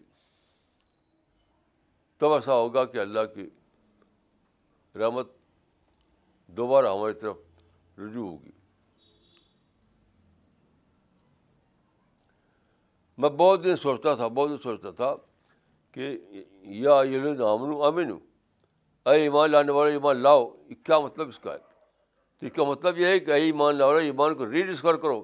تب 2.19 2.31
ایسا 2.33 2.53
ہوگا 2.53 2.83
کہ 2.93 2.97
اللہ 2.97 3.25
کی 3.33 3.45
رحمت 4.99 5.27
دوبارہ 6.57 6.93
ہماری 6.93 7.13
طرف 7.19 7.99
رجوع 7.99 8.25
ہوگی 8.29 8.51
میں 13.25 13.29
بہت 13.43 13.63
دن 13.63 13.75
سوچتا 13.81 14.15
تھا 14.21 14.27
بہت 14.27 14.49
دن 14.49 14.57
سوچتا 14.63 14.91
تھا 15.03 15.13
کہ 15.93 16.09
یا 16.79 16.95
یہ 17.09 17.17
ہم 17.41 17.65
لوں 17.71 17.91
ہوں 17.99 18.19
اے 19.11 19.21
ایمان 19.21 19.51
لانے 19.51 19.71
والا 19.71 19.91
ایمان 19.93 20.17
لاؤ 20.23 20.49
کیا 20.83 20.99
مطلب 21.05 21.29
اس 21.29 21.39
کا 21.39 21.53
ہے 21.53 21.57
تو 22.39 22.45
اس 22.45 22.51
کا 22.55 22.63
مطلب 22.71 22.97
یہ 22.99 23.05
ہے 23.13 23.19
کہ 23.19 23.31
اے 23.31 23.41
ایمان 23.45 23.75
لانے 23.75 23.91
والے 23.93 24.05
ایمان 24.07 24.35
کو 24.37 24.49
ری 24.51 24.63
کرو 24.83 25.21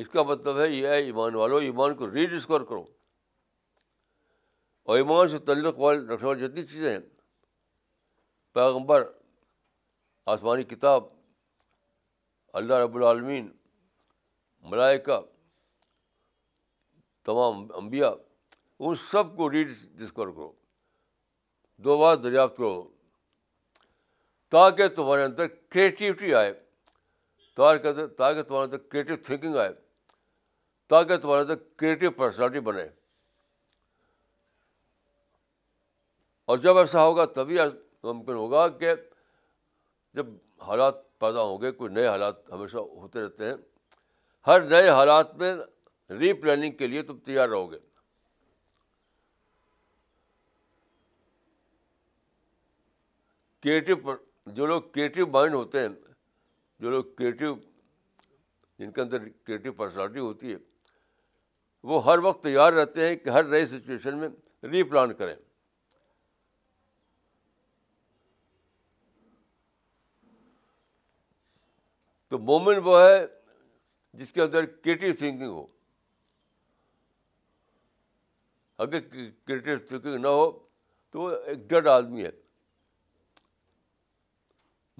اس 0.00 0.08
کا 0.08 0.22
مطلب 0.22 0.58
ہے 0.60 0.68
یہ 0.70 0.86
ہے 0.86 0.96
ایمان 1.04 1.34
والوں 1.34 1.62
ایمان 1.62 1.94
کو 1.96 2.10
ری 2.10 2.24
ڈسکور 2.36 2.60
کرو 2.64 2.82
اور 4.90 4.96
ایمان 4.98 5.28
سے 5.28 5.38
تعلق 5.46 5.78
والے 5.78 6.06
رکھنے 6.14 6.26
والی 6.26 6.44
جتنی 6.46 6.62
چیزیں 6.66 6.90
ہیں 6.90 6.98
پیغمبر 8.54 9.02
آسمانی 10.34 10.64
کتاب 10.74 11.04
اللہ 12.60 12.82
رب 12.82 12.94
العالمین 12.96 13.48
ملائکہ 14.70 15.18
تمام 17.30 17.66
انبیاء 17.82 18.10
ان 18.78 18.94
سب 19.10 19.36
کو 19.36 19.50
ریڈ 19.52 19.74
ڈسکور 20.04 20.28
کرو 20.36 20.50
دو 21.88 21.98
بار 21.98 22.16
دریافت 22.28 22.56
کرو 22.56 22.72
تاکہ 24.54 24.88
تمہارے 24.96 25.22
اندر 25.24 25.46
کریٹیوٹی 25.74 26.34
آئے 26.44 26.52
تاکہ 27.56 27.92
تمہارے 28.42 28.62
اندر 28.64 28.78
کریٹیو 28.92 29.16
تھنکنگ 29.24 29.56
آئے 29.66 29.70
تاکہ 30.90 31.16
تمہارے 31.22 31.40
اندر 31.42 31.54
کریٹو 31.78 32.10
پرسنالٹی 32.16 32.60
بنے 32.68 32.82
اور 36.52 36.58
جب 36.58 36.78
ایسا 36.78 37.02
ہوگا 37.04 37.24
تبھی 37.38 37.58
ممکن 38.02 38.32
ہوگا 38.34 38.68
کہ 38.78 38.92
جب 40.14 40.26
حالات 40.66 40.94
پیدا 41.20 41.40
ہوں 41.40 41.60
گے 41.60 41.70
کوئی 41.72 41.92
نئے 41.94 42.06
حالات 42.06 42.50
ہمیشہ 42.52 42.76
ہوتے 42.76 43.20
رہتے 43.22 43.44
ہیں 43.44 43.54
ہر 44.46 44.60
نئے 44.70 44.88
حالات 44.88 45.34
میں 45.42 45.54
ری 46.18 46.32
پلاننگ 46.40 46.76
کے 46.76 46.86
لیے 46.86 47.02
تم 47.08 47.18
تیار 47.24 47.48
رہو 47.48 47.70
گے 47.72 47.78
کریٹو 53.62 54.12
جو 54.56 54.66
لوگ 54.66 54.82
کریٹو 54.94 55.26
مائنڈ 55.30 55.54
ہوتے 55.54 55.80
ہیں 55.80 55.88
جو 56.80 56.90
لوگ 56.90 57.04
کریٹو 57.18 57.54
جن 58.78 58.90
کے 58.92 59.00
اندر 59.00 59.28
کریٹو 59.46 59.72
پرسنالٹی 59.82 60.18
ہوتی 60.20 60.52
ہے 60.52 60.56
وہ 61.86 62.02
ہر 62.04 62.18
وقت 62.22 62.42
تیار 62.42 62.72
رہتے 62.72 63.08
ہیں 63.08 63.16
کہ 63.16 63.30
ہر 63.30 63.44
نئی 63.48 63.66
سچویشن 63.66 64.18
میں 64.18 64.28
ری 64.70 64.82
پلان 64.90 65.12
کریں 65.14 65.34
تو 72.28 72.38
مومن 72.38 72.78
وہ 72.84 72.98
ہے 73.00 73.26
جس 74.20 74.32
کے 74.32 74.40
اندر 74.42 74.64
کریٹو 74.66 75.12
تھنکنگ 75.18 75.50
ہو 75.50 75.66
اگر 78.84 79.00
کریٹو 79.46 79.76
تھنکنگ 79.86 80.18
نہ 80.22 80.28
ہو 80.38 80.50
تو 81.12 81.20
وہ 81.20 81.30
ایک 81.30 81.58
ڈڈ 81.70 81.86
آدمی 81.88 82.24
ہے 82.24 82.30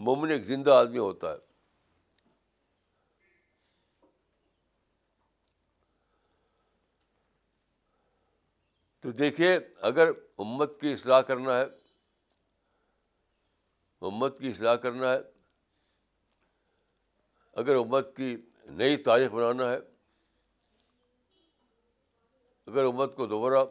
مومن 0.07 0.31
ایک 0.31 0.45
زندہ 0.47 0.71
آدمی 0.71 0.99
ہوتا 0.99 1.33
ہے 1.33 1.47
تو 9.09 9.13
دیکھیے 9.19 9.59
اگر 9.89 10.09
امت 10.43 10.77
کی 10.81 10.93
اصلاح 10.93 11.21
کرنا 11.27 11.59
ہے 11.59 11.63
امت 14.09 14.39
کی 14.39 14.49
اصلاح 14.51 14.75
کرنا 14.83 15.13
ہے 15.13 15.19
اگر 17.61 17.77
امت 17.77 18.15
کی 18.17 18.35
نئی 18.83 18.97
تاریخ 19.09 19.31
بنانا 19.33 19.69
ہے 19.71 19.77
اگر 22.67 22.85
امت 22.85 23.17
کو 23.17 23.27
دوبارہ 23.27 23.65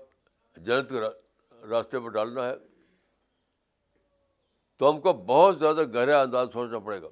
جنت 0.65 0.89
کے 0.89 1.01
راستے 1.69 1.99
پر 2.05 2.09
ڈالنا 2.17 2.47
ہے 2.49 2.55
تو 4.77 4.89
ہم 4.89 4.99
کو 5.01 5.13
بہت 5.25 5.59
زیادہ 5.59 5.83
گہرا 5.93 6.21
انداز 6.21 6.47
سوچنا 6.53 6.79
پڑے 6.85 7.01
گا 7.01 7.09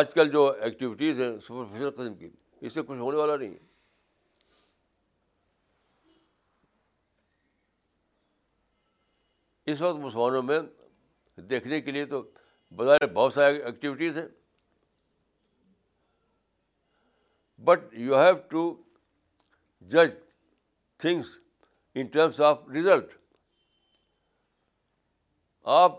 آج 0.00 0.12
کل 0.14 0.30
جو 0.30 0.50
ایکٹیویٹیز 0.60 1.20
ہیں 1.20 1.30
سپرفیشل 1.46 1.90
قسم 1.90 2.14
کی 2.14 2.30
اس 2.60 2.74
سے 2.74 2.82
کچھ 2.86 2.98
ہونے 2.98 3.16
والا 3.16 3.36
نہیں 3.36 3.54
ہے 3.54 3.70
اس 9.72 9.80
وقت 9.82 9.96
مسلمانوں 9.98 10.42
میں 10.42 10.58
دیکھنے 11.52 11.80
کے 11.80 11.90
لیے 11.92 12.04
تو 12.06 12.22
بظاہر 12.76 13.06
بہت 13.12 13.32
سارے 13.34 13.56
ایکٹیویٹیز 13.68 14.16
ہیں 14.18 14.28
بٹ 17.64 17.92
یو 18.04 18.14
ہیو 18.20 18.34
ٹو 18.50 18.62
جج 19.90 20.10
things 21.02 21.36
in 22.00 22.06
terms 22.14 22.40
of 22.50 22.68
result 22.74 23.14
آپ 25.80 25.98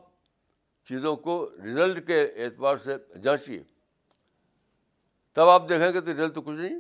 چیزوں 0.88 1.16
کو 1.28 1.36
ریزلٹ 1.64 2.06
کے 2.08 2.22
اعتبار 2.46 2.78
سے 2.84 2.96
جانچیے 3.24 3.62
تب 5.34 5.50
آپ 5.50 5.70
دیکھیں 5.70 5.92
گے 5.94 6.02
تو 6.02 6.12
رزلٹ 6.14 6.36
کچھ 6.36 6.52
نہیں 6.52 6.80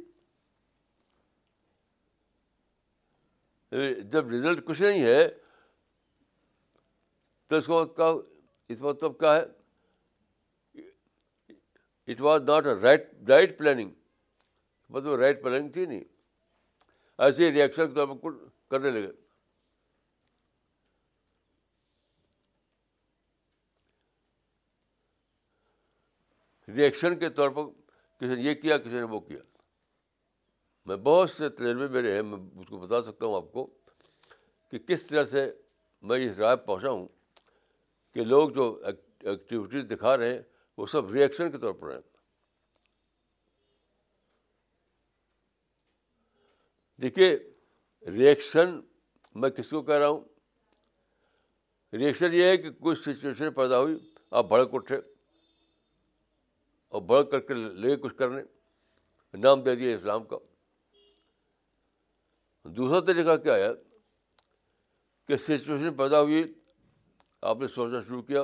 جب 4.11 4.29
ریزلٹ 4.29 4.65
کچھ 4.65 4.81
نہیں 4.81 5.03
ہے 5.03 5.27
تو 7.47 7.57
اس 7.57 7.69
وقت 7.69 7.95
کا 7.97 8.11
اس 8.69 8.81
مطلب 8.81 9.17
کیا 9.19 9.35
ہے 9.35 9.45
it 12.11 12.21
was 12.21 12.41
not 12.47 12.65
a 12.67 12.73
right 12.81 13.09
right 13.29 13.57
planning 13.57 13.91
مطلب 14.93 15.13
رائٹ 15.19 15.41
پلاننگ 15.43 15.69
تھی 15.71 15.85
نہیں 15.85 16.03
ایسے 17.23 17.45
ہی 17.45 17.51
ریئیکشن 17.53 17.87
کے 17.87 17.93
طور 18.05 18.15
پر 18.23 18.37
کرنے 18.71 18.89
لگے 18.91 19.11
ریئیکشن 26.75 27.17
کے 27.19 27.29
طور 27.39 27.49
پر 27.55 27.63
کسی 28.19 28.35
نے 28.35 28.41
یہ 28.41 28.53
کیا 28.61 28.77
کسی 28.77 28.95
نے 28.99 29.03
وہ 29.15 29.19
کیا 29.19 29.39
میں 30.85 30.95
بہت 31.03 31.29
سے 31.31 31.49
تجربے 31.57 31.87
میرے 31.87 32.13
ہیں 32.13 32.21
میں 32.29 32.37
اس 32.61 32.67
کو 32.67 32.77
بتا 32.79 33.01
سکتا 33.03 33.25
ہوں 33.25 33.35
آپ 33.35 33.51
کو 33.51 33.65
کہ 34.71 34.79
کس 34.87 35.05
طرح 35.07 35.23
سے 35.31 35.49
میں 36.09 36.19
اس 36.25 36.37
رائے 36.39 36.55
پہنچا 36.65 36.89
ہوں 36.89 37.07
کہ 38.13 38.23
لوگ 38.23 38.49
جو 38.55 38.63
ایکٹیویٹی 39.31 39.81
دکھا 39.95 40.15
رہے 40.17 40.33
ہیں 40.33 40.41
وہ 40.77 40.85
سب 40.87 41.09
ریئیکشن 41.13 41.51
کے 41.51 41.57
طور 41.57 41.73
پر 41.79 41.91
ہیں 41.93 42.01
دیکھیے 47.01 47.35
ری 48.11 48.25
ایکشن 48.27 48.79
میں 49.41 49.49
کس 49.49 49.69
کو 49.69 49.81
کہہ 49.83 49.97
رہا 49.99 50.07
ہوں 50.07 50.21
ریئیکشن 51.97 52.33
یہ 52.33 52.45
ہے 52.45 52.57
کہ 52.57 52.69
کچھ 52.79 52.99
سچویشن 53.09 53.51
پیدا 53.53 53.79
ہوئی 53.79 53.97
آپ 54.41 54.47
بھڑک 54.49 54.73
اٹھے 54.75 54.97
اور 56.87 57.01
بڑھ 57.01 57.23
کر 57.31 57.39
کے 57.39 57.53
لگے 57.53 57.95
کچھ 58.01 58.15
کرنے 58.17 58.41
نام 59.41 59.61
دے 59.63 59.75
دیا 59.75 59.95
اسلام 59.97 60.23
کا 60.27 60.37
دوسرا 62.75 62.99
طریقہ 63.13 63.35
کیا 63.43 63.55
ہے 63.55 63.69
کہ 65.27 65.37
سچویشن 65.45 65.95
پیدا 65.97 66.21
ہوئی 66.21 66.43
آپ 67.51 67.57
نے 67.59 67.67
سوچنا 67.67 67.99
شروع 68.07 68.21
کیا 68.23 68.43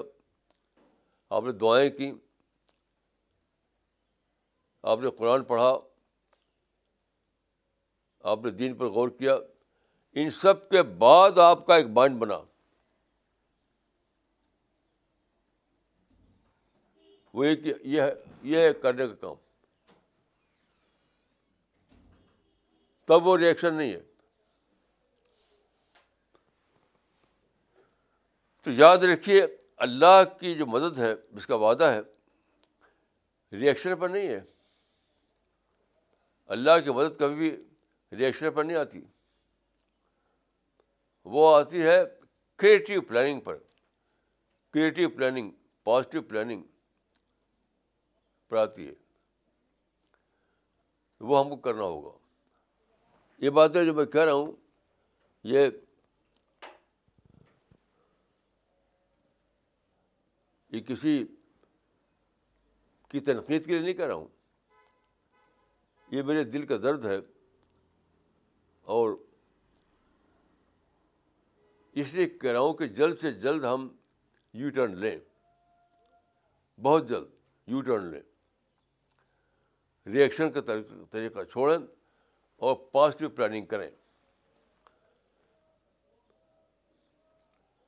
آپ 1.35 1.43
نے 1.43 1.51
دعائیں 1.59 1.89
کیں 1.97 2.11
آپ 4.93 4.99
نے 5.01 5.09
قرآن 5.17 5.43
پڑھا 5.51 5.71
آپ 8.31 8.39
نے 8.45 8.49
دین 8.61 8.75
پر 8.77 8.85
غور 8.95 9.09
کیا 9.19 9.35
ان 10.21 10.29
سب 10.41 10.67
کے 10.69 10.81
بعد 11.03 11.37
آپ 11.45 11.65
کا 11.65 11.75
ایک 11.75 11.87
مائنڈ 11.99 12.17
بنا 12.21 12.39
وہ 17.33 17.47
یہ 17.47 18.09
یہ 18.55 18.69
کرنے 18.81 19.07
کا 19.07 19.13
کام 19.21 19.35
تب 23.11 23.27
وہ 23.27 23.37
ریئیکشن 23.37 23.73
نہیں 23.73 23.93
ہے 23.93 24.01
تو 28.63 28.71
یاد 28.77 28.97
رکھیے 29.13 29.45
اللہ 29.85 30.21
کی 30.39 30.53
جو 30.55 30.65
مدد 30.67 30.97
ہے 30.99 31.13
جس 31.35 31.47
کا 31.47 31.55
وعدہ 31.63 31.91
ہے 31.93 31.99
ریئیکشن 33.59 33.95
پر 33.99 34.09
نہیں 34.09 34.27
ہے 34.27 34.39
اللہ 36.55 36.79
کی 36.83 36.93
مدد 36.93 37.17
کبھی 37.19 37.35
بھی 37.35 38.17
ریئیکشن 38.19 38.51
پر 38.55 38.63
نہیں 38.63 38.77
آتی 38.77 39.01
وہ 41.35 41.55
آتی 41.55 41.81
ہے 41.83 41.97
کریٹیو 42.61 43.01
پلاننگ 43.09 43.39
پر 43.43 43.57
کریٹیو 44.73 45.09
پلاننگ 45.09 45.51
پازیٹیو 45.83 46.21
پلاننگ 46.21 46.63
پر 48.49 48.57
آتی 48.57 48.87
ہے 48.87 48.93
وہ 51.29 51.39
ہم 51.39 51.49
کو 51.49 51.55
کرنا 51.67 51.83
ہوگا 51.83 52.17
یہ 53.45 53.49
باتیں 53.57 53.83
جو 53.85 53.93
میں 53.93 54.05
کہہ 54.11 54.23
رہا 54.25 54.33
ہوں 54.33 54.51
یہ 55.53 55.67
یہ 60.71 60.79
کسی 60.87 61.23
کی 63.11 63.19
تنقید 63.27 63.65
کے 63.65 63.71
لیے 63.73 63.79
نہیں 63.83 63.93
کہہ 63.93 64.05
رہا 64.05 64.13
ہوں 64.15 64.27
یہ 66.11 66.21
میرے 66.23 66.43
دل 66.43 66.65
کا 66.67 66.77
درد 66.83 67.05
ہے 67.05 67.17
اور 68.97 69.13
اس 72.01 72.13
لیے 72.13 72.27
کہہ 72.29 72.51
رہا 72.51 72.59
ہوں 72.59 72.73
کہ 72.81 72.87
جلد 72.99 73.19
سے 73.21 73.31
جلد 73.45 73.65
ہم 73.65 73.87
یو 74.59 74.69
ٹرن 74.75 74.97
لیں 74.99 75.17
بہت 76.83 77.07
جلد 77.09 77.29
یو 77.71 77.81
ٹرن 77.87 78.05
لیں 78.11 78.21
ریئیکشن 80.13 80.51
کا 80.51 80.61
طریقہ 81.11 81.43
چھوڑیں 81.51 81.77
اور 82.67 82.75
پازیٹیو 82.91 83.29
پلاننگ 83.29 83.65
کریں 83.73 83.89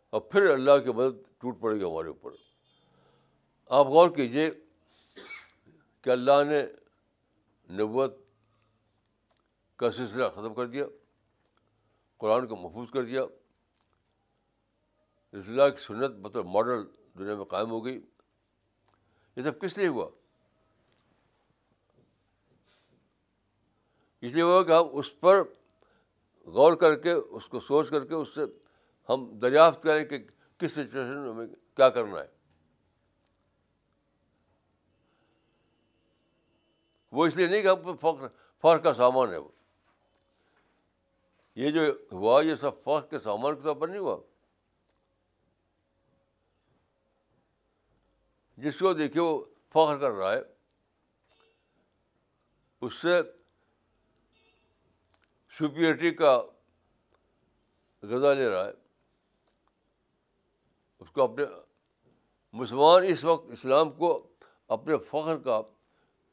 اور 0.09 0.21
پھر 0.31 0.49
اللہ 0.51 0.77
کی 0.83 0.93
مدد 0.95 1.23
ٹوٹ 1.41 1.59
پڑے 1.61 1.77
گی 1.79 1.83
ہمارے 1.83 2.07
اوپر 2.07 2.31
آپ 3.77 3.87
غور 3.87 4.09
کیجیے 4.15 4.49
کہ 6.03 6.09
اللہ 6.09 6.43
نے 6.47 6.61
نبوت 7.75 8.17
کا 9.79 9.91
سلسلہ 9.97 10.27
ختم 10.35 10.53
کر 10.53 10.65
دیا 10.73 10.85
قرآن 12.23 12.47
کو 12.47 12.55
محفوظ 12.63 12.89
کر 12.93 13.03
دیا 13.11 13.23
رسول 15.33 15.59
اللہ 15.59 15.69
کی 15.75 15.83
سنت 15.85 16.17
مطلب 16.25 16.47
ماڈل 16.55 16.83
دنیا 17.19 17.35
میں 17.37 17.45
قائم 17.53 17.69
ہو 17.71 17.83
گئی 17.85 17.93
یہ 19.35 19.43
سب 19.43 19.59
کس 19.59 19.77
لیے 19.77 19.87
ہوا 19.87 20.09
اس 24.21 24.33
لیے 24.33 24.41
ہوا 24.49 24.61
کہ 24.63 24.71
ہم 24.79 24.89
اس 24.99 25.19
پر 25.19 25.41
غور 26.59 26.75
کر 26.83 26.95
کے 27.07 27.11
اس 27.11 27.47
کو 27.53 27.59
سوچ 27.67 27.89
کر 27.89 28.05
کے 28.11 28.15
اس 28.19 28.35
سے 28.35 28.41
ہم 29.13 29.25
دریافت 29.41 29.81
کریں 29.83 30.03
کہ 30.11 30.17
کس 30.59 30.71
سچویشن 30.71 31.17
میں 31.21 31.29
ہمیں 31.31 31.47
کیا 31.77 31.89
کرنا 31.99 32.21
ہے 32.21 32.27
وہ 37.11 37.25
اس 37.25 37.35
لیے 37.37 37.47
نہیں 37.47 37.61
کہ 37.61 37.67
ہم 37.67 37.95
فخر 38.01 38.27
فخر 38.61 38.77
کا 38.83 38.93
سامان 38.93 39.31
ہے 39.33 39.37
وہ 39.37 39.47
یہ 41.61 41.71
جو 41.71 41.81
ہوا 42.11 42.41
یہ 42.45 42.55
سب 42.61 42.83
فخر 42.83 43.05
کے 43.09 43.19
سامان 43.23 43.55
کے 43.55 43.61
طور 43.61 43.75
پر 43.75 43.87
نہیں 43.87 43.99
ہوا 44.01 44.17
جس 48.65 48.77
کو 48.79 48.93
دیکھیے 48.93 49.21
وہ 49.23 49.43
فخر 49.73 49.97
کر 50.01 50.11
رہا 50.19 50.31
ہے 50.33 50.41
اس 52.85 52.95
سے 53.01 53.17
سپیورٹی 55.57 56.11
کا 56.21 56.37
غذا 58.09 58.33
لے 58.33 58.49
رہا 58.49 58.65
ہے 58.65 58.71
اس 61.03 61.11
کو 61.13 61.23
اپنے 61.23 61.45
مسلمان 62.61 63.03
اس 63.11 63.23
وقت 63.25 63.51
اسلام 63.53 63.91
کو 63.99 64.09
اپنے 64.75 64.97
فخر 65.09 65.37
کا 65.45 65.61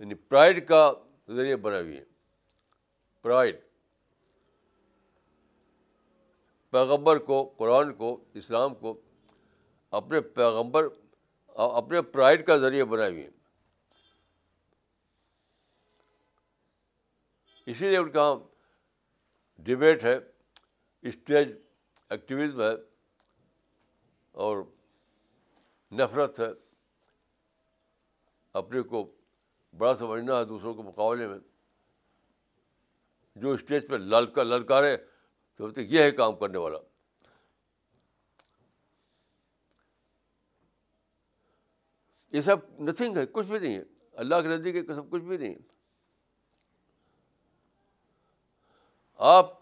یعنی 0.00 0.14
پرائڈ 0.28 0.66
کا 0.68 0.80
ذریعہ 1.37 1.56
بنا 1.62 1.78
ہوئی 1.80 1.96
ہے 1.96 2.04
پرائڈ 3.22 3.56
پیغمبر 6.70 7.18
کو 7.26 7.42
قرآن 7.56 7.92
کو 7.96 8.16
اسلام 8.42 8.74
کو 8.84 8.98
اپنے 10.00 10.20
پیغمبر 10.40 10.87
اپنے 11.56 12.02
پرائڈ 12.14 12.46
کا 12.46 12.56
ذریعہ 12.64 12.84
بنائے 12.92 13.11
ہوئی 13.11 13.22
ہیں 13.22 13.37
اسی 17.70 17.88
لیے 17.88 17.96
ان 17.98 18.11
کا 18.11 18.32
ڈبیٹ 19.68 20.04
ہے 20.04 20.16
اسٹیج 21.08 21.48
ایکٹیویزم 22.16 22.61
ہے 22.61 22.70
اور 24.46 24.62
نفرت 26.00 26.40
ہے 26.40 26.48
اپنے 28.61 28.82
کو 28.92 29.04
بڑا 29.76 29.94
سمجھنا 29.98 30.38
ہے 30.38 30.44
دوسروں 30.44 30.74
کے 30.74 30.83
مقابلے 30.83 31.26
میں 31.28 31.38
جو 33.42 33.50
اسٹیج 33.54 33.88
پہ 33.88 33.94
للکا 33.96 34.42
للکارے 34.42 34.96
سمجھتے 35.59 35.81
تو 35.87 35.94
یہ 35.94 36.02
ہے 36.02 36.11
کام 36.12 36.35
کرنے 36.38 36.59
والا 36.59 36.78
یہ 42.37 42.40
سب 42.46 42.70
نتھنگ 42.88 43.16
ہے 43.16 43.24
کچھ 43.33 43.46
بھی 43.46 43.59
نہیں 43.59 43.76
ہے 43.76 43.83
اللہ 44.22 44.40
کے 44.42 44.48
ندی 44.48 44.72
کے 44.72 44.83
سب 44.94 45.11
کچھ 45.11 45.22
بھی 45.22 45.37
نہیں 45.37 45.54
ہے 45.54 45.76
آپ 49.37 49.57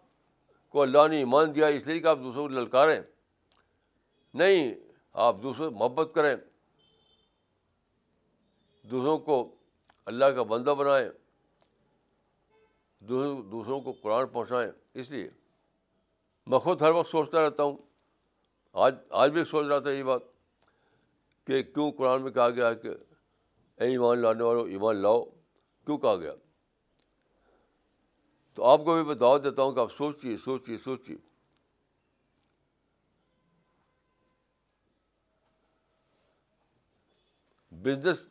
کو 0.71 0.83
اللہ 0.83 1.07
نے 1.11 1.19
ایمان 1.19 1.55
دیا 1.55 1.66
اس 1.77 1.87
لیے 1.87 2.01
کہ 2.01 2.07
آپ 2.07 2.19
دوسروں 2.23 2.42
کو 2.49 2.49
للکاریں 2.55 3.01
نہیں 4.40 4.75
آپ 5.27 5.37
دوسروں 5.42 5.71
محبت 5.71 6.11
کریں 6.14 6.35
دوسروں 8.90 9.19
کو 9.29 9.38
اللہ 10.11 10.25
کا 10.35 10.42
بندہ 10.51 10.75
بنائیں 10.79 11.09
دوسروں 13.09 13.81
کو 13.81 13.92
قرآن 14.03 14.27
پہنچائیں 14.33 14.71
اس 15.01 15.11
لیے 15.11 15.29
میں 16.51 16.59
خود 16.66 16.83
ہر 16.83 16.90
وقت 16.99 17.11
سوچتا 17.11 17.42
رہتا 17.45 17.62
ہوں 17.62 17.77
آج 18.87 18.95
آج 19.23 19.31
بھی 19.33 19.45
سوچ 19.51 19.66
رہا 19.66 19.79
تھا 19.87 19.90
یہ 19.90 20.03
بات 20.11 20.23
کہ 21.47 21.62
کیوں 21.62 21.90
قرآن 21.99 22.23
میں 22.23 22.31
کہا 22.33 22.49
گیا 22.61 22.73
کہ 22.85 22.88
اے 22.90 23.87
ایمان 23.90 24.19
لانے 24.19 24.42
والو 24.45 24.64
ایمان 24.73 24.97
لاؤ 25.03 25.25
کیوں 25.25 25.99
کہا 25.99 26.14
گیا 26.21 26.33
تو 28.55 28.64
آپ 28.69 28.85
کو 28.85 28.95
بھی 28.95 29.05
میں 29.09 29.14
دعوت 29.25 29.45
دیتا 29.45 29.62
ہوں 29.62 29.73
کہ 29.75 29.81
آپ 29.81 29.92
سوچیے 29.97 30.37
سوچیے 30.45 30.79
سوچیے 30.85 31.16
بزنس 37.83 38.25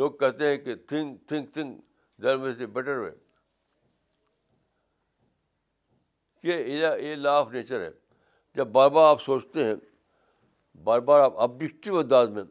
لوگ 0.00 0.12
کہتے 0.20 0.46
ہیں 0.50 0.56
کہ 0.58 0.74
think 0.88 1.16
think 1.28 1.48
think 1.54 1.72
there 2.22 2.34
a 2.60 2.66
better 2.66 2.96
way 2.98 3.10
یہ 6.48 6.56
یہ 7.02 7.12
لا 7.16 7.32
آف 7.38 7.46
نیچر 7.52 7.80
ہے 7.80 7.90
جب 8.54 8.66
بار 8.72 8.90
بار 8.90 9.04
آپ 9.08 9.20
سوچتے 9.22 9.60
ہیں 9.64 9.74
بار 10.84 10.98
بار 11.08 11.20
آپ 11.20 11.34
آبجیکٹیو 11.40 11.98
انداز 11.98 12.28
میں 12.36 12.42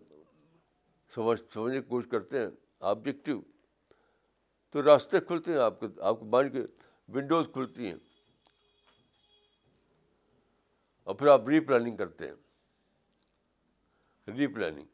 سمجھ 1.16 1.40
سمجھنے 1.54 1.80
کی 1.82 1.86
کوشش 1.88 2.08
کرتے 2.12 2.38
ہیں 2.40 2.50
آبجیکٹیو 2.92 3.38
تو 4.72 4.78
راستے 4.84 5.20
کھلتے 5.28 5.52
ہیں 5.54 5.60
آپ 5.60 5.80
کے 5.80 5.88
آپ 6.12 6.16
کے 6.20 6.26
مائنڈ 6.32 6.52
کے 6.54 6.62
ونڈوز 7.16 7.46
کھلتی 7.54 7.84
ہیں 7.88 7.98
اور 11.08 11.16
پھر 11.16 11.28
آپ 11.28 11.48
ری 11.50 11.60
پلاننگ 11.68 11.96
کرتے 11.98 12.28
ہیں 12.28 12.36
ری 14.38 14.48
پلاننگ 14.54 14.88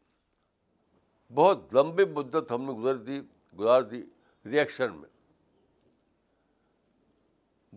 بہت 1.35 1.73
لمبی 1.75 2.03
مدت 2.15 2.51
ہم 2.51 2.63
نے 2.65 2.71
گزر 2.81 2.95
دی 3.05 3.19
گزار 3.59 3.81
دی 3.91 4.01
ریئیکشن 4.51 4.95
میں 4.95 5.09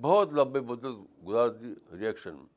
بہت 0.02 0.32
لمبی 0.34 0.60
مدت 0.66 1.22
گزار 1.26 1.48
دی 1.60 1.74
ریئیکشن 1.98 2.34
میں 2.36 2.48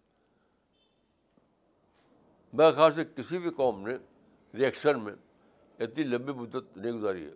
میرے 2.58 2.72
خیال 2.76 2.94
سے 2.96 3.06
کسی 3.16 3.40
بھی 3.42 3.50
قوم 3.58 3.88
نے 3.88 3.96
ریئیکشن 4.58 5.00
میں 5.04 5.14
اتنی 5.84 6.04
لمبی 6.04 6.34
مدت 6.42 6.78
نہیں 6.78 6.92
گزاری 6.92 7.26
ہے 7.26 7.34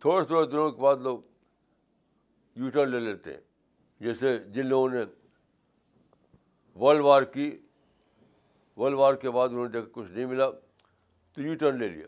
تھوڑے 0.00 0.24
تھوڑے 0.26 0.46
دنوں 0.50 0.70
کے 0.70 0.82
بعد 0.82 0.96
لوگ 1.02 1.18
یوٹر 2.60 2.86
لے 2.86 2.98
لیتے 3.00 3.34
ہیں 3.34 3.40
جیسے 4.06 4.38
جن 4.54 4.66
لوگوں 4.66 4.88
نے 4.90 5.02
ورلڈ 6.80 7.00
وار 7.04 7.22
کی 7.32 7.50
ورلڈ 8.76 8.96
وار 8.98 9.14
کے 9.22 9.30
بعد 9.30 9.48
انہوں 9.48 9.64
نے 9.64 9.70
دیکھا 9.72 9.88
کچھ 9.92 10.10
نہیں 10.10 10.26
ملا 10.26 10.48
تو 11.34 11.42
یو 11.42 11.54
ٹرن 11.58 11.76
لے 11.78 11.88
لیا 11.88 12.06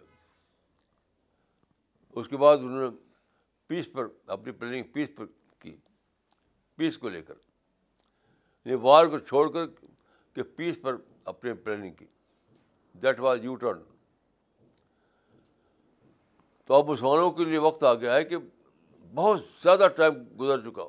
اس 2.20 2.28
کے 2.28 2.36
بعد 2.38 2.56
انہوں 2.56 2.80
نے 2.90 2.96
پیس 3.68 3.86
پر 3.92 4.06
اپنی 4.34 4.52
پلاننگ 4.58 4.82
پیس 4.92 5.08
پر 5.16 5.26
کی 5.60 5.76
پیس 6.76 6.98
کو 6.98 7.08
لے 7.08 7.22
کر 7.22 7.34
یعنی 8.64 8.74
وار 8.82 9.06
کو 9.14 9.18
چھوڑ 9.18 9.48
کر 9.52 9.66
کہ 10.34 10.42
پیس 10.56 10.76
پر 10.82 10.96
اپنے 11.32 11.54
پلاننگ 11.64 11.94
کی 11.98 12.06
دیٹ 13.02 13.20
واز 13.20 13.44
یو 13.44 13.54
ٹرن 13.64 13.82
تو 16.66 16.74
اب 16.74 16.88
مسلمانوں 16.90 17.30
کے 17.32 17.44
لیے 17.44 17.58
وقت 17.66 17.82
آ 17.84 17.94
گیا 17.94 18.14
ہے 18.16 18.24
کہ 18.24 18.36
بہت 19.14 19.40
زیادہ 19.62 19.88
ٹائم 19.96 20.22
گزر 20.40 20.60
چکا 20.70 20.88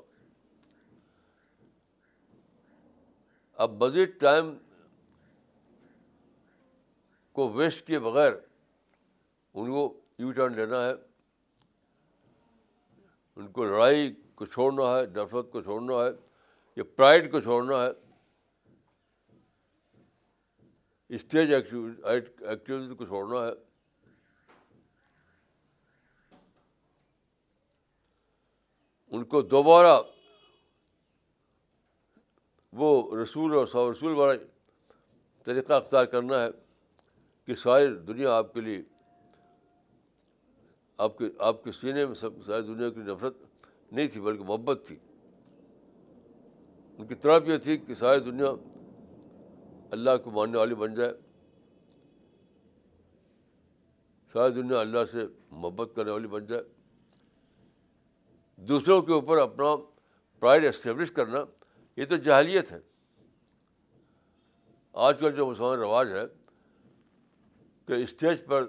اب 3.65 3.83
مزید 3.83 4.19
ٹائم 4.19 4.53
کو 7.38 7.49
ویسٹ 7.53 7.85
کیے 7.88 7.97
بغیر 8.03 8.31
ان 8.33 9.69
کو 9.71 9.81
یو 10.19 10.31
ٹرن 10.38 10.53
لینا 10.59 10.77
ہے 10.83 10.93
ان 13.35 13.47
کو 13.57 13.63
لڑائی 13.63 14.11
کو 14.35 14.45
چھوڑنا 14.55 14.85
ہے 14.95 15.03
نفرت 15.17 15.51
کو 15.51 15.61
چھوڑنا 15.67 15.93
ہے 16.05 16.09
یا 16.75 16.83
پرائڈ 16.95 17.29
کو 17.31 17.39
چھوڑنا 17.49 17.83
ہے 17.83 17.89
اسٹیج 21.15 21.53
ایکٹیویٹی 21.53 22.95
کو 22.95 23.05
چھوڑنا 23.05 23.45
ہے 23.47 23.51
ان 29.15 29.23
کو 29.35 29.41
دوبارہ 29.55 29.97
وہ 32.81 32.91
رسول 33.23 33.53
اور 33.57 33.67
سو 33.75 33.91
رسول 33.91 34.13
والا 34.15 34.43
طریقہ 35.45 35.73
اختیار 35.73 36.05
کرنا 36.15 36.43
ہے 36.43 36.49
کہ 37.47 37.55
ساری 37.55 37.87
دنیا 38.07 38.31
آپ 38.37 38.53
کے 38.53 38.61
لیے 38.61 38.81
آپ 41.05 41.17
کے 41.17 41.25
آپ 41.49 41.63
کے 41.63 41.71
سینے 41.71 42.05
میں 42.05 42.15
سب 42.21 42.43
ساری 42.45 42.61
دنیا 42.67 42.89
کی 42.93 43.01
نفرت 43.07 43.35
نہیں 43.91 44.07
تھی 44.13 44.21
بلکہ 44.21 44.43
محبت 44.45 44.81
تھی 44.87 44.95
ان 46.97 47.07
کی 47.07 47.15
طرف 47.25 47.47
یہ 47.47 47.57
تھی 47.65 47.77
کہ 47.85 47.93
ساری 47.99 48.19
دنیا 48.29 48.49
اللہ 49.97 50.17
کو 50.23 50.31
ماننے 50.37 50.57
والی 50.57 50.75
بن 50.83 50.95
جائے 50.95 51.13
ساری 54.33 54.53
دنیا 54.61 54.79
اللہ 54.79 55.05
سے 55.11 55.25
محبت 55.59 55.95
کرنے 55.95 56.11
والی 56.11 56.27
بن 56.35 56.45
جائے 56.45 56.63
دوسروں 58.73 59.01
کے 59.09 59.13
اوپر 59.13 59.37
اپنا 59.41 59.75
پرائڈ 60.39 60.65
اسٹیبلش 60.69 61.11
کرنا 61.21 61.43
یہ 62.01 62.05
تو 62.09 62.17
جہلیت 62.29 62.71
ہے 62.71 62.79
آج 65.07 65.19
کل 65.19 65.35
جو 65.35 65.45
مسلمان 65.49 65.77
رواج 65.79 66.11
ہے 66.13 66.23
کہ 67.88 67.93
اسٹیج 68.03 68.45
پر 68.45 68.65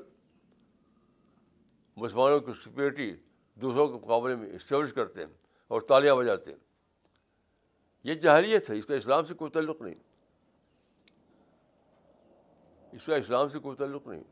مسلمانوں 2.03 2.41
کی 2.41 2.53
سپیورٹی 2.65 3.11
دوسروں 3.61 3.87
کے 3.89 3.93
مقابلے 4.03 4.35
میں 4.43 4.49
اسٹیبلش 4.57 4.93
کرتے 4.95 5.21
ہیں 5.25 5.33
اور 5.75 5.81
تالیاں 5.89 6.15
بجاتے 6.17 6.51
ہیں 6.51 6.59
یہ 8.09 8.15
جہلیت 8.27 8.69
ہے 8.71 8.77
اس 8.79 8.85
کا 8.87 8.95
اسلام 8.95 9.25
سے 9.27 9.35
کوئی 9.41 9.51
تعلق 9.51 9.81
نہیں 9.83 9.95
اس 12.99 13.07
کا 13.07 13.17
اسلام 13.17 13.49
سے 13.55 13.59
کوئی 13.65 13.77
تعلق 13.77 14.07
نہیں 14.09 14.23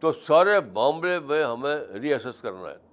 تو 0.00 0.12
سارے 0.26 0.58
معاملے 0.74 1.18
میں 1.30 1.42
ہمیں 1.44 1.74
ریئرسل 2.00 2.30
کرنا 2.40 2.70
ہے 2.70 2.88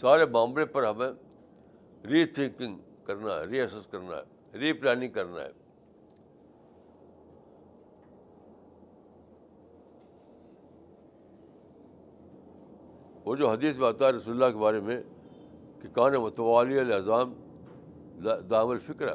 سارے 0.00 0.26
معاملے 0.34 0.64
پر 0.76 0.84
ہمیں 0.86 1.08
ری 2.06 2.24
تھنکنگ 2.26 2.76
کرنا 3.06 3.34
ہے 3.40 3.44
ری 3.46 3.60
ایسس 3.60 3.86
کرنا 3.90 4.16
ہے 4.16 4.58
ری 4.58 4.72
پلاننگ 4.80 5.10
کرنا 5.12 5.40
ہے 5.42 5.48
وہ 13.24 13.34
جو 13.36 13.48
حدیث 13.50 13.76
میں 13.76 13.86
آتا 13.88 14.06
ہے 14.06 14.10
رسول 14.12 14.32
اللہ 14.42 14.56
کے 14.56 14.60
بارے 14.62 14.80
میں 14.80 15.00
کہ 15.80 15.88
کان 15.94 16.12
متوالی 16.22 16.78
الزام 16.78 17.32
دام 18.50 18.68
الفکر 18.68 19.06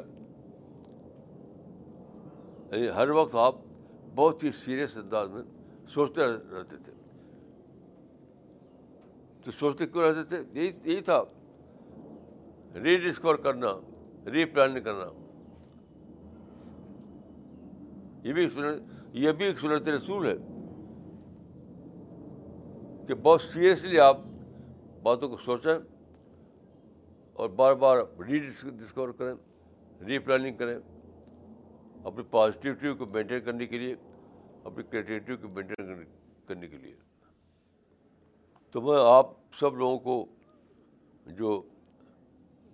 یعنی 2.70 2.88
ہر 2.96 3.08
وقت 3.18 3.34
آپ 3.38 3.54
بہت 4.16 4.42
ہی 4.44 4.50
سیریس 4.64 4.96
انداز 4.98 5.28
میں 5.30 5.42
سوچتے 5.94 6.22
رہتے 6.56 6.76
تھے 6.84 6.92
تو 9.44 9.50
سوچتے 9.58 9.86
کیوں 9.86 10.02
رہتے 10.04 10.22
تھے 10.28 10.42
یہی 10.60 10.70
یہی 10.92 11.00
تھا 11.08 11.22
ری 12.82 12.96
ڈسکور 13.08 13.34
کرنا 13.42 13.70
ری 14.32 14.44
پلاننگ 14.52 14.84
کرنا 14.84 15.04
یہ 18.24 18.32
بھی 18.34 18.46
یہ 19.22 19.32
بھی 19.38 19.44
ایک 19.46 19.58
سنت 19.60 19.88
رسول 19.88 20.24
ہے 20.26 20.32
کہ 23.08 23.14
بہت 23.22 23.42
سیریسلی 23.42 23.98
آپ 24.00 24.20
باتوں 25.02 25.28
کو 25.28 25.36
سوچیں 25.44 25.74
اور 27.32 27.48
بار 27.56 27.74
بار 27.82 27.98
ری 28.28 28.38
ڈسکور 28.62 29.08
کریں 29.18 29.34
ری 30.06 30.18
پلاننگ 30.18 30.56
کریں 30.56 30.74
اپنی 32.04 32.22
پازیٹیوٹی 32.30 32.94
کو 32.98 33.06
مینٹین 33.12 33.40
کرنے 33.44 33.66
کے 33.66 33.78
لیے 33.78 33.94
اپنی 34.64 34.84
کریٹیوٹی 34.90 35.36
کو 35.42 35.48
مینٹین 35.54 36.04
کرنے 36.48 36.68
کے 36.68 36.76
لیے 36.76 36.94
تو 38.72 38.80
میں 38.82 38.98
آپ 39.10 39.30
سب 39.60 39.76
لوگوں 39.76 39.98
کو 40.06 40.24
جو 41.38 41.60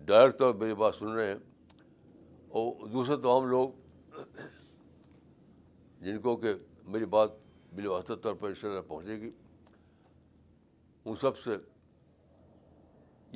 ڈائر 0.06 0.30
طور 0.38 0.54
میری 0.60 0.74
بات 0.74 0.94
سن 0.98 1.10
رہے 1.12 1.26
ہیں 1.26 1.38
اور 2.58 2.86
دوسرے 2.92 3.16
تمام 3.22 3.46
لوگ 3.46 3.70
جن 6.04 6.18
کو 6.20 6.36
کہ 6.42 6.52
میری 6.92 7.04
بات 7.14 7.30
بالواسطہ 7.76 8.12
طور 8.22 8.34
پر 8.40 8.50
اس 8.50 8.60
طرح 8.60 8.80
پہنچے 8.88 9.20
گی 9.20 9.30
ان 11.04 11.16
سب 11.20 11.38
سے 11.38 11.56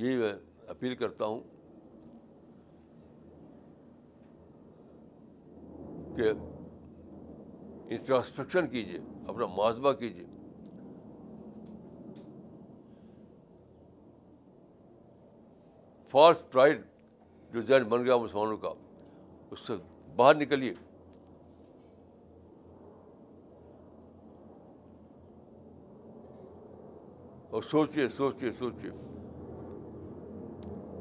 یہی 0.04 0.16
میں 0.18 0.32
اپیل 0.68 0.94
کرتا 1.02 1.24
ہوں 1.24 1.40
کہ 6.16 6.30
انٹراسپیکشن 7.94 8.68
کیجیے 8.70 8.98
اپنا 9.28 9.46
موسم 9.56 9.92
کیجیے 9.98 10.26
فالس 16.14 16.42
پرائڈ 16.50 16.80
جو 17.52 17.60
ذہن 17.68 17.84
بن 17.88 18.04
گیا 18.04 18.16
مسلمانوں 18.16 18.56
کا 18.64 18.68
اس 19.52 19.60
سے 19.66 19.72
باہر 20.16 20.34
نکلیے 20.34 20.72
اور 27.54 27.62
سوچیے 27.70 28.08
سوچیے 28.16 28.52
سوچیے 28.58 28.90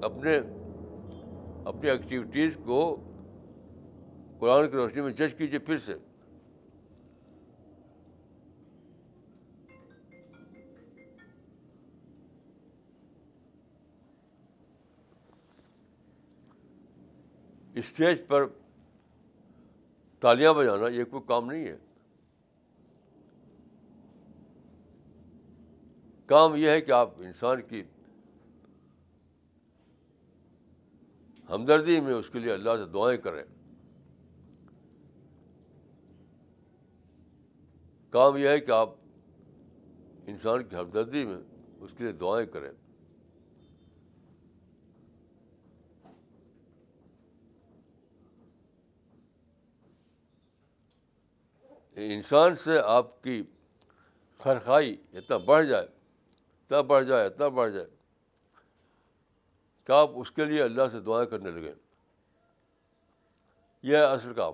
اپنے 0.09 0.35
اپنی 1.73 1.89
ایکٹیویٹیز 1.89 2.57
کو 2.65 2.79
قرآن 4.39 4.69
کی 4.69 4.77
روشنی 4.77 5.01
میں 5.01 5.11
جج 5.21 5.33
کیجیے 5.37 5.59
پھر 5.69 5.77
سے 5.85 5.93
اسٹیج 17.79 18.17
پر 18.27 18.45
تالیاں 20.21 20.53
بجانا 20.53 20.87
یہ 20.95 21.03
کوئی 21.11 21.23
کام 21.27 21.49
نہیں 21.51 21.65
ہے 21.67 21.75
کام 26.27 26.55
یہ 26.55 26.69
ہے 26.69 26.81
کہ 26.81 26.91
آپ 26.91 27.13
انسان 27.25 27.61
کی 27.69 27.81
ہمدردی 31.49 31.99
میں 32.01 32.13
اس 32.13 32.29
کے 32.33 32.39
لیے 32.39 32.51
اللہ 32.53 32.75
سے 32.79 32.85
دعائیں 32.93 33.17
کریں 33.21 33.43
کام 38.11 38.37
یہ 38.37 38.47
ہے 38.47 38.59
کہ 38.59 38.71
آپ 38.71 38.89
انسان 40.33 40.63
کی 40.63 40.75
ہمدردی 40.75 41.25
میں 41.25 41.37
اس 41.79 41.91
کے 41.97 42.03
لیے 42.03 42.11
دعائیں 42.21 42.45
کریں 42.51 42.69
انسان 51.97 52.55
سے 52.63 52.79
آپ 52.85 53.21
کی 53.23 53.41
خرخائی 54.43 54.95
اتنا 55.17 55.37
بڑھ 55.45 55.65
جائے 55.65 55.83
اتنا 56.69 56.79
بڑھ 56.81 57.05
جائے 57.05 57.25
اتنا 57.27 57.47
بڑھ 57.47 57.71
جائے 57.73 57.85
کہ 59.85 59.91
آپ 59.91 60.09
اس 60.19 60.31
کے 60.31 60.45
لیے 60.45 60.61
اللہ 60.63 60.89
سے 60.91 60.99
دعائیں 61.05 61.27
کرنے 61.29 61.51
لگے 61.51 61.73
یہ 63.87 63.97
ہے 63.97 64.03
اصل 64.03 64.33
کام 64.33 64.53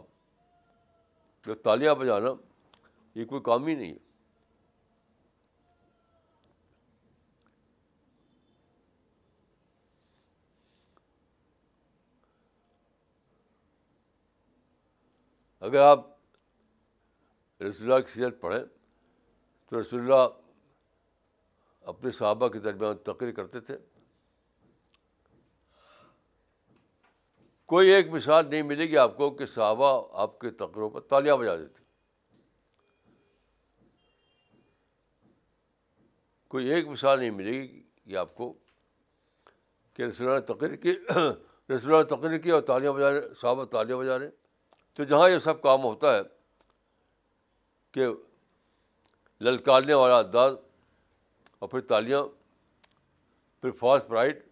جو 1.45 1.55
تالیاں 1.63 1.95
بجانا 1.95 2.33
یہ 3.15 3.25
کوئی 3.25 3.41
کام 3.41 3.65
ہی 3.67 3.75
نہیں 3.75 3.93
ہے 3.93 4.07
اگر 15.65 15.81
آپ 15.81 16.05
رسول 17.67 17.91
اللہ 17.91 18.05
کی 18.05 18.11
سیرت 18.13 18.39
پڑھیں 18.41 18.59
تو 19.69 19.79
رسول 19.79 19.99
اللہ 19.99 20.27
اپنے 21.89 22.11
صحابہ 22.11 22.47
کے 22.49 22.59
درمیان 22.59 22.97
تقریر 23.03 23.31
کرتے 23.35 23.59
تھے 23.69 23.77
کوئی 27.73 27.89
ایک 27.93 28.07
مثال 28.11 28.45
نہیں 28.49 28.61
ملے 28.71 28.85
گی 28.89 28.97
آپ 28.97 29.17
کو 29.17 29.29
کہ 29.39 29.45
صحابہ 29.45 29.89
آپ 30.21 30.39
کے 30.39 30.49
تقریروں 30.61 30.89
پر 30.89 31.01
تالیاں 31.09 31.35
بجا 31.37 31.55
دیتے 31.57 31.77
کوئی 36.49 36.69
ایک 36.73 36.87
مثال 36.87 37.19
نہیں 37.19 37.31
ملے 37.31 37.51
گی 37.61 37.81
یہ 38.11 38.17
آپ 38.17 38.33
کو 38.35 38.51
کہ 39.93 40.03
رسول 40.03 40.27
اللہ 40.27 40.39
نے 40.39 40.45
تقریر 40.53 40.75
کی 40.85 40.91
رسول 40.93 41.91
اللہ 41.93 41.97
نے 42.03 42.15
تقریر 42.15 42.37
کی 42.41 42.51
اور 42.51 42.61
تالیاں 42.71 42.93
بجا 42.93 43.11
رہے 43.13 43.33
صحابہ 43.41 43.65
تالیاں 43.75 43.97
بجا 43.97 44.17
رہے 44.19 44.29
تو 44.97 45.03
جہاں 45.03 45.29
یہ 45.29 45.39
سب 45.49 45.61
کام 45.61 45.83
ہوتا 45.83 46.15
ہے 46.17 46.21
کہ 47.91 48.05
للکارنے 49.43 49.93
والا 49.93 50.17
انداز 50.17 50.53
اور 51.59 51.69
پھر 51.69 51.81
تالیاں 51.87 52.23
پھر 53.61 53.71
فاسٹ 53.79 54.07
برائٹ 54.09 54.43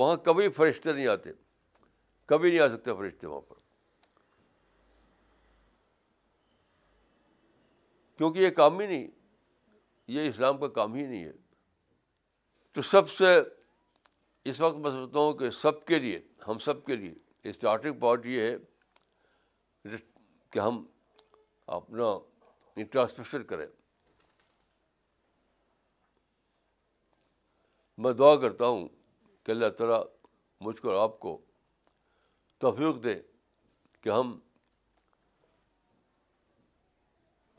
وہاں 0.00 0.16
کبھی 0.24 0.48
فرشتے 0.56 0.92
نہیں 0.92 1.06
آتے 1.06 1.30
کبھی 2.28 2.50
نہیں 2.50 2.60
آ 2.60 2.68
سکتے 2.76 2.94
فرشتے 2.96 3.26
وہاں 3.26 3.40
پر 3.48 3.60
کیونکہ 8.18 8.38
یہ 8.38 8.50
کام 8.56 8.78
ہی 8.80 8.86
نہیں 8.86 9.06
یہ 10.16 10.28
اسلام 10.28 10.58
کا 10.58 10.68
کام 10.78 10.94
ہی 10.94 11.06
نہیں 11.06 11.24
ہے 11.24 11.32
تو 12.72 12.82
سب 12.90 13.10
سے 13.10 13.36
اس 14.50 14.60
وقت 14.60 14.76
میں 14.76 14.90
سمجھتا 14.90 15.18
ہوں 15.18 15.32
کہ 15.38 15.50
سب 15.60 15.84
کے 15.86 15.98
لیے 15.98 16.20
ہم 16.48 16.58
سب 16.58 16.84
کے 16.84 16.96
لیے 16.96 17.12
اسٹارٹنگ 17.50 17.98
پوائنٹ 18.00 18.26
یہ 18.26 18.40
ہے 18.40 19.96
کہ 20.52 20.58
ہم 20.58 20.84
اپنا 21.76 22.04
انٹراسپیکشن 22.80 23.42
کریں 23.44 23.66
میں 28.02 28.12
دعا 28.18 28.34
کرتا 28.40 28.66
ہوں 28.68 28.88
کہ 29.44 29.50
اللہ 29.50 29.68
تعالیٰ 29.78 30.02
مجھ 30.66 30.80
کو 30.80 30.98
آپ 30.98 31.18
کو 31.20 31.36
توفیق 32.60 33.02
دے 33.04 33.14
کہ 34.02 34.08
ہم 34.08 34.38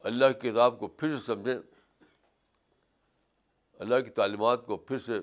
اللہ 0.09 0.31
کی 0.41 0.49
کتاب 0.49 0.79
کو 0.79 0.87
پھر 1.01 1.17
سے 1.17 1.25
سمجھیں 1.25 1.59
اللہ 3.83 3.99
کی 4.05 4.09
تعلیمات 4.17 4.65
کو 4.65 4.77
پھر 4.89 4.99
سے 5.05 5.19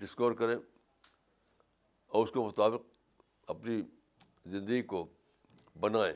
ڈسکور 0.00 0.32
کریں 0.42 0.54
اور 0.56 2.26
اس 2.26 2.32
کے 2.32 2.38
مطابق 2.38 2.86
اپنی 3.52 3.80
زندگی 4.52 4.82
کو 4.92 5.04
بنائیں 5.80 6.12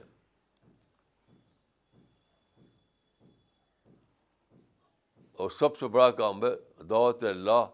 اور 5.40 5.50
سب 5.58 5.76
سے 5.78 5.88
بڑا 5.94 6.10
کام 6.18 6.44
ہے 6.44 6.50
دعوت 6.88 7.24
اللہ 7.30 7.64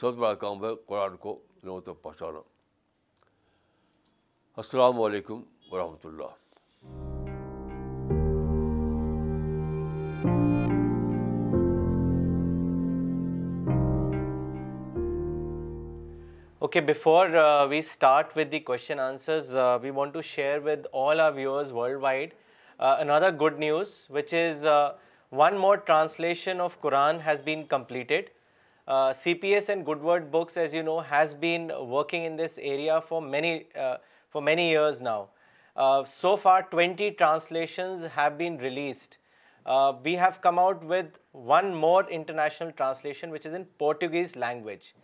سب 0.00 0.10
سے 0.14 0.20
بڑا 0.20 0.34
کام 0.44 0.64
ہے 0.64 0.74
قرآن 0.86 1.16
کو 1.24 1.38
لوگوں 1.62 1.80
تک 1.88 2.02
پہنچانا 2.02 2.40
السلام 4.62 5.00
علیکم 5.00 5.42
ورحمۃ 5.72 6.04
اللہ 6.06 6.39
Okay, 16.70 16.78
before 16.78 17.36
uh, 17.36 17.66
we 17.66 17.82
start 17.82 18.32
with 18.36 18.52
the 18.52 18.60
question 18.60 19.00
answers, 19.00 19.56
uh, 19.56 19.80
we 19.82 19.90
want 19.90 20.12
to 20.14 20.22
share 20.22 20.60
with 20.60 20.86
all 20.92 21.20
our 21.20 21.32
viewers 21.32 21.72
worldwide 21.72 22.34
uh, 22.78 22.98
another 23.00 23.32
good 23.32 23.58
news, 23.58 24.06
which 24.08 24.32
is 24.32 24.62
one 25.30 25.58
more 25.58 25.78
translation 25.78 26.60
of 26.60 26.80
Quran 26.80 27.18
has 27.22 27.42
been 27.42 27.66
completed. 27.66 28.30
CPS 28.88 29.68
and 29.68 29.84
Good 29.84 30.00
Word 30.00 30.30
Books, 30.30 30.56
as 30.56 30.72
you 30.72 30.84
know, 30.84 31.00
has 31.00 31.34
been 31.34 31.72
working 31.96 32.22
in 32.22 32.36
this 32.36 32.56
area 32.62 33.00
for 33.04 33.20
many 33.20 34.68
years 34.68 35.00
now. 35.00 35.30
So 36.04 36.36
far, 36.36 36.62
20 36.62 37.10
translations 37.22 38.06
have 38.06 38.38
been 38.38 38.58
released. 38.58 39.18
We 40.04 40.14
have 40.14 40.40
come 40.40 40.60
out 40.60 40.84
with 40.84 41.18
one 41.32 41.74
more 41.74 42.08
international 42.08 42.70
translation, 42.70 43.30
which 43.30 43.44
is 43.44 43.54
in 43.54 43.64
Portuguese 43.80 44.36
language. 44.36 44.94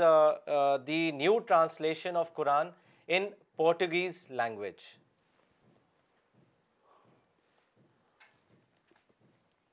the 0.91 0.99
new 1.23 1.33
translation 1.53 2.21
of 2.21 2.29
Quran 2.41 2.69
in 3.19 3.27
Portuguese 3.63 4.21
language. 4.41 4.85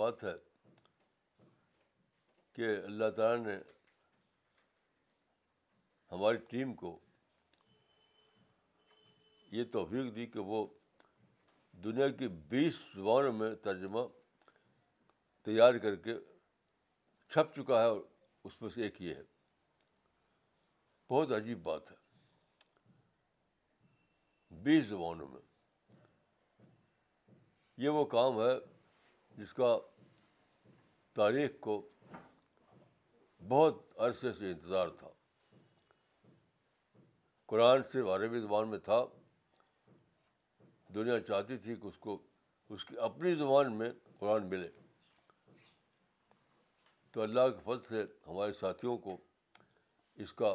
بات 0.00 0.22
ہے 0.24 0.32
کہ 2.56 2.68
اللہ 2.90 3.08
تعالیٰ 3.16 3.46
نے 3.46 3.56
ہماری 6.12 6.36
team 6.52 6.72
کو 6.82 6.92
یہ 9.56 9.64
توفیق 9.72 10.08
دی 10.16 10.26
کہ 10.36 10.44
وہ 10.52 10.60
دنیا 11.84 12.08
کی 12.22 12.28
بیس 12.54 12.78
زبانوں 12.94 13.32
میں 13.40 13.50
ترجمہ 13.66 14.06
تیار 15.50 15.78
کر 15.84 15.96
کے 16.08 16.14
چھپ 17.34 17.54
چکا 17.58 17.80
ہے 17.82 17.88
اور 17.92 18.00
اس 18.48 18.58
میں 18.62 18.70
سے 18.74 18.82
ایک 18.86 19.02
یہ 19.08 19.14
ہے 19.20 19.26
بہت 21.10 21.32
عجیب 21.42 21.62
بات 21.68 21.90
ہے 21.90 22.00
بیس 24.68 24.86
زبانوں 24.94 25.28
میں 25.36 25.44
یہ 27.84 28.00
وہ 28.00 28.04
کام 28.18 28.40
ہے 28.46 28.52
جس 29.42 29.52
کا 29.54 29.72
تاریخ 31.18 31.50
کو 31.60 31.80
بہت 33.48 33.80
عرصے 34.06 34.32
سے 34.38 34.50
انتظار 34.50 34.88
تھا 34.98 35.08
قرآن 37.52 37.80
صرف 37.92 38.06
عربی 38.14 38.40
زبان 38.40 38.68
میں 38.70 38.78
تھا 38.84 39.04
دنیا 40.94 41.18
چاہتی 41.28 41.56
تھی 41.64 41.74
کہ 41.80 41.86
اس 41.86 41.98
کو 42.04 42.18
اس 42.74 42.84
کی 42.84 42.98
اپنی 43.08 43.34
زبان 43.34 43.72
میں 43.78 43.90
قرآن 44.18 44.46
ملے 44.48 44.68
تو 47.12 47.22
اللہ 47.22 47.48
کے 47.56 47.60
فضل 47.64 47.82
سے 47.88 48.02
ہمارے 48.26 48.52
ساتھیوں 48.60 48.96
کو 49.06 49.16
اس 50.24 50.32
کا 50.40 50.54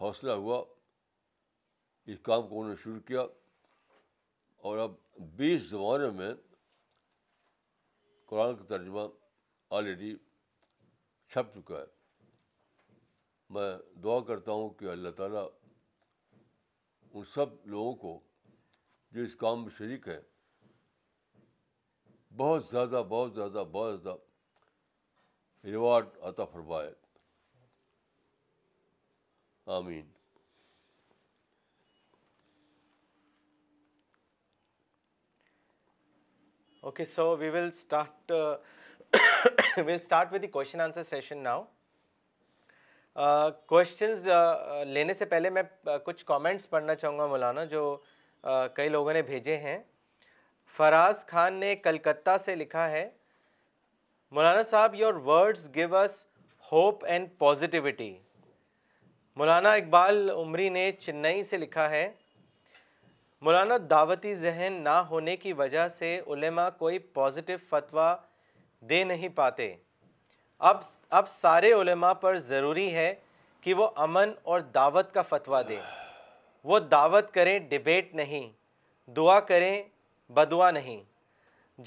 حوصلہ 0.00 0.32
ہوا 0.44 0.62
اس 2.12 2.18
کام 2.22 2.46
کو 2.48 2.60
انہوں 2.60 2.70
نے 2.70 2.76
شروع 2.82 3.00
کیا 3.08 3.22
اور 4.68 4.78
اب 4.78 4.94
بیس 5.36 5.62
زبانوں 5.70 6.10
میں 6.16 6.32
قرآن 8.26 8.56
کا 8.56 8.64
ترجمہ 8.68 9.00
آلریڈی 9.78 10.14
چھپ 11.32 11.54
چکا 11.54 11.80
ہے 11.80 11.84
میں 13.54 13.68
دعا 14.04 14.18
کرتا 14.28 14.52
ہوں 14.52 14.68
کہ 14.78 14.84
اللہ 14.90 15.10
تعالیٰ 15.16 15.46
ان 17.16 17.24
سب 17.34 17.66
لوگوں 17.74 17.94
کو 18.04 18.18
جو 19.14 19.22
اس 19.22 19.34
کام 19.44 19.62
میں 19.64 19.70
شریک 19.78 20.08
ہے 20.08 20.20
بہت 22.36 22.64
زیادہ 22.70 23.02
بہت 23.08 23.34
زیادہ 23.34 23.64
بہت 23.72 24.02
زیادہ 24.02 24.16
ریوارڈ 25.66 26.06
عطا 26.30 26.44
فرمائے 26.54 26.92
آمین 29.76 30.13
Okay, 36.88 37.06
so 37.06 37.34
we 37.34 37.48
will 37.48 37.70
start, 37.72 38.10
uh, 38.30 38.56
we'll 39.86 39.98
start 39.98 40.30
with 40.30 40.42
the 40.42 40.48
question 40.56 40.80
answer 40.86 41.04
session 41.10 41.42
now. 41.48 41.62
Questions 43.66 44.28
لینے 44.92 45.12
سے 45.14 45.24
پہلے 45.30 45.50
میں 45.50 45.62
کچھ 46.04 46.24
کامنٹس 46.26 46.68
پڑھنا 46.70 46.94
چاہوں 46.94 47.18
گا 47.18 47.26
مولانا 47.26 47.64
جو 47.74 47.82
کئی 48.74 48.88
لوگوں 48.88 49.12
نے 49.12 49.22
بھیجے 49.30 49.56
ہیں 49.58 49.76
فراز 50.76 51.24
خان 51.26 51.52
نے 51.60 51.74
کلکتہ 51.76 52.36
سے 52.44 52.54
لکھا 52.56 52.88
ہے 52.90 53.08
مولانا 54.34 54.62
صاحب 54.70 54.94
your 55.00 55.20
words 55.26 55.68
give 55.74 55.96
us 55.98 56.24
hope 56.72 57.04
and 57.14 57.28
positivity 57.38 58.12
مولانا 59.36 59.72
اقبال 59.82 60.28
عمری 60.36 60.68
نے 60.78 60.90
چنئی 61.00 61.42
سے 61.50 61.58
لکھا 61.66 61.88
ہے 61.90 62.06
مولانا 63.44 63.74
دعوتی 63.88 64.32
ذہن 64.34 64.72
نہ 64.82 64.90
ہونے 65.10 65.36
کی 65.36 65.52
وجہ 65.52 65.86
سے 65.96 66.08
علماء 66.34 66.68
کوئی 66.78 66.98
پازیٹیو 67.16 67.56
فتویٰ 67.70 68.14
دے 68.90 69.02
نہیں 69.04 69.28
پاتے 69.40 69.74
اب 70.70 70.76
اب 71.18 71.28
سارے 71.28 71.72
علماء 71.80 72.12
پر 72.22 72.38
ضروری 72.52 72.92
ہے 72.94 73.12
کہ 73.64 73.74
وہ 73.80 73.88
امن 74.04 74.30
اور 74.52 74.60
دعوت 74.76 75.12
کا 75.14 75.22
فتویٰ 75.28 75.62
دیں 75.68 75.80
وہ 76.70 76.78
دعوت 76.94 77.30
کریں 77.34 77.58
ڈبیٹ 77.68 78.14
نہیں 78.22 78.48
دعا 79.16 79.38
کریں 79.52 79.82
بدعا 80.38 80.70
نہیں 80.78 81.00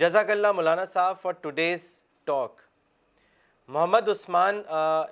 جزاک 0.01 0.29
اللہ 0.31 0.51
مولانا 0.59 0.85
صاحب 0.93 1.15
for 1.21 1.31
today's 1.47 1.89
talk 2.25 2.61
Muhammad 3.75 4.09
Usman 4.09 4.61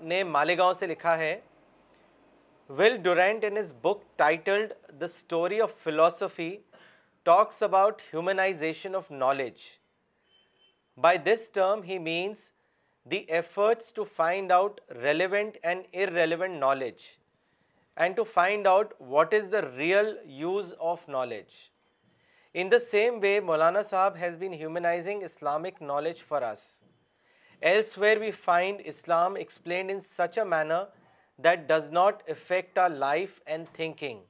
نے 0.09 0.23
مالیگاؤں 0.37 0.73
سے 0.83 0.87
لکھا 0.87 1.17
ہے 1.17 1.35
Will 2.67 2.97
Durant, 2.97 3.43
in 3.43 3.55
his 3.55 3.71
book 3.71 4.03
titled 4.17 4.73
The 4.97 5.07
Story 5.07 5.61
of 5.61 5.71
Philosophy, 5.71 6.61
talks 7.23 7.61
about 7.61 8.01
humanization 8.11 8.95
of 8.95 9.09
knowledge. 9.11 9.79
By 10.97 11.17
this 11.17 11.47
term, 11.47 11.83
he 11.83 11.99
means 11.99 12.53
the 13.05 13.29
efforts 13.29 13.91
to 13.91 14.03
find 14.03 14.51
out 14.51 14.81
relevant 14.95 15.57
and 15.63 15.85
irrelevant 15.93 16.59
knowledge 16.59 17.19
and 17.97 18.15
to 18.15 18.25
find 18.25 18.65
out 18.65 18.99
what 18.99 19.31
is 19.31 19.49
the 19.49 19.69
real 19.77 20.15
use 20.25 20.73
of 20.81 21.07
knowledge. 21.07 21.71
In 22.55 22.71
the 22.71 22.79
same 22.79 23.21
way, 23.21 23.41
Maulana 23.41 23.87
Sahab 23.87 24.15
has 24.15 24.35
been 24.35 24.53
humanizing 24.53 25.21
Islamic 25.21 25.79
knowledge 25.79 26.21
for 26.21 26.43
us. 26.43 26.79
Elsewhere, 27.61 28.19
we 28.19 28.31
find 28.31 28.81
Islam 28.83 29.37
explained 29.37 29.91
in 29.91 30.01
such 30.01 30.37
a 30.37 30.43
manner 30.43 30.87
that 31.43 31.59
does 31.67 31.89
not 31.93 32.21
affect 32.29 32.77
our 32.79 32.89
life 32.89 33.39
and 33.45 33.67
thinking 33.73 34.21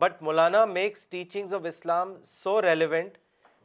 but 0.00 0.20
Maulana 0.22 0.64
makes 0.64 1.06
teachings 1.14 1.52
of 1.54 1.64
Islam 1.68 2.14
so 2.24 2.60
relevant 2.62 3.16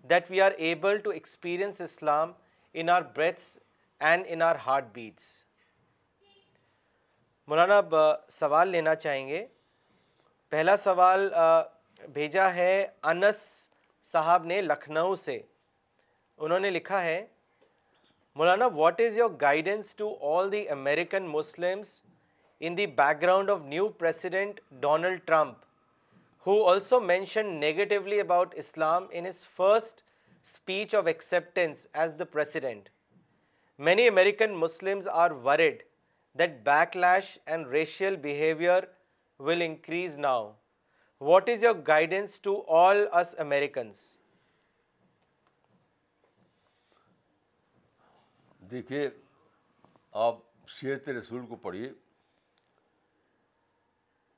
that 0.10 0.30
we 0.32 0.42
are 0.42 0.52
able 0.68 0.98
to 1.04 1.10
experience 1.10 1.82
Islam 1.82 2.32
in 2.80 2.90
our 2.90 3.02
breaths 3.20 3.58
and 4.12 4.26
in 4.30 4.42
our 4.42 4.56
heart 4.66 4.86
beats 4.94 5.24
مولانا 7.48 7.78
اب 7.78 7.94
سوال 8.38 8.70
لینا 8.70 8.96
چاہیں 8.96 9.28
گے 9.28 9.46
پہلا 10.50 10.76
سوال 10.84 11.30
بھیجا 12.14 12.54
ہے 12.56 12.86
انس 13.12 13.42
صاحب 14.12 14.46
نے 14.46 14.62
لکھنؤ 14.62 15.14
سے 15.26 15.40
انہوں 16.38 16.60
نے 16.60 16.70
لکھا 16.72 17.02
ہے 17.04 17.26
مولانا 18.36 18.66
what 18.74 19.02
is 19.06 19.18
your 19.18 19.30
guidance 19.42 19.96
to 19.96 20.16
all 20.38 20.52
the 20.52 20.68
American 20.70 21.24
Muslims 21.30 22.00
background 23.22 23.50
of 23.52 23.60
president 23.64 24.60
Donald 24.82 25.20
Trump 25.26 25.66
hostility 26.46 27.92
back 36.64 36.96
land 36.96 37.68
racial 37.72 38.16
will 39.40 39.62
increase 39.62 40.18
now 40.18 40.52
what 41.32 41.50
is 41.50 41.64
your 41.64 41.76
guidance 41.88 42.40
to 42.42 42.62
all 42.78 43.06
Americans 43.40 44.00
دیکھیے 48.72 49.08
آپ 50.30 50.42
کو 51.50 51.56
پڑھیے 51.62 51.92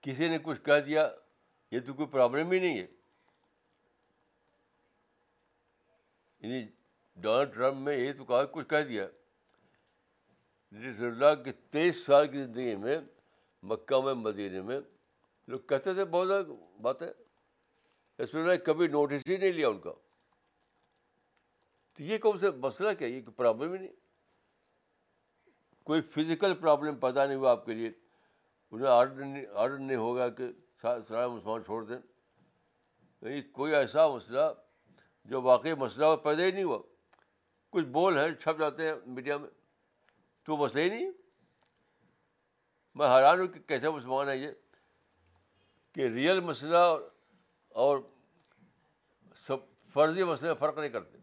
کسی 0.01 0.27
نے 0.29 0.37
کچھ 0.43 0.61
کہہ 0.65 0.79
دیا 0.85 1.07
یہ 1.71 1.79
تو 1.85 1.93
کوئی 1.93 2.07
پرابلم 2.11 2.51
ہی 2.51 2.59
نہیں 2.59 2.77
ہے 2.79 2.85
یعنی 6.41 6.63
ڈونلڈ 7.21 7.53
ٹرمپ 7.53 7.87
نے 7.87 7.95
یہ 7.95 8.13
تو 8.17 8.25
کہا 8.25 8.43
کچھ 8.51 8.67
کہہ 8.69 8.83
دیا 8.89 9.07
اللہ 11.07 11.33
کے 11.43 11.51
تیئیس 11.71 12.03
سال 12.05 12.27
کی 12.31 12.43
زندگی 12.43 12.75
میں 12.83 12.97
مکہ 13.71 14.01
میں 14.03 14.13
مدینہ 14.13 14.61
میں 14.63 14.79
لوگ 15.51 15.59
کہتے 15.69 15.93
تھے 15.93 16.05
بہت 16.11 16.27
زیادہ 16.27 16.55
بات 16.81 17.01
ہے 17.01 17.11
نے 18.45 18.55
کبھی 18.65 18.87
نوٹس 18.93 19.27
ہی 19.29 19.37
نہیں 19.37 19.51
لیا 19.51 19.67
ان 19.69 19.79
کا 19.81 19.91
تو 21.95 22.03
یہ 22.03 22.17
کون 22.23 22.39
سا 22.39 22.47
مسئلہ 22.65 22.91
کیا 22.99 23.07
یہ 23.07 23.21
پرابلم 23.35 23.71
ہی 23.73 23.77
نہیں 23.77 23.91
کوئی 25.89 26.01
فزیکل 26.15 26.53
پرابلم 26.61 26.95
پیدا 26.99 27.25
نہیں 27.25 27.37
ہوا 27.37 27.51
آپ 27.51 27.65
کے 27.65 27.73
لیے 27.73 27.91
انہیں 28.71 28.89
آرڈر 28.89 29.21
نہیں 29.25 29.45
آرڈر 29.59 29.77
نہیں 29.77 29.97
ہوگا 29.97 30.27
کہ 30.37 30.47
سارا 30.81 31.27
مسلمان 31.27 31.63
چھوڑ 31.63 31.83
دیں 31.85 31.95
یعنی 33.21 33.41
کوئی 33.59 33.73
ایسا 33.75 34.07
مسئلہ 34.15 34.41
جو 35.29 35.41
واقعی 35.41 35.73
مسئلہ 35.77 36.15
پیدا 36.23 36.43
ہی 36.43 36.51
نہیں 36.51 36.63
ہوا 36.63 36.77
کچھ 37.71 37.85
بول 37.95 38.17
ہیں 38.17 38.27
چھپ 38.41 38.59
جاتے 38.59 38.87
ہیں 38.87 38.93
میڈیا 39.13 39.37
میں 39.37 39.49
تو 40.45 40.57
مسئلہ 40.57 40.81
ہی 40.83 40.89
نہیں 40.89 41.11
میں 42.97 43.07
حیران 43.07 43.39
ہوں 43.39 43.47
کہ 43.53 43.59
کیسا 43.67 43.89
مسلمان 43.89 44.29
ہے 44.29 44.37
یہ 44.37 44.51
کہ 45.93 46.07
ریئل 46.13 46.39
مسئلہ 46.43 46.83
اور 47.85 47.97
سب 49.45 49.57
فرضی 49.93 50.23
مسئلے 50.23 50.49
میں 50.51 50.59
فرق 50.59 50.77
نہیں 50.77 50.89
کرتے 50.89 51.17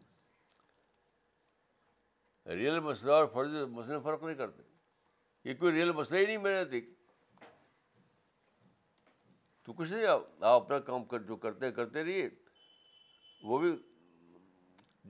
ریئل 2.57 2.79
مسئلہ 2.81 3.13
اور 3.13 3.27
فرضی 3.33 3.65
مسئلے 3.71 3.95
میں 3.97 4.03
فرق 4.05 4.23
نہیں 4.23 4.37
کرتے 4.37 4.63
یہ 5.49 5.55
کوئی 5.59 5.73
ریئل 5.73 5.93
مسئلہ 5.93 6.19
ہی 6.19 6.27
نہیں 6.27 6.39
میں 6.45 6.55
نے 6.59 6.65
دیکھ 6.71 6.87
تو 9.67 9.73
کچھ 9.73 9.91
نہیں 9.91 10.07
آپ 10.07 10.21
آپ 10.45 10.63
اپنا 10.65 10.79
کام 10.89 11.05
کر 11.13 11.23
جو 11.29 11.37
کرتے 11.45 11.71
کرتے 11.77 12.03
رہیے 12.05 12.29
وہ 13.49 13.59
بھی 13.59 13.71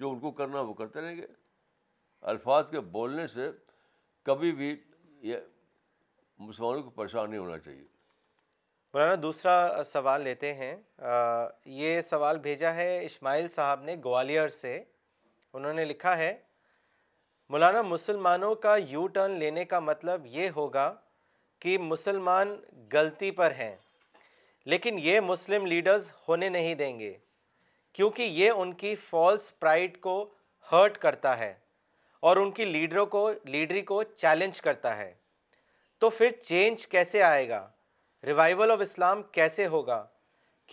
جو 0.01 0.11
ان 0.11 0.19
کو 0.21 0.31
کرنا 0.39 0.61
وہ 0.69 0.75
کرتے 0.75 1.01
رہیں 1.01 1.17
گے 1.17 1.27
الفاظ 2.33 2.65
کے 2.71 2.81
بولنے 2.95 3.27
سے 3.35 3.51
کبھی 4.27 4.53
بھی 4.61 4.75
یہ 5.31 5.37
مسلمانوں 6.39 6.83
کو 6.83 6.91
پریشان 7.01 7.31
نہیں 7.31 7.41
ہونا 7.41 7.59
چاہیے 7.59 7.85
مولانا 8.95 9.15
دوسرا 9.23 9.83
سوال 9.87 10.23
لیتے 10.25 10.53
ہیں 10.55 10.75
یہ 11.81 12.01
سوال 12.11 12.39
بھیجا 12.49 12.73
ہے 12.75 12.89
اسماعیل 13.05 13.49
صاحب 13.55 13.83
نے 13.85 13.97
گوالیئر 14.05 14.49
سے 14.61 14.77
انہوں 15.55 15.73
نے 15.81 15.85
لکھا 15.85 16.17
ہے 16.19 16.37
مولانا 17.51 17.83
مسلمانوں 17.95 18.55
کا 18.65 18.77
یو 18.89 19.07
ٹرن 19.17 19.39
لینے 19.41 19.65
کا 19.75 19.81
مطلب 19.91 20.27
یہ 20.37 20.49
ہوگا 20.57 20.93
کہ 21.61 21.79
مسلمان 21.93 22.57
غلطی 22.93 23.31
پر 23.41 23.53
ہیں 23.59 23.75
لیکن 24.71 24.97
یہ 25.03 25.21
مسلم 25.21 25.67
لیڈرز 25.67 26.09
ہونے 26.29 26.49
نہیں 26.49 26.75
دیں 26.75 26.99
گے 26.99 27.12
کیونکہ 27.95 28.23
یہ 28.39 28.51
ان 28.62 28.73
کی 28.83 28.95
فالس 29.09 29.51
پرائڈ 29.59 30.01
کو 30.01 30.14
ہرٹ 30.71 30.99
کرتا 31.05 31.37
ہے 31.39 31.53
اور 32.29 32.37
ان 32.37 32.51
کی 32.53 32.64
لیڈروں 32.64 33.05
کو 33.14 33.29
لیڈری 33.55 33.83
کو 33.91 34.03
چیلنج 34.23 34.61
کرتا 34.61 34.97
ہے 34.97 35.12
تو 36.01 36.11
پھر 36.17 36.31
چینج 36.45 36.87
کیسے 36.97 37.23
آئے 37.23 37.49
گا 37.49 37.67
ریوائول 38.27 38.71
آف 38.71 38.81
اسلام 38.89 39.23
کیسے 39.39 39.67
ہوگا 39.77 40.05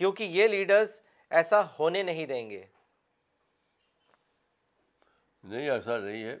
کیونکہ 0.00 0.34
یہ 0.38 0.48
لیڈرز 0.56 0.98
ایسا 1.40 1.62
ہونے 1.78 2.02
نہیں 2.10 2.26
دیں 2.26 2.48
گے 2.50 2.64
نہیں 5.52 5.70
ایسا 5.70 5.98
نہیں 5.98 6.24
ہے 6.24 6.36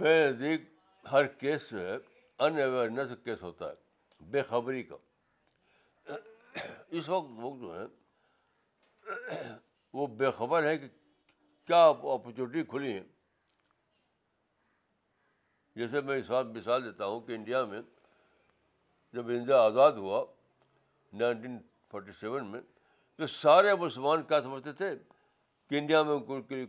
بے 0.00 0.14
نزدیک 0.30 0.68
ہر 1.12 1.26
کیس 1.44 1.70
جو 1.70 1.80
ہے 1.88 1.94
ان 1.94 2.58
اویئرنیس 2.60 3.16
کیس 3.24 3.42
ہوتا 3.42 3.68
ہے 3.70 4.24
بے 4.30 4.42
خبری 4.48 4.82
کا 4.82 4.96
اس 6.96 7.08
وقت 7.08 7.30
لوگ 7.40 7.56
جو 7.60 7.78
ہیں 7.78 9.36
وہ 9.94 10.06
بے 10.20 10.30
خبر 10.36 10.62
ہے 10.66 10.76
کہ 10.78 10.88
کیا 11.66 11.84
اپرچونیٹی 11.86 12.62
کھلی 12.70 12.92
ہے 12.94 13.02
جیسے 15.76 16.00
میں 16.06 16.18
اس 16.18 16.30
بات 16.30 16.46
مثال 16.56 16.84
دیتا 16.84 17.04
ہوں 17.06 17.20
کہ 17.26 17.32
انڈیا 17.34 17.64
میں 17.64 17.80
جب 19.12 19.28
انڈیا 19.36 19.56
آزاد 19.62 19.92
ہوا 20.04 20.24
نائنٹین 21.20 21.58
فورٹی 21.90 22.12
سیون 22.20 22.46
میں 22.50 22.60
تو 23.16 23.26
سارے 23.26 23.74
مسلمان 23.80 24.22
کیا 24.28 24.40
سمجھتے 24.42 24.72
تھے 24.72 24.90
کہ 25.68 25.78
انڈیا 25.78 26.02
میں 26.02 26.12
ان 26.26 26.42
کے 26.42 26.54
لیے 26.54 26.66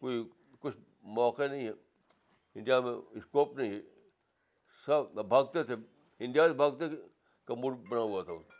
کوئی 0.00 0.22
کچھ 0.60 0.76
موقع 1.20 1.46
نہیں 1.50 1.66
ہے 1.66 1.72
انڈیا 2.58 2.80
میں 2.80 2.92
اسکوپ 3.18 3.56
نہیں 3.58 3.70
ہے 3.74 3.80
سب 4.84 5.20
بھاگتے 5.28 5.62
تھے 5.70 5.74
انڈیا 6.24 6.46
بھاگتے 6.62 6.84
کا 7.46 7.54
موڈ 7.54 7.76
بنا 7.88 8.00
ہوا 8.00 8.22
تھا 8.24 8.32
اس 8.32 8.55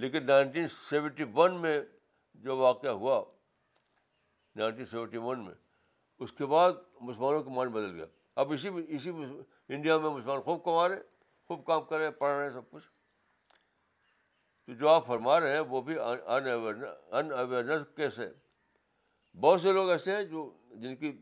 لیکن 0.00 0.24
نائنٹین 0.26 0.66
سیونٹی 0.88 1.24
ون 1.34 1.60
میں 1.62 1.80
جو 2.44 2.56
واقعہ 2.58 2.90
ہوا 3.00 3.22
نائنٹین 4.56 4.86
سیونٹی 4.90 5.16
ون 5.22 5.44
میں 5.44 5.54
اس 6.24 6.32
کے 6.38 6.46
بعد 6.46 6.72
مسلمانوں 7.00 7.42
کا 7.42 7.50
مان 7.54 7.68
بدل 7.72 7.94
گیا 7.94 8.04
اب 8.40 8.52
اسی 8.52 8.68
اسی 8.88 9.10
انڈیا 9.10 9.98
میں 9.98 10.10
مسلمان 10.10 10.40
خوب 10.42 10.62
کما 10.64 10.88
رہے 10.88 11.00
خوب 11.48 11.64
کام 11.66 11.84
کر 11.84 12.00
ہیں 12.00 12.10
پڑھ 12.18 12.32
رہے 12.36 12.50
سب 12.50 12.70
کچھ 12.70 12.84
تو 14.66 14.72
جو 14.80 14.88
آپ 14.88 15.06
فرما 15.06 15.38
رہے 15.40 15.52
ہیں 15.52 15.60
وہ 15.68 15.80
بھی 15.82 15.98
ان 15.98 17.30
کیس 17.54 17.80
کیسے 17.96 18.28
بہت 19.40 19.60
سے 19.60 19.72
لوگ 19.72 19.90
ایسے 19.90 20.14
ہیں 20.16 20.22
جو 20.24 20.50
جن 20.80 20.96
کی 20.96 21.12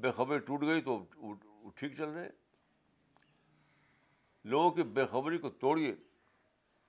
بے 0.00 0.10
خبری 0.16 0.38
ٹوٹ 0.46 0.62
گئی 0.62 0.80
تو 0.82 0.98
ٹھیک 1.76 1.96
چل 1.96 2.08
رہے 2.08 2.22
ہیں 2.22 2.28
لوگوں 4.50 4.70
کی 4.70 4.82
بے 4.98 5.06
خبری 5.10 5.38
کو 5.38 5.50
توڑیے 5.60 5.94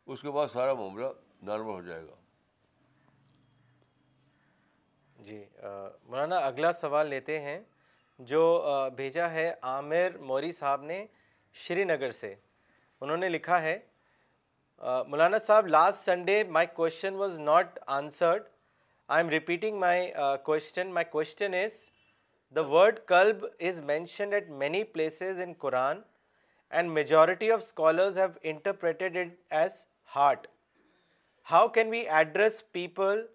اس 0.06 0.22
کے 0.22 0.32
بعد 0.32 0.47
سارا 0.54 0.74
معاملہ 0.74 1.06
نارمل 1.45 1.72
ہو 1.72 1.82
جائے 1.82 2.02
گا 2.06 2.16
جی 5.26 5.43
مولانا 6.10 6.38
اگلا 6.45 6.72
سوال 6.74 7.08
لیتے 7.08 7.39
ہیں 7.39 7.60
جو 8.30 8.41
بھیجا 8.95 9.30
ہے 9.32 9.52
عامر 9.74 10.18
موری 10.32 10.52
صاحب 10.52 10.82
نے 10.84 11.06
شری 11.68 11.84
نگر 11.84 12.12
سے 12.20 12.34
انہوں 13.02 13.18
نے 13.18 13.30
لکھا 13.30 13.62
ہے 13.62 13.78
مولانا 15.08 15.38
صاحب 15.45 15.68
last 15.68 16.06
Sunday 16.06 16.43
my 16.49 16.68
question 16.76 17.16
was 17.16 17.39
not 17.39 17.80
answered 17.99 18.43
I 19.14 19.24
am 19.24 19.30
repeating 19.30 19.80
my 19.80 20.12
question 20.43 20.91
my 20.93 21.06
question 21.12 21.54
is 21.64 21.74
the 22.56 22.62
word 22.72 22.99
club 23.08 23.45
is 23.70 23.80
mentioned 23.86 24.34
at 24.34 24.49
many 24.64 24.84
places 24.93 25.41
in 25.45 25.54
Quran 25.60 25.99
and 26.70 26.91
majority 26.91 27.52
of 27.52 27.60
scholars 27.64 28.18
have 28.18 28.28
interpreted 28.49 29.18
as 29.49 29.86
heart 30.16 30.47
how 31.51 31.68
can 31.76 31.89
we 31.89 31.99
address 32.16 32.62
people 32.72 33.26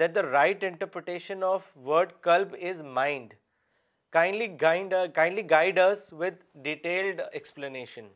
that 0.00 0.14
the 0.14 0.22
right 0.22 0.64
interpretation 0.64 1.42
of 1.44 1.70
word 1.86 2.12
club 2.22 2.54
is 2.68 2.80
mind 2.98 3.34
kindly 4.16 4.46
guide 4.64 4.94
kindly 5.14 5.48
guide 5.50 5.78
detailed 6.62 7.20
explanation 7.32 8.08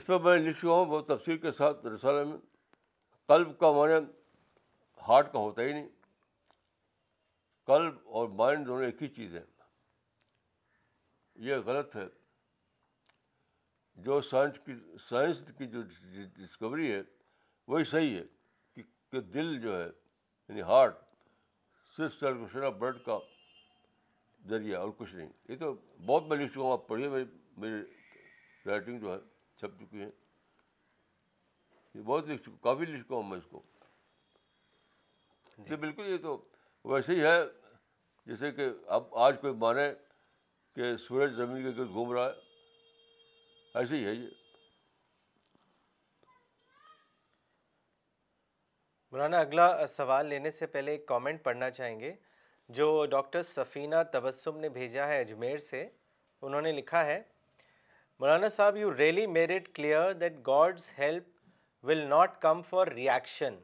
اس 0.00 0.08
میں 0.08 0.18
میں 0.24 0.36
چکا 0.52 0.70
ہوں 0.72 0.84
بہت 0.84 1.06
تفصیل 1.08 1.38
کے 1.44 1.52
ساتھ 1.52 1.86
میں 2.02 2.26
قلب 3.28 3.56
کا 3.58 3.70
معنی 3.72 4.04
ہارٹ 5.08 5.32
کا 5.32 5.38
ہوتا 5.38 5.62
ہی 5.62 5.72
نہیں 5.72 5.88
قلب 7.66 7.98
اور 8.18 8.28
مائنڈ 8.42 8.66
دونوں 8.66 8.84
ایک 8.84 9.02
ہی 9.02 9.08
چیز 9.16 9.34
ہے 9.36 9.42
یہ 11.48 11.56
غلط 11.66 11.96
ہے 11.96 12.06
جو 14.04 14.20
سائنس 14.30 14.58
کی 14.64 14.72
سائنس 15.08 15.40
کی 15.58 15.66
جو 15.72 15.80
ڈسکوری 16.36 16.90
ہے 16.92 17.00
وہی 17.68 17.84
صحیح 17.90 18.16
ہے 18.18 18.82
کہ 19.12 19.20
دل 19.34 19.58
جو 19.60 19.76
ہے 19.78 19.86
یعنی 19.86 20.62
ہارٹ 20.70 20.98
صرف 21.96 22.12
سرکشن 22.20 22.64
آف 22.64 22.74
بلڈ 22.78 23.04
کا 23.06 23.18
ذریعہ 24.50 24.78
اور 24.80 24.90
کچھ 24.98 25.14
نہیں 25.14 25.28
یہ 25.48 25.56
تو 25.60 25.74
بہت 26.06 26.26
میں 26.28 26.36
لکھ 26.36 26.52
چکا 26.52 26.60
ہوں 26.62 26.72
آپ 26.72 26.86
پڑھیے 26.88 27.08
میری 27.14 27.24
میری 27.62 27.82
رائٹنگ 28.66 28.98
جو 29.00 29.12
ہے 29.12 29.18
چھپ 29.60 29.78
چکی 29.80 30.00
ہے 30.00 30.08
یہ 31.94 32.00
بہت 32.04 32.28
لکھ 32.28 32.42
چکا 32.42 32.56
کافی 32.62 32.84
لکھ 32.92 33.02
چکا 33.04 33.14
ہوں 33.14 33.22
میں 33.30 33.38
اس 33.38 33.46
کو 33.50 33.62
جی 35.68 35.76
بالکل 35.80 36.06
یہ 36.10 36.16
تو 36.22 36.36
ویسے 36.92 37.14
ہی 37.16 37.20
ہے 37.24 37.38
جیسے 38.26 38.50
کہ 38.52 38.68
اب 38.96 39.14
آج 39.26 39.36
کوئی 39.40 39.54
مانے 39.64 39.88
کہ 40.74 40.96
سورج 41.06 41.32
زمین 41.36 41.62
کے 41.62 41.70
گرد 41.78 41.88
گھوم 41.92 42.12
رہا 42.12 42.26
ہے 42.26 42.48
ایسے 43.78 43.96
ہی 43.96 44.04
ہے 44.06 44.12
یہ 44.12 44.28
مولانا 49.12 49.38
اگلا 49.40 49.86
سوال 49.88 50.26
لینے 50.26 50.50
سے 50.50 50.66
پہلے 50.76 50.90
ایک 50.92 51.06
کامنٹ 51.06 51.42
پڑھنا 51.44 51.68
چاہیں 51.78 51.98
گے 52.00 52.12
جو 52.78 52.86
ڈاکٹر 53.10 53.42
سفینہ 53.42 54.02
تبسم 54.12 54.58
نے 54.60 54.68
بھیجا 54.78 55.06
ہے 55.08 55.20
اجمیر 55.20 55.58
سے 55.68 55.86
انہوں 56.42 56.60
نے 56.62 56.72
لکھا 56.72 57.04
ہے 57.06 57.20
مولانا 58.20 58.48
صاحب 58.56 58.76
you 58.76 58.92
really 58.96 59.24
it 59.54 59.68
clear 59.74 60.12
that 60.20 60.32
God's 60.46 60.90
help 60.98 61.28
will 61.88 62.04
not 62.08 62.40
come 62.42 62.62
for 62.70 62.86
reaction 63.10 63.58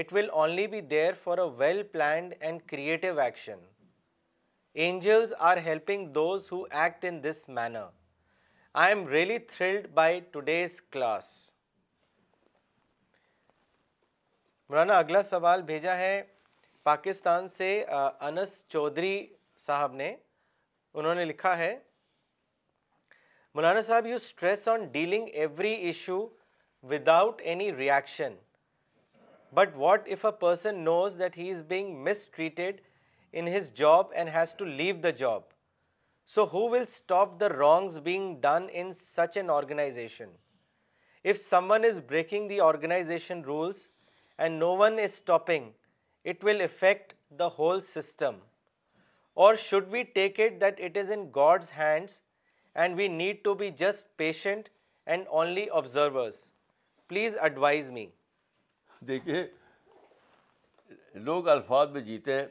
it 0.00 0.12
will 0.12 0.30
only 0.42 0.66
be 0.74 0.80
there 0.96 1.14
for 1.22 1.38
a 1.38 1.48
well 1.58 1.82
planned 1.92 2.34
and 2.40 2.62
creative 2.70 3.18
action 3.20 3.64
angels 4.86 5.34
are 5.52 5.56
helping 5.64 6.06
those 6.14 6.52
who 6.52 6.62
act 6.70 7.04
in 7.08 7.22
this 7.24 7.48
manner 7.48 7.88
I 8.80 8.92
am 8.92 9.06
really 9.08 9.38
thrilled 9.48 9.86
by 9.94 10.20
today's 10.32 10.80
class 10.90 11.26
مولانا 14.68 14.96
اگلا 14.98 15.22
سوال 15.30 15.62
بھیجا 15.62 15.96
ہے 15.96 16.22
پاکستان 16.82 17.48
سے 17.56 17.68
انس 18.28 18.62
چودھری 18.72 19.14
صاحب 19.66 19.92
نے 19.94 20.14
انہوں 20.94 21.14
نے 21.14 21.24
لکھا 21.24 21.56
ہے 21.58 21.74
مولانا 23.54 23.82
صاحب 23.90 24.06
you 24.06 24.16
stress 24.22 24.66
on 24.68 24.84
dealing 24.92 25.28
every 25.32 25.72
issue 25.74 26.26
without 26.90 27.42
any 27.44 27.72
reaction 27.76 28.34
but 29.54 29.76
what 29.76 30.08
if 30.08 30.24
a 30.26 30.32
person 30.40 30.78
knows 30.84 31.18
that 31.18 31.38
he 31.38 31.50
is 31.50 31.62
being 31.68 31.96
mistreated 32.30 32.80
in 33.38 33.56
his 33.56 33.72
job 33.84 34.12
and 34.12 34.30
has 34.36 34.54
to 34.56 34.64
leave 34.64 34.96
the 35.02 35.10
job 35.24 35.40
so 36.34 36.44
who 36.52 36.68
will 36.70 36.80
stop 36.80 37.38
the 37.40 37.48
wrongs 37.48 37.98
being 38.00 38.34
done 38.40 38.66
in 38.80 38.92
such 39.00 39.36
an 39.36 39.50
organization 39.50 40.30
if 41.30 41.38
someone 41.70 41.84
is 41.84 42.00
breaking 42.08 42.48
the 42.48 42.60
organization 42.60 43.42
rules 43.44 43.86
and 44.38 44.58
no 44.60 44.76
one 44.76 44.98
is 44.98 45.12
stopping 45.14 45.70
it 46.32 46.44
will 46.44 46.60
affect 46.62 47.12
the 47.38 47.46
whole 47.58 47.80
system 47.94 48.38
or 49.44 49.54
should 49.64 49.88
we 49.92 50.02
take 50.16 50.40
it 50.40 50.60
that 50.60 50.80
it 50.84 50.96
is 50.98 51.10
in 51.12 51.28
God's 51.34 51.72
hands 51.76 52.20
and 52.74 52.96
we 52.98 53.08
need 53.08 53.42
to 53.44 53.54
be 53.64 53.70
just 53.84 54.16
patient 54.16 54.68
and 55.06 55.28
only 55.28 55.68
observers 55.82 56.44
please 57.08 57.38
advise 57.38 57.88
me 57.98 58.06
دیکھیے 59.08 59.44
لوگ 61.24 61.48
الفاظ 61.48 61.90
میں 61.92 62.00
جیتے 62.00 62.32
ہیں 62.40 62.46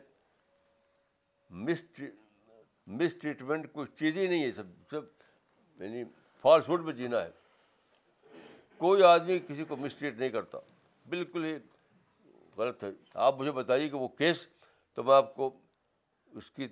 مس 3.00 3.16
treatment 3.22 3.66
کچھ 3.74 3.92
چیز 4.00 4.18
ہی 4.18 4.28
نہیں 4.28 4.44
ہے 4.44 4.52
سب 4.54 4.72
سب 4.92 5.82
یعنی 5.84 6.04
فالس 6.42 6.66
فوڈ 6.66 6.84
میں 6.86 6.94
جینا 6.94 7.22
ہے 7.24 7.30
کوئی 8.78 9.04
آدمی 9.10 9.38
کسی 9.48 9.64
کو 9.68 9.76
مس 9.78 9.96
ٹریٹ 9.96 10.18
نہیں 10.20 10.30
کرتا 10.30 10.58
بالکل 11.10 11.44
ہی 11.46 11.56
غلط 12.58 12.84
ہے 12.84 12.90
آپ 13.28 13.40
مجھے 13.40 13.52
بتائیے 13.60 13.90
کہ 13.90 13.98
وہ 13.98 14.08
کیس 14.22 14.46
تو 14.96 15.04
میں 15.10 15.14
آپ 15.16 15.36
کو 15.36 15.50
اس 16.40 16.50
کی 16.56 16.68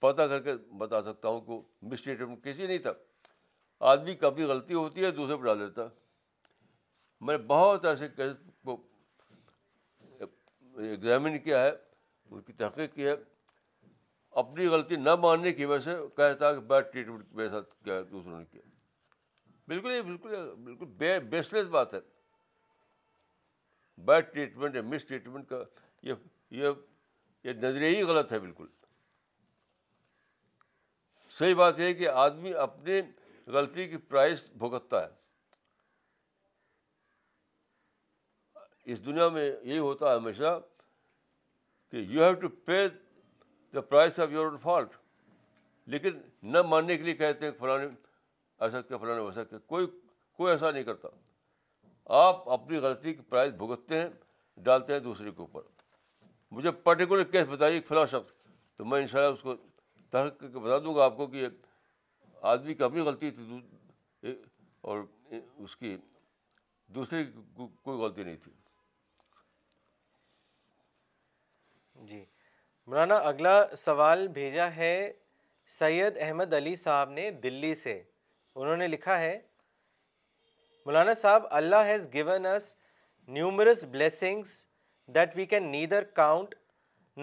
پتہ 0.00 0.22
کر 0.32 0.40
کے 0.42 0.52
بتا 0.78 1.02
سکتا 1.02 1.28
ہوں 1.28 1.40
کہ 1.46 1.60
مس 1.90 2.02
کیس 2.42 2.58
ہی 2.58 2.66
نہیں 2.66 2.78
تھا 2.86 2.92
آدمی 3.92 4.14
کبھی 4.14 4.26
اپنی 4.28 4.44
غلطی 4.54 4.74
ہوتی 4.74 5.04
ہے 5.04 5.10
دوسرے 5.20 5.36
پہ 5.36 5.42
ڈال 5.44 5.58
دیتا 5.60 5.86
میں 7.28 7.36
بہت 7.54 7.84
ایسے 7.86 8.08
کیس 8.16 8.34
کو 8.64 8.76
ایگزامن 10.20 11.38
کیا 11.38 11.62
ہے 11.64 11.70
ان 12.30 12.40
کی 12.42 12.52
تحقیق 12.62 12.94
کی 12.94 13.06
ہے 13.06 13.12
اپنی 14.42 14.66
غلطی 14.68 14.96
نہ 14.96 15.14
ماننے 15.22 15.52
کی 15.54 15.64
وجہ 15.64 15.84
سے 15.84 15.94
کہتا 16.16 16.52
کہ 16.54 16.60
بیڈ 16.70 16.84
ٹریٹمنٹ 16.92 17.32
میرے 17.34 17.48
ساتھ 17.48 17.68
کیا 17.84 18.00
دوسروں 18.10 18.38
نے 18.38 18.44
کیا 18.52 18.60
بالکل 19.68 19.92
یہ 19.92 20.00
بالکل 20.02 20.34
بالکل 20.64 21.20
بیس 21.30 21.52
لیس 21.52 21.66
بات 21.76 21.94
ہے 21.94 21.98
بیڈ 24.04 24.32
ٹریٹمنٹ 24.32 24.76
یا 24.76 24.82
مس 24.82 25.04
ٹریٹمنٹ 25.08 25.48
کا 25.48 25.62
یہ 26.08 26.14
یہ 26.62 26.68
یہ 27.44 27.52
نظریہ 27.66 27.96
ہی 27.96 28.02
غلط 28.12 28.32
ہے 28.32 28.38
بالکل 28.38 28.66
صحیح 31.38 31.54
بات 31.54 31.78
یہ 31.78 31.84
ہے 31.84 31.94
کہ 32.00 32.08
آدمی 32.24 32.52
اپنی 32.64 33.00
غلطی 33.54 33.86
کی 33.88 33.96
پرائز 34.08 34.42
بھگتتا 34.58 35.02
ہے 35.02 35.12
اس 38.92 39.04
دنیا 39.06 39.28
میں 39.38 39.44
یہی 39.50 39.78
ہوتا 39.78 40.10
ہے 40.10 40.14
ہمیشہ 40.16 40.58
کہ 41.90 41.96
you 41.96 42.24
have 42.24 42.34
to 42.40 42.48
pay 42.64 42.86
the 43.74 43.80
price 43.80 44.18
of 44.20 44.32
your 44.32 44.56
fault 44.62 44.88
لیکن 45.90 46.18
نہ 46.52 46.60
ماننے 46.72 46.96
کے 46.98 47.02
لیے 47.04 47.14
کہتے 47.14 47.44
ہیں 47.44 47.52
کہ 47.52 47.58
فلاں 47.58 47.78
ایسا 48.66 48.80
کیا 48.80 48.96
فلاں 48.96 49.20
ویسا 49.20 49.44
کیا 49.44 49.58
کوئی 49.72 49.86
کوئی 50.36 50.50
ایسا 50.52 50.70
نہیں 50.70 50.82
کرتا 50.84 51.08
آپ 52.26 52.48
اپنی 52.56 52.76
غلطی 52.86 53.14
کی 53.14 53.22
پرائز 53.28 53.52
بھگتتے 53.58 54.00
ہیں 54.00 54.08
ڈالتے 54.64 54.92
ہیں 54.92 55.00
دوسرے 55.06 55.30
کے 55.30 55.40
اوپر 55.42 55.62
مجھے 56.56 56.70
پرٹیکولر 56.84 57.24
کیس 57.30 57.46
بتائیے 57.50 57.80
فلاں 57.88 58.06
شخص 58.10 58.32
تو 58.76 58.84
میں 58.92 59.00
ان 59.00 59.06
شاء 59.12 59.20
اللہ 59.20 59.32
اس 59.34 59.42
کو 59.42 59.54
تحق 60.10 60.38
کر 60.40 60.50
کے 60.50 60.58
بتا 60.58 60.78
دوں 60.84 60.94
گا 60.96 61.04
آپ 61.04 61.16
کو 61.16 61.26
کہ 61.34 61.46
آدمی 62.54 62.74
کی 62.74 62.82
اپنی 62.84 63.00
غلطی 63.10 63.30
تھی 63.38 64.34
اور 64.92 65.02
اس 65.38 65.76
کی 65.76 65.96
دوسرے 66.96 67.24
کوئی 67.56 67.98
غلطی 67.98 68.22
نہیں 68.24 68.36
تھی 68.44 68.52
جی 72.12 72.24
مولانا 72.90 73.14
اگلا 73.28 73.58
سوال 73.84 74.26
بھیجا 74.34 74.68
ہے 74.76 74.94
سید 75.78 76.16
احمد 76.20 76.54
علی 76.54 76.74
صاحب 76.76 77.10
نے 77.10 77.30
دلی 77.42 77.74
سے 77.82 77.92
انہوں 78.54 78.76
نے 78.76 78.88
لکھا 78.88 79.18
ہے 79.20 79.38
مولانا 80.86 81.14
صاحب 81.20 81.46
Allah 81.60 81.86
has 81.92 82.06
given 82.12 82.46
us 82.46 82.74
numerous 83.36 83.84
blessings 83.92 84.50
that 85.14 85.36
we 85.36 85.46
can 85.54 85.70
neither 85.70 86.04
count 86.20 86.54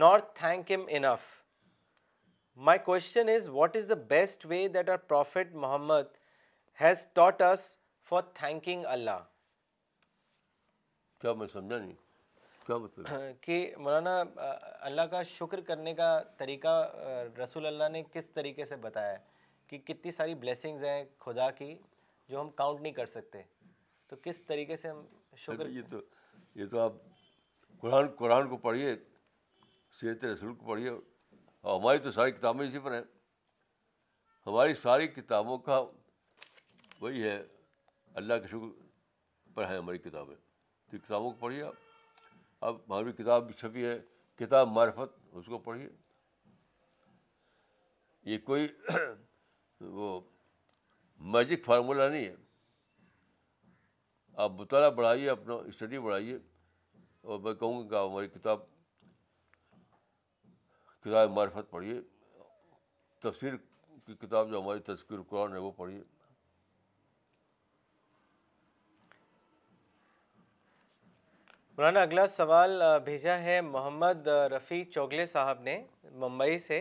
not 0.04 0.36
thank 0.40 0.72
him 0.72 0.86
enough 1.00 1.30
my 2.70 2.80
question 2.86 3.30
is 3.36 3.48
what 3.60 3.76
is 3.78 3.90
the 3.90 3.96
best 4.16 4.46
way 4.50 4.68
that 4.74 4.90
our 4.90 4.98
prophet 5.08 5.54
Muhammad 5.66 6.16
has 6.82 7.08
taught 7.16 7.42
us 7.54 7.76
for 8.10 8.22
thanking 8.34 8.86
Allah 8.98 9.24
کیا 11.22 11.34
میں 11.34 11.48
سمجھا 11.54 11.78
نہیں 11.78 12.01
ہاں، 13.10 13.22
کہ 13.42 13.56
مولانا 13.78 14.12
اللہ 14.90 15.02
کا 15.12 15.22
شکر 15.30 15.62
کرنے 15.68 15.94
کا 15.96 16.10
طریقہ 16.38 16.72
رسول 17.42 17.66
اللہ 17.68 17.90
نے 17.92 18.02
کس 18.12 18.30
طریقے 18.34 18.66
سے 18.66 18.76
بتایا 18.86 19.12
ہے 19.12 19.18
کہ 19.68 19.78
کتنی 19.86 20.12
ساری 20.12 20.36
بلیسنگز 20.44 20.84
ہیں 20.84 21.04
خدا 21.26 21.50
کی 21.60 21.76
جو 22.30 22.42
ہم 22.42 22.50
کاؤنٹ 22.56 22.82
نہیں 22.82 22.94
کر 22.94 23.06
سکتے 23.16 23.42
تو 24.08 24.16
کس 24.24 24.44
طریقے 24.46 24.76
سے 24.76 24.90
ہم 24.90 25.02
شکر 25.38 25.68
یہ 25.70 25.82
تو 25.92 26.00
یہ 26.60 26.66
تو 26.72 26.80
آپ 26.80 26.94
قرآن 27.82 28.08
قرآن 28.18 28.48
کو 28.50 28.58
پڑھیے 28.68 28.96
سیرت 30.00 30.24
رسول 30.26 30.54
کو 30.56 30.66
پڑھیے 30.70 30.90
اور 30.90 31.80
ہماری 31.80 31.98
تو 32.04 32.12
ساری 32.12 32.32
کتابیں 32.32 32.66
اسی 32.68 32.80
پر 32.84 32.94
ہیں 32.94 33.02
ہماری 34.48 34.74
ساری 34.76 35.08
کتابوں 35.08 35.58
کا 35.70 35.84
وہی 37.02 37.24
ہے 37.24 37.38
اللہ 38.22 38.40
کے 38.42 38.48
شکر 38.52 38.80
پر 39.54 39.68
ہیں 39.70 39.78
ہماری 39.78 39.98
کتابیں 40.10 40.36
تو 40.36 40.98
کتابوں 40.98 41.30
کو 41.32 41.38
پڑھیے 41.40 41.64
آپ 41.64 41.90
اب 42.68 42.76
ہماری 42.88 43.12
کتاب 43.18 43.46
بھی 43.46 43.54
چھپی 43.58 43.86
ہے 43.86 43.98
کتاب 44.40 44.68
معرفت 44.72 45.14
اس 45.40 45.46
کو 45.50 45.58
پڑھیے 45.68 45.88
یہ 48.32 48.38
کوئی 48.46 48.68
وہ 50.00 50.20
میجک 51.36 51.66
فارمولہ 51.66 52.04
نہیں 52.12 52.26
ہے 52.26 52.36
آپ 54.44 54.52
مطالعہ 54.60 54.90
بڑھائیے 55.00 55.30
اپنا 55.30 55.54
اسٹڈی 55.68 56.00
بڑھائیے 56.00 56.38
اور 57.22 57.40
میں 57.40 57.54
کہوں 57.54 57.80
گا 57.82 57.90
کہ 57.90 58.08
ہماری 58.12 58.28
کتاب 58.36 58.60
کتاب 61.04 61.32
معرفت 61.38 61.70
پڑھیے 61.72 62.00
تفسیر 63.24 63.56
کی 64.06 64.16
کتاب 64.26 64.50
جو 64.52 64.62
ہماری 64.62 64.80
تذکر 64.94 65.22
قرآن 65.30 65.54
ہے 65.54 65.58
وہ 65.60 65.72
پڑھیے 65.78 66.02
مولانا 71.82 72.02
اگلا 72.04 72.26
سوال 72.28 72.82
بھیجا 73.06 73.38
ہے 73.44 73.60
محمد 73.68 74.28
رفیع 74.56 74.84
چوگلے 74.94 75.26
صاحب 75.28 75.62
نے 75.64 75.76
ممبئی 76.24 76.58
سے 76.66 76.78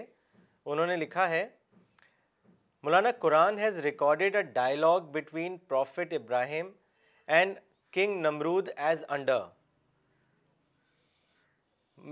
انہوں 0.73 0.87
نے 0.87 0.97
لکھا 0.97 1.29
ہے 1.31 1.47
مولانا 2.83 3.09
Quran 3.19 3.59
has 3.59 3.77
recorded 3.87 4.37
a 4.37 4.43
dialogue 4.59 5.07
between 5.13 5.57
prophet 5.69 6.13
Ibrahim 6.19 6.69
and 7.37 7.57
king 7.93 8.21
Nimrod 8.27 8.69
as 8.89 9.05
under 9.17 9.41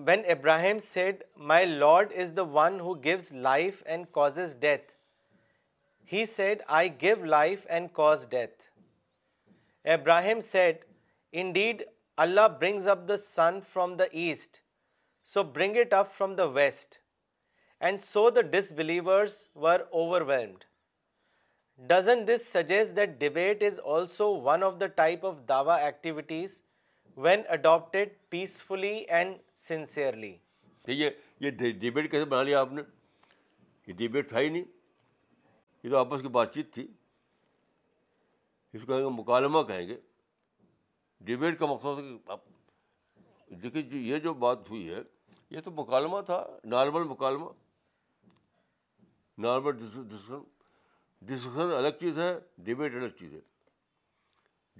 when 0.07 0.23
Ibrahim 0.37 0.79
said 0.87 1.23
my 1.53 1.67
lord 1.67 2.13
is 2.23 2.33
the 2.37 2.43
one 2.55 2.81
who 2.87 2.95
gives 3.05 3.33
life 3.49 3.83
and 3.87 4.07
causes 4.15 4.57
death 4.61 4.93
he 6.13 6.25
said 6.37 6.63
I 6.81 6.91
give 7.03 7.25
life 7.25 7.67
and 7.71 7.91
cause 8.01 8.27
death 8.31 8.63
Ibrahim 9.99 10.41
said 10.51 10.85
indeed 11.53 11.83
Allah 12.23 12.47
brings 12.61 12.87
up 12.89 12.99
the 13.09 13.17
sun 13.17 13.59
from 13.73 13.91
the 13.97 14.05
east 14.21 14.57
so 15.33 15.43
bring 15.57 15.77
it 15.81 15.93
up 15.95 16.11
from 16.17 16.31
the 16.37 16.45
west 16.55 16.95
and 17.81 17.99
so 18.05 18.29
the 18.31 18.41
disbelievers 18.77 19.35
were 19.65 19.81
overwhelmed 20.31 22.57
debate 23.19 23.63
is 23.69 23.79
also 23.97 24.29
one 24.49 24.63
of 24.71 24.79
the 24.81 24.87
type 24.97 25.27
of 25.27 25.35
دعویٰز 25.49 26.57
when 27.17 27.43
adopted 27.59 28.13
peacefully 28.31 28.97
and 29.19 29.37
sincerely 29.67 30.33
ٹھیک 30.85 30.99
ہے 31.03 31.11
یہ 31.41 31.49
debate 31.61 32.11
کیسے 32.11 32.25
بنا 32.25 32.43
لیا 32.43 32.61
آپ 32.61 32.73
نے 32.73 32.83
یہ 33.87 33.93
debate 34.07 34.29
تھا 34.29 34.41
ہی 34.41 34.49
نہیں 34.49 34.65
یہ 35.83 35.89
تو 35.91 35.97
آپس 35.99 36.23
کی 36.23 36.29
بات 36.41 36.55
چیت 36.55 36.67
تھی 36.75 36.85
اس 38.73 38.83
کہ 38.89 39.05
مکالمہ 39.21 39.63
کہیں 39.69 39.87
گے 39.89 39.97
ڈبیٹ 41.27 41.59
کا 41.59 41.67
مقصد 41.67 42.27
تھا 42.29 42.37
دیکھیے 43.63 44.01
یہ 44.13 44.19
جو 44.25 44.33
بات 44.45 44.69
ہوئی 44.71 44.89
ہے 44.95 45.01
یہ 45.51 45.61
تو 45.65 45.71
مکالمہ 45.77 46.21
تھا 46.27 46.45
نارمل 46.75 47.05
مکالمہ 47.09 47.47
نارمل 49.47 49.77
ڈسکشن 49.79 50.43
ڈسکشن 51.27 51.73
الگ 51.77 51.99
چیز 52.01 52.19
ہے 52.19 52.33
ڈبیٹ 52.65 52.95
الگ 52.97 53.17
چیز 53.19 53.33
ہے 53.35 53.41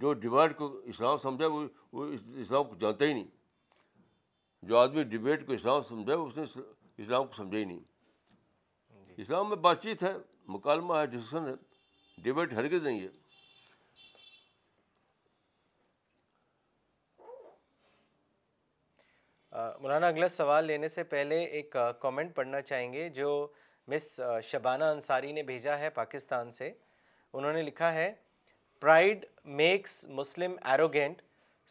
جو 0.01 0.13
ڈبیٹ 0.25 0.57
کو 0.57 0.67
اسلام 0.95 1.19
سمجھا 1.23 1.47
وہ 1.53 1.67
وہ 1.93 2.07
اسلام 2.43 2.65
کو 2.65 2.75
جانتا 2.81 3.05
ہی 3.05 3.13
نہیں 3.13 3.25
جو 4.69 4.79
آدمی 4.79 5.03
ڈبیٹ 5.17 5.47
کو 5.47 5.53
اسلام 5.53 5.83
سمجھا 5.89 6.15
اس 6.15 6.37
نے 6.37 6.43
اسلام 7.03 7.27
کو 7.27 7.33
سمجھا 7.37 7.59
ہی 7.59 7.65
نہیں 7.65 7.79
جی۔ 9.07 9.23
اسلام 9.23 9.49
میں 9.49 9.57
بات 9.67 9.83
چیت 9.83 10.03
ہے 10.03 10.13
مکالمہ 10.57 10.95
ہے 10.99 11.07
ڈسکشن 11.17 11.47
ہے 11.47 11.55
ڈبیٹ 12.23 12.53
ہرگز 12.53 12.83
نہیں 12.83 13.01
ہے 13.01 13.09
مولانا 19.53 20.09
اگلا 20.09 20.29
سوال 20.29 20.65
لینے 20.67 20.89
سے 20.89 21.03
پہلے 21.13 21.39
ایک 21.59 21.77
کامنٹ 22.01 22.35
پڑھنا 22.35 22.61
چاہیں 22.63 22.93
گے 22.93 23.09
جو 23.19 23.29
مس 23.89 24.09
شبانہ 24.45 24.85
انصاری 24.85 25.33
نے 25.33 25.43
بھیجا 25.43 25.79
ہے 25.79 25.91
پاکستان 25.91 26.51
سے 26.53 26.71
انہوں 27.33 27.53
نے 27.53 27.63
لکھا 27.63 27.93
ہے 27.93 28.13
pride 28.81 29.25
makes 29.61 30.05
Muslim 30.19 30.57
arrogant 30.73 31.23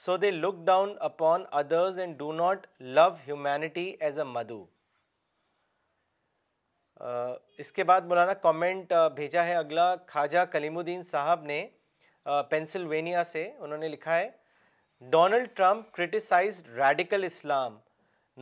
so 0.05 0.15
they 0.17 0.31
look 0.31 0.55
down 0.65 0.93
upon 1.09 1.43
others 1.59 1.99
and 1.99 2.17
do 2.17 2.31
not 2.33 2.65
love 2.79 3.07
humanity 3.27 3.85
as 3.99 4.19
a 4.19 4.25
مدو 4.25 4.65
اس 7.59 7.71
کے 7.71 7.83
بعد 7.83 8.01
مولانا 8.09 8.33
کامنٹ 8.43 8.93
بھیجا 9.15 9.43
ہے 9.45 9.53
اگلا 9.55 9.93
خواجہ 10.11 10.45
کلیم 10.51 10.77
الدین 10.77 11.03
صاحب 11.11 11.43
نے 11.45 11.65
پینسلوینیا 12.49 13.23
سے 13.31 13.49
انہوں 13.57 13.77
نے 13.77 13.87
لکھا 13.87 14.15
ہے 14.15 14.29
Donald 15.11 15.47
Trump 15.55 15.91
criticise 15.93 16.61
radical 16.75 17.23
Islam 17.23 17.77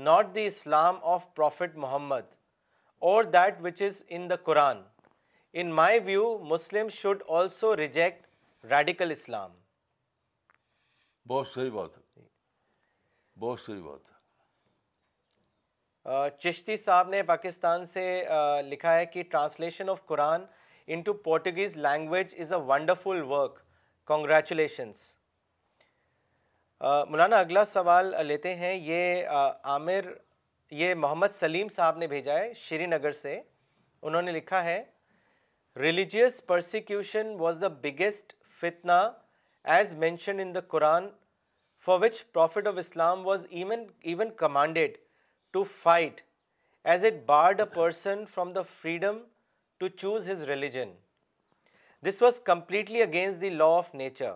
not 0.04 0.26
the 0.36 0.44
Islam 0.46 0.98
of 1.14 1.24
prophet 1.36 1.76
Muhammad 1.86 2.34
اور 3.10 3.24
that 3.34 3.56
which 3.64 3.82
is 3.82 4.04
in 4.18 4.30
the 4.30 4.36
Quran 4.44 4.82
in 5.60 5.72
my 5.76 6.00
view 6.06 6.38
Muslim 6.52 6.90
should 7.00 7.24
also 7.40 7.76
reject 7.78 8.26
radical 8.72 9.12
Islam 9.12 9.52
بہت 11.30 11.48
صحیح 11.48 11.72
بات 11.72 11.98
ہے 11.98 12.24
بہت 13.40 13.60
صحیح 13.62 13.82
بات 13.84 14.00
ہے 14.10 14.14
چشتی 16.44 16.78
صاحب 16.78 17.10
نے 17.10 17.22
پاکستان 17.34 17.86
سے 17.94 18.06
لکھا 18.70 18.98
ہے 18.98 19.06
کہ 19.06 19.24
translation 19.32 19.90
of 19.90 20.06
Quran 20.08 20.44
in 20.94 21.02
to 21.06 21.14
Portuguese 21.28 21.78
language 21.88 22.36
is 22.42 22.54
a 22.54 22.60
wonderful 22.68 23.22
work 23.32 23.60
congratulations 24.08 25.16
مولانا 26.82 27.38
اگلا 27.40 27.64
سوال 27.66 28.14
لیتے 28.28 28.54
ہیں 28.56 28.74
یہ 28.74 29.28
عامر 29.64 30.06
یہ 30.72 30.94
محمد 30.96 31.28
سلیم 31.40 31.68
صاحب 31.76 31.98
نے 31.98 32.08
بھیجا 32.14 32.38
ہے 32.40 32.52
شری 32.62 32.86
نگر 32.86 33.12
سے 33.22 33.40
انہوں 34.10 34.22
نے 34.22 34.32
لکھا 34.32 34.64
ہے 34.64 34.84
religious 35.80 36.42
persecution 36.48 37.34
was 37.40 37.58
the 37.62 37.68
biggest 37.84 38.34
فتنا 38.60 39.00
as 39.76 39.94
mention 40.04 40.40
in 40.40 40.54
the 40.56 40.60
Quran 40.74 41.08
for 41.86 42.00
which 42.02 42.24
prophet 42.34 42.68
of 42.68 42.78
Islam 42.78 43.26
was 43.28 43.46
even 43.50 43.86
even 44.02 44.30
commanded 44.38 44.98
to 45.54 45.64
fight 45.84 46.22
as 46.92 47.06
it 47.06 47.24
barred 47.26 47.60
a 47.62 47.66
person 47.76 48.24
from 48.34 48.52
the 48.54 48.62
freedom 48.82 49.20
to 49.78 49.88
choose 49.98 50.30
his 50.30 50.44
religion 50.50 50.92
this 52.08 52.22
was 52.22 52.40
completely 52.46 53.02
against 53.04 53.42
the 53.42 53.50
law 53.50 53.76
of 53.78 53.94
nature 53.96 54.34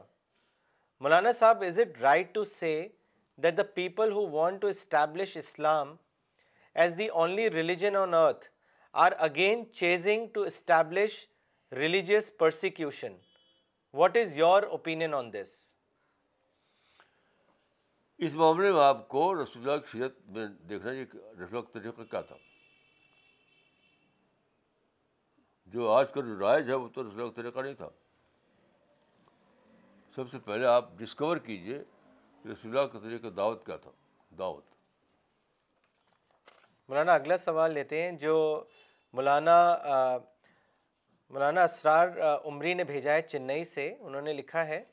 مولانا 1.04 1.32
صاحب 1.34 1.62
is 1.64 1.78
is 1.80 1.80
it 1.80 2.00
right 2.02 2.28
to 2.28 2.34
to 2.40 2.44
to 2.44 2.54
say 2.54 2.70
that 3.44 3.58
the 3.58 3.64
people 3.76 4.12
who 4.12 4.26
want 4.30 4.64
establish 4.66 4.76
establish 4.78 5.38
Islam 5.38 5.96
as 6.82 6.98
the 6.98 7.08
only 7.22 7.50
religion 7.52 7.96
on 7.96 8.14
on 8.14 8.24
earth 8.24 8.46
are 9.04 9.12
again 9.28 9.64
chasing 9.80 10.38
religious 11.78 12.32
persecution 12.40 13.16
what 13.98 14.18
your 14.36 14.64
opinion 14.78 15.14
this 15.34 15.54
اس 18.28 18.34
معاملے 18.36 18.64
میں 18.64 18.72
میں 18.74 18.84
آپ 18.86 19.08
کو 19.10 19.34
رسول 19.44 19.68
رسول 19.68 19.70
اللہ 19.70 19.72
اللہ 19.72 19.86
کی 19.86 19.98
سیرت 20.50 20.68
دیکھنا 20.70 20.92
یہ 20.94 21.06
کا 21.52 21.62
طریقہ 21.74 22.02
کیا 22.12 22.22
تھا 22.22 22.36
جو 25.74 25.90
آج 25.92 26.08
کا 26.14 26.62
جو 26.68 27.74
تھا 27.78 27.90
سب 30.20 30.30
سے 30.32 30.40
پہلے 30.46 30.66
آپ 30.68 30.88
ڈسکور 30.98 31.38
کیجیے 31.44 31.78
کہ 32.44 32.48
رسول 32.48 32.78
اللہ 32.78 32.88
کا 33.22 33.30
دعوت 33.36 33.38
دعوت 33.38 33.66
کیا 33.66 33.76
تھا 33.84 33.92
مولانا 36.88 37.14
اگلا 37.14 37.38
سوال 37.38 37.74
لیتے 37.74 38.02
ہیں 38.02 38.12
جو 38.24 38.34
مولانا 39.20 39.56
مولانا 41.30 41.64
اسرار 41.64 42.08
عمری 42.46 42.74
نے 42.74 42.84
بھیجا 42.92 43.14
ہے 43.14 43.22
چنئی 43.28 43.64
سے 43.74 43.88
انہوں 44.00 44.22
نے 44.22 44.34
لکھا 44.34 44.66
ہے 44.68 44.84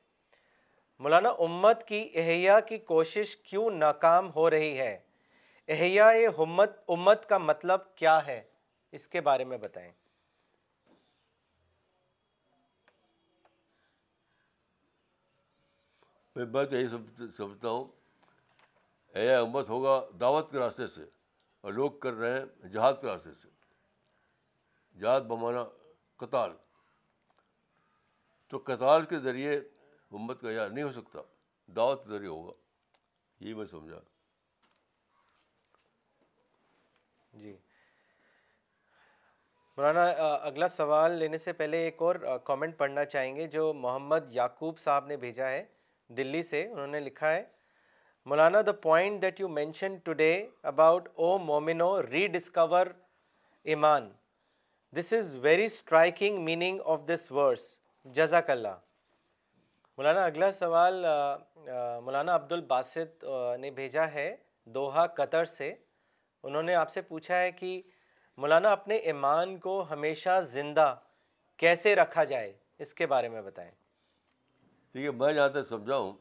مولانا 1.02 1.28
امت 1.48 1.86
کی 1.88 2.00
احیاء 2.22 2.58
کی 2.68 2.78
کوشش 2.94 3.36
کیوں 3.48 3.68
ناکام 3.78 4.30
ہو 4.34 4.48
رہی 4.50 4.78
ہے 4.78 6.26
امت 6.44 6.78
امت 6.96 7.28
کا 7.28 7.38
مطلب 7.50 7.94
کیا 7.96 8.18
ہے 8.26 8.42
اس 8.98 9.08
کے 9.14 9.20
بارے 9.30 9.44
میں 9.52 9.58
بتائیں 9.62 9.90
میں 16.44 16.64
تو 16.70 16.76
یہی 16.76 16.88
سمجھتا 17.36 17.68
ہوں 17.68 17.88
اے 19.18 19.34
امت 19.34 19.68
ہوگا 19.68 20.00
دعوت 20.20 20.50
کے 20.50 20.58
راستے 20.58 20.86
سے 20.94 21.02
اور 21.64 21.72
لوگ 21.72 21.90
کر 22.02 22.12
رہے 22.14 22.38
ہیں 22.38 22.68
جہاد 22.72 22.94
کے 23.00 23.06
راستے 23.06 23.30
سے 23.42 23.48
جہاد 25.00 25.20
بمانا 25.30 25.64
قطال 26.22 26.50
تو 28.50 28.58
قطال 28.64 29.04
کے 29.12 29.18
ذریعے 29.20 29.54
امت 30.18 30.40
کا 30.40 30.50
یار 30.52 30.68
نہیں 30.70 30.84
ہو 30.84 30.92
سکتا 30.92 31.22
دعوت 31.76 32.02
کے 32.04 32.10
ذریعے 32.10 32.28
ہوگا 32.30 32.52
یہی 33.44 33.54
میں 33.54 33.66
سمجھا 33.70 33.98
جی 37.44 37.56
مولانا 39.76 40.04
اگلا 40.48 40.68
سوال 40.76 41.12
لینے 41.18 41.38
سے 41.38 41.52
پہلے 41.62 41.78
ایک 41.84 42.02
اور 42.02 42.16
کامنٹ 42.44 42.76
پڑھنا 42.78 43.04
چاہیں 43.14 43.34
گے 43.36 43.46
جو 43.56 43.72
محمد 43.84 44.30
یعقوب 44.34 44.78
صاحب 44.80 45.06
نے 45.06 45.16
بھیجا 45.24 45.48
ہے 45.50 45.64
دلی 46.16 46.42
سے 46.42 46.64
انہوں 46.66 46.86
نے 46.86 47.00
لکھا 47.00 47.30
ہے 47.32 47.42
مولانا 48.28 48.58
the 48.66 48.72
point 48.82 49.20
that 49.22 49.40
you 49.40 49.48
mention 49.48 49.96
today 50.04 50.30
about 50.72 51.08
O 51.16 51.36
مومنو 51.38 51.90
ری 52.02 52.26
ڈسکور 52.32 52.86
ایمان 53.74 54.10
this 54.98 55.12
is 55.12 55.36
very 55.42 55.64
striking 55.64 56.42
meaning 56.44 56.80
of 56.84 57.00
this 57.08 57.30
verse 57.32 57.64
جزاک 58.16 58.50
اللہ 58.50 58.76
مولانا 59.98 60.24
اگلا 60.24 60.50
سوال 60.52 61.04
مولانا 62.04 62.34
عبد 62.34 62.52
الباسط 62.52 63.24
نے 63.60 63.70
بھیجا 63.80 64.06
ہے 64.14 64.34
دوحہ 64.74 65.06
قطر 65.16 65.44
سے 65.44 65.74
انہوں 66.48 66.62
نے 66.62 66.74
آپ 66.74 66.90
سے 66.90 67.02
پوچھا 67.02 67.38
ہے 67.40 67.50
کہ 67.52 67.80
مولانا 68.40 68.72
اپنے 68.72 68.96
ایمان 69.12 69.56
کو 69.58 69.82
ہمیشہ 69.90 70.40
زندہ 70.50 70.94
کیسے 71.62 71.94
رکھا 71.96 72.24
جائے 72.32 72.52
اس 72.84 72.94
کے 72.94 73.06
بارے 73.14 73.28
میں 73.28 73.42
بتائیں 73.42 73.70
دیکھیے 74.96 75.10
میں 75.20 75.32
جہاں 75.32 75.48
تک 75.54 75.68
سمجھا 75.68 75.96
ہوں 75.96 76.12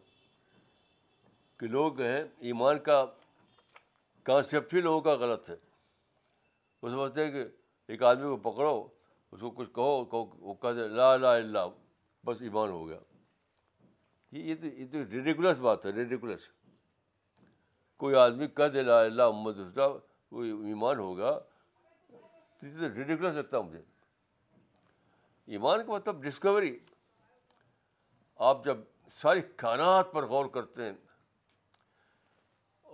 کہ 1.59 1.67
لوگ 1.76 1.99
ہیں 2.01 2.23
ایمان 2.47 2.80
کا 2.88 3.05
کانسیپٹ 4.30 4.73
ہی 4.73 4.82
لوگوں 4.88 5.01
کا 5.01 5.13
غلط 5.21 5.49
ہے 5.49 5.55
وہ 6.82 6.89
سمجھتے 6.89 7.26
ہیں 7.26 7.32
کہ 7.32 7.43
ایک 7.93 8.01
آدمی 8.09 8.36
کو 8.36 8.38
پکڑو 8.51 8.76
اس 9.32 9.39
کو 9.39 9.49
کچھ 9.59 9.69
کہو 9.76 10.03
وہ 10.13 10.53
کہتے 10.53 10.73
دے 10.82 10.88
لا 10.95 11.15
لا 11.17 11.32
اللہ 11.36 11.67
بس 12.26 12.41
ایمان 12.47 12.69
ہو 12.69 12.88
گیا 12.88 12.97
یہ 14.38 14.55
تو 14.61 14.65
یہ 14.67 14.88
تو 14.91 15.03
ریڈیکولس 15.11 15.59
بات 15.67 15.86
ہے 15.86 15.91
ریڈیکولس 16.01 16.47
کوئی 18.03 18.15
آدمی 18.26 18.47
کہہ 18.57 18.67
دے 18.73 18.84
لا 18.84 18.99
اللہ 19.01 19.32
محمد 19.32 19.76
کا 19.76 19.86
وہ 20.32 20.43
ایمان 20.71 20.99
ہو 20.99 21.15
گیا 21.17 21.32
تو 22.11 22.93
ریڈیکولس 22.95 23.36
لگتا 23.36 23.61
مجھے 23.69 23.82
ایمان 25.55 25.86
کا 25.88 25.93
مطلب 25.93 26.23
ڈسکوری 26.23 26.76
آپ 28.50 28.64
جب 28.66 28.78
ساری 29.12 29.42
کائنات 29.58 30.12
پر 30.12 30.26
غور 30.28 30.46
کرتے 30.54 30.84
ہیں 30.86 30.94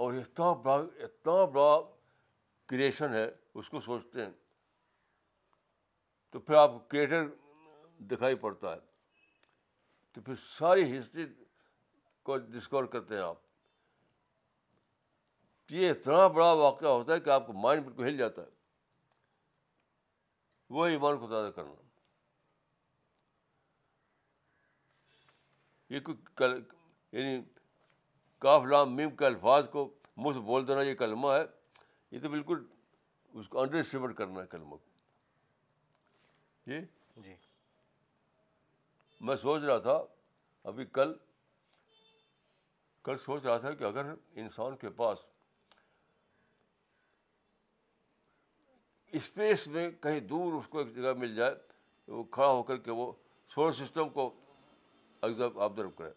اور 0.03 0.13
اتنا 0.13 0.51
بڑا 0.63 0.75
اتنا 1.03 1.43
بڑا 1.53 1.79
کریشن 2.69 3.13
ہے 3.13 3.27
اس 3.59 3.69
کو 3.69 3.81
سوچتے 3.85 4.25
ہیں 4.25 4.31
تو 6.31 6.39
پھر 6.39 6.55
آپ 6.55 6.71
کو 6.71 6.79
کریٹر 6.89 7.27
دکھائی 8.11 8.35
پڑتا 8.45 8.73
ہے 8.75 8.79
تو 10.13 10.21
پھر 10.21 10.35
ساری 10.57 10.97
ہسٹری 10.97 11.25
کو 12.23 12.37
ڈسکور 12.55 12.83
کرتے 12.95 13.15
ہیں 13.15 13.21
آپ 13.21 13.41
یہ 15.71 15.89
اتنا 15.91 16.25
بڑا 16.27 16.51
واقعہ 16.51 16.87
ہوتا 16.89 17.13
ہے 17.13 17.19
کہ 17.25 17.29
آپ 17.29 17.45
کو 17.47 17.53
مائنڈ 17.67 17.83
بالکل 17.85 18.03
ہل 18.05 18.17
جاتا 18.17 18.41
ہے 18.41 18.49
وہ 20.73 20.85
ایمان 20.87 21.17
کو 21.19 21.27
تازہ 21.27 21.51
کرنا 21.55 21.73
یہ 25.91 25.99
کل 26.37 26.59
یعنی 27.11 27.39
کاف 28.41 28.63
لام 28.69 28.95
میم 28.95 29.09
کے 29.17 29.25
الفاظ 29.25 29.69
کو 29.71 29.83
سے 30.33 30.39
بول 30.49 30.67
دینا 30.67 30.81
یہ 30.81 30.93
کلمہ 30.95 31.27
ہے 31.31 31.41
یہ 32.11 32.19
تو 32.23 32.29
بالکل 32.29 32.63
اس 33.39 33.47
کو 33.49 33.59
انڈر 33.61 33.79
اسٹیمیٹ 33.79 34.15
کرنا 34.17 34.41
ہے 34.41 34.45
کلمہ 34.51 34.75
کو 34.75 34.89
جی 36.71 36.79
جی 37.23 37.33
میں 39.29 39.35
سوچ 39.41 39.61
رہا 39.63 39.77
تھا 39.87 39.97
ابھی 40.71 40.85
کل 40.99 41.13
کل 43.09 43.17
سوچ 43.25 43.43
رہا 43.45 43.57
تھا 43.65 43.73
کہ 43.73 43.83
اگر 43.93 44.13
انسان 44.43 44.75
کے 44.83 44.89
پاس 45.01 45.25
اسپیس 49.19 49.67
میں 49.75 49.89
کہیں 50.03 50.19
دور 50.33 50.53
اس 50.59 50.67
کو 50.69 50.79
ایک 50.79 50.95
جگہ 50.95 51.13
مل 51.23 51.35
جائے 51.35 51.55
وہ 52.15 52.23
کھڑا 52.37 52.49
ہو 52.49 52.63
کر 52.69 52.77
کے 52.87 52.91
وہ 53.01 53.11
سولر 53.55 53.73
سسٹم 53.85 54.09
کو 54.19 54.29
ایگزام 55.23 55.57
آبزرو 55.61 55.89
کریں 55.97 56.11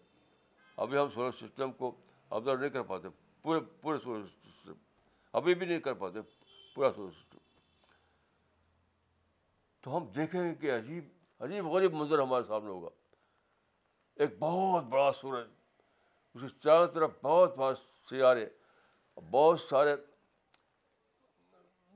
ابھی 0.83 0.99
ہم 0.99 1.09
سولر 1.15 1.31
سسٹم 1.41 1.73
کو 1.79 1.91
آبزرو 2.37 2.57
نہیں 2.61 2.71
کر 2.71 2.83
پاتے 2.93 3.09
پورے 3.43 3.61
پورے 3.81 3.99
سولر 4.05 4.25
سسٹم 4.45 4.73
ابھی 5.39 5.55
بھی 5.55 5.67
نہیں 5.67 5.81
کر 5.89 5.95
پاتے 6.05 6.21
پورا 6.75 6.91
سولر 6.97 7.11
سسٹم 7.19 7.39
تو 9.85 9.97
ہم 9.97 10.07
دیکھیں 10.17 10.41
گے 10.43 10.55
کہ 10.61 10.73
عجیب 10.77 11.09
عجیب 11.45 11.67
غریب 11.73 11.95
منظر 11.95 12.19
ہمارے 12.23 12.45
سامنے 12.49 12.71
ہوگا 12.71 12.89
ایک 14.23 14.39
بہت 14.39 14.85
بڑا 14.91 15.11
سورج 15.21 15.45
اس 16.35 16.41
کے 16.41 16.49
چاروں 16.65 16.87
طرف 16.95 17.11
بہت 17.23 17.57
بہت 17.57 17.79
سیارے 18.09 18.47
بہت 19.31 19.61
سارے 19.61 19.95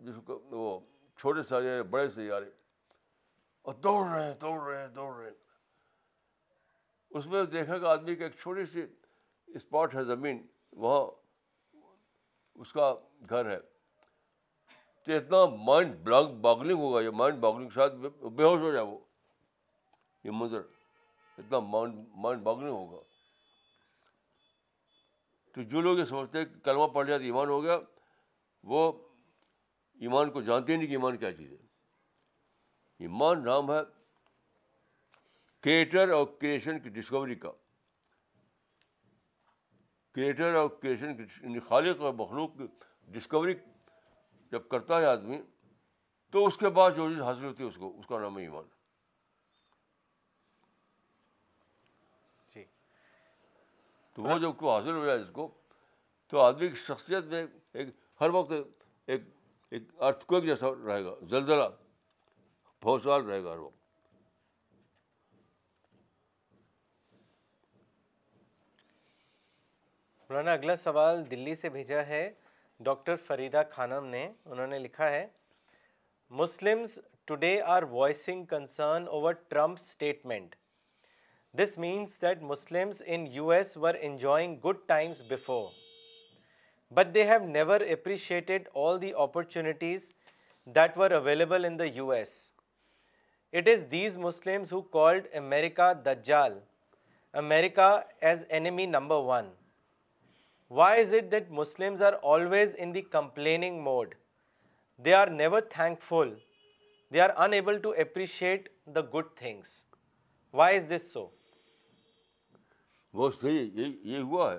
جس 0.07 0.15
کو 0.27 0.39
وہ 0.63 0.79
چھوٹے 1.21 1.43
سیارے 1.49 1.83
بڑے 1.91 2.09
سیارے 2.09 2.51
اور 3.69 3.75
دوڑ 3.85 4.07
رہے 4.09 4.25
ہیں 4.27 4.35
دوڑ 4.41 4.59
رہے 4.63 4.81
ہیں 4.81 4.89
دوڑ 4.95 5.15
رہے 5.17 5.27
ہیں 5.31 5.37
اس 7.17 7.27
میں 7.27 7.43
دیکھے 7.53 7.79
کہ 7.81 7.85
آدمی 7.87 8.15
کا 8.17 8.25
ایک 8.25 8.33
چھوٹی 8.43 8.65
سی 8.73 8.83
اسپاٹ 9.57 9.95
ہے 9.95 10.05
زمین 10.05 10.47
وہاں 10.85 11.07
اس 12.65 12.73
کا 12.73 12.93
گھر 13.31 13.51
ہے 13.51 13.59
تو 15.07 15.13
اتنا 15.17 15.45
مائنڈ 15.67 15.95
باگلنگ 16.43 16.79
ہوگا 16.79 17.01
یہ 17.01 17.11
مائنڈ 17.21 17.39
باگلنگ 17.41 17.69
شاید 17.75 17.93
بے 18.41 18.45
ہوش 18.45 18.61
ہو 18.61 18.73
جائے 18.73 18.85
وہ 18.85 18.99
یہ 20.25 20.31
منظر 20.41 20.61
اتنا 21.39 21.59
مائنڈ 21.75 21.99
مائنڈ 22.25 22.43
باگلنگ 22.43 22.71
ہوگا 22.75 23.01
تو 25.55 25.63
جو 25.71 25.81
لوگ 25.81 25.99
یہ 25.99 26.05
سوچتے 26.05 26.39
ہیں 26.39 26.45
کلمہ 26.65 26.87
پڑھ 26.95 27.07
لیا 27.07 27.17
تو 27.19 27.23
ایمان 27.25 27.49
ہو 27.49 27.63
گیا 27.63 27.79
وہ 28.73 28.91
ایمان 30.07 30.31
کو 30.31 30.41
جانتے 30.49 30.77
نہیں 30.77 30.87
کہ 30.87 30.93
ایمان 30.93 31.17
کیا 31.17 31.33
چیز 31.37 31.53
ہے 31.53 31.57
ایمان 33.07 33.45
نام 33.45 33.71
ہے 33.73 33.81
کریٹر 35.69 36.09
اور 36.13 36.27
کریشن 36.41 36.79
کی 36.81 36.89
ڈسکوری 36.91 37.35
کا 37.39 37.51
کریٹر 40.15 40.55
اور 40.61 40.69
کریشن 40.83 41.17
کی 41.17 41.23
یعنی 41.43 41.61
خالق 41.67 42.01
اور 42.03 42.15
مخلوق 42.19 42.57
کی 42.59 42.67
ڈسکوری 43.17 43.55
جب 44.53 44.69
کرتا 44.69 45.01
ہے 45.01 45.07
آدمی 45.07 45.41
تو 46.33 46.47
اس 46.47 46.57
کے 46.63 46.69
بعد 46.79 46.91
جو 46.97 47.09
چیز 47.09 47.21
حاصل 47.23 47.45
ہوتی 47.45 47.65
ہے 47.65 47.69
اس 47.69 47.75
کو 47.81 47.93
اس 47.99 48.07
کا 48.07 48.21
نام 48.21 48.39
ہے 48.39 48.43
ایمان 48.45 48.65
جی۔ 52.55 52.65
تو 54.15 54.23
وہ 54.23 54.39
جب 54.43 54.57
کو 54.61 54.75
حاصل 54.77 54.93
ہو 54.97 55.05
جائے 55.07 55.21
اس 55.21 55.31
کو 55.33 55.51
تو 56.31 56.41
آدمی 56.49 56.69
کی 56.69 56.83
شخصیت 56.87 57.25
میں 57.35 57.47
ایک 57.73 57.89
ہر 58.21 58.31
وقت 58.39 58.53
ایک 59.07 59.29
ایک 59.71 59.83
ارتھ 60.09 60.25
کوک 60.27 60.45
جیسا 60.45 60.71
رہے 60.87 61.05
گا 61.05 61.15
زلزلہ 61.31 61.69
سال 63.05 63.25
رہے 63.25 63.43
گا 63.45 63.53
ہر 63.53 63.59
وقت 63.59 63.77
مولانا 70.31 70.53
اگلا 70.53 70.75
سوال 70.77 71.23
دلی 71.31 71.55
سے 71.55 71.69
بھیجا 71.75 72.01
ہے 72.07 72.29
ڈاکٹر 72.85 73.15
فریدہ 73.27 73.61
خانم 73.71 74.07
نے 74.07 74.27
انہوں 74.45 74.67
نے 74.73 74.79
لکھا 74.79 75.09
ہے 75.11 75.25
Muslims 76.41 76.99
today 77.27 77.53
are 77.75 77.83
voicing 77.91 78.45
concern 78.51 79.07
over 79.09 79.33
Trump 79.49 79.79
statement 79.81 80.55
this 81.59 81.77
means 81.85 82.21
that 82.23 82.43
Muslims 82.51 83.03
in 83.07 83.27
U 83.33 83.49
S 83.51 83.77
were 83.83 83.95
enjoying 84.01 84.57
good 84.65 84.77
times 84.89 85.23
before 85.29 85.65
but 86.95 87.15
they 87.15 87.23
have 87.31 87.45
never 87.47 87.81
appreciated 87.93 88.69
all 88.85 89.01
the 89.03 89.13
opportunities 89.23 90.13
that 90.75 90.99
were 90.99 91.11
available 91.21 91.65
in 91.65 91.79
the 91.79 91.85
U 91.95 92.11
S 92.11 92.35
it 93.59 93.69
is 93.75 93.91
these 93.93 94.17
Muslims 94.29 94.73
who 94.73 94.81
called 94.99 95.29
America 95.39 95.93
دجال 96.07 96.59
America 97.45 97.89
as 98.21 98.45
enemy 98.49 98.87
number 98.87 99.23
one 99.29 99.51
why 100.77 101.01
is 101.01 101.13
it 101.15 101.31
that 101.33 101.51
Muslims 101.59 102.03
are 102.03 102.13
always 102.33 102.75
in 102.79 102.93
the 102.95 103.01
complaining 103.03 103.81
mode 103.83 104.15
they 105.05 105.15
are 105.15 105.29
never 105.29 105.61
thankful 106.09 106.35
they 107.15 107.21
are 107.21 107.31
unable 107.45 107.79
to 107.83 107.91
appreciate 108.03 108.69
the 108.95 109.01
good 109.15 109.35
things 109.37 109.71
why 110.55 110.77
is 110.77 110.89
this 110.91 111.07
so 111.13 111.27
وہ 113.19 113.31
صحیح 113.41 113.71
ہے 113.79 113.87
یہ 114.11 114.19
ہوا 114.21 114.53
ہے 114.53 114.59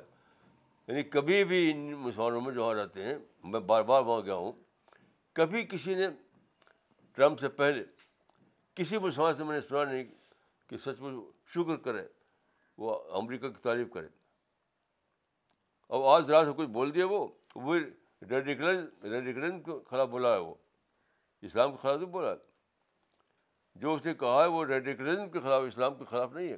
یعنی 0.88 1.02
کبھی 1.10 1.44
بھی 1.50 1.70
ان 1.72 1.90
مسلمانوں 1.98 2.42
میں 2.42 2.54
جہاں 2.54 2.74
رہتے 2.76 3.04
ہیں 3.06 3.18
میں 3.52 3.60
بار 3.72 3.84
بار 3.92 4.02
وہاں 4.04 4.22
گیا 4.26 4.36
ہوں 4.36 4.52
کبھی 5.40 5.64
کسی 5.72 5.96
نے 5.96 6.08
ٹرمپ 7.16 7.40
سے 7.40 7.50
پہلے 7.62 7.84
کسی 8.76 8.98
مسلمان 8.98 9.36
سے 9.36 9.44
میں 9.44 9.60
نے 9.60 9.68
سنا 9.68 9.84
نہیں 9.92 10.04
کہ 10.70 10.78
سچ 10.78 11.02
مچ 11.02 11.24
شکر 11.56 11.78
کرے 11.84 12.04
وہ 12.82 12.98
امریکہ 13.22 13.50
کی 13.50 13.62
تعریف 13.64 13.92
کرے 13.94 14.08
اور 15.90 16.14
آج 16.16 16.30
رات 16.32 16.46
سے 16.48 16.52
کچھ 16.58 16.68
بول 16.70 16.94
دیا 16.96 17.06
وہ 17.10 17.26
وہ 17.68 17.76
ریڈیکلن 18.30 18.86
ریڈیکلن 19.12 19.62
کے 19.64 19.72
خلاف 19.90 20.10
بولا 20.10 20.34
ہے 20.34 20.40
وہ 20.40 20.54
اسلام 21.48 21.72
کے 21.72 21.78
خلاف 21.82 21.98
نہیں 22.00 22.10
بولا 22.12 22.34
جو 23.82 23.94
اس 23.94 24.06
نے 24.06 24.14
کہا 24.20 24.42
ہے 24.42 24.48
وہ 24.56 24.64
ریڈیکلن 24.66 25.30
کے 25.32 25.40
خلاف 25.42 25.64
اسلام 25.68 25.96
کے 25.98 26.06
خلاف 26.10 26.32
نہیں 26.34 26.52
ہے 26.52 26.58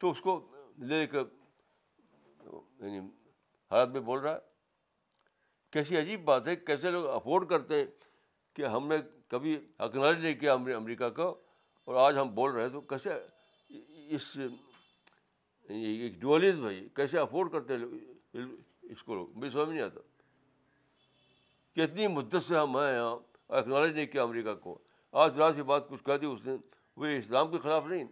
تو 0.00 0.10
اس 0.10 0.20
کو 0.20 0.34
لے 0.92 1.06
کے 1.14 1.20
یعنی 2.50 2.98
حالت 3.70 3.90
میں 3.92 4.00
بول 4.10 4.20
رہا 4.20 4.34
ہے 4.34 4.48
کیسی 5.72 5.96
عجیب 5.98 6.24
بات 6.24 6.48
ہے 6.48 6.56
کیسے 6.56 6.90
لوگ 6.90 7.06
افورڈ 7.16 7.48
کرتے 7.48 7.78
ہیں 7.78 7.86
کہ 8.56 8.66
ہم 8.76 8.86
نے 8.88 8.96
کبھی 9.30 9.58
اکنالج 9.88 10.20
نہیں 10.22 10.34
کیا 10.40 10.52
امریکہ 10.76 11.08
کو 11.16 11.28
اور 11.86 11.96
آج 12.06 12.18
ہم 12.18 12.34
بول 12.34 12.52
رہے 12.52 12.62
ہیں 12.62 12.70
تو 12.72 12.80
کیسے 12.94 13.18
اس 14.16 14.34
یعنی 14.36 15.84
ایک 15.96 16.20
جولس 16.22 16.54
بھائی 16.58 16.86
کیسے 16.96 17.18
افورڈ 17.18 17.52
کرتے 17.52 17.76
ہیں 17.78 17.98
اس 18.34 19.02
کو 19.04 19.14
لوگ 19.14 19.26
میری 19.38 19.50
سمجھ 19.50 19.68
نہیں 19.68 19.82
آتا 19.82 20.00
کتنی 21.76 22.06
مدت 22.14 22.42
سے 22.46 22.56
ہم 22.56 22.76
ہیں 22.78 22.92
یہاں 22.92 23.16
اکنالج 23.58 23.94
نہیں 23.94 24.06
کیا 24.06 24.22
امریکہ 24.22 24.54
کو 24.62 24.78
آج 25.24 25.38
رات 25.38 25.56
یہ 25.58 25.62
بات 25.70 25.88
کچھ 25.88 26.04
کہہ 26.04 26.16
دی 26.20 26.26
اس 26.26 26.44
نے 26.46 26.54
وہ 26.96 27.06
اسلام 27.18 27.50
کے 27.50 27.58
خلاف 27.62 27.86
نہیں 27.86 28.04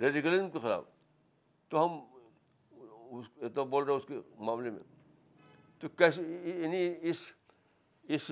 ریڈیکلزم 0.00 0.50
کے 0.50 0.58
خلاف 0.62 0.84
تو 1.70 1.84
ہم 1.84 1.98
اس 3.18 3.58
بول 3.70 3.84
رہے 3.84 3.92
ہیں 3.92 3.98
اس 4.00 4.06
کے 4.06 4.20
معاملے 4.44 4.70
میں 4.70 4.80
تو 5.80 5.88
کیسے 5.98 6.22
یعنی 6.62 6.86
اس 7.10 7.16
اس 8.14 8.30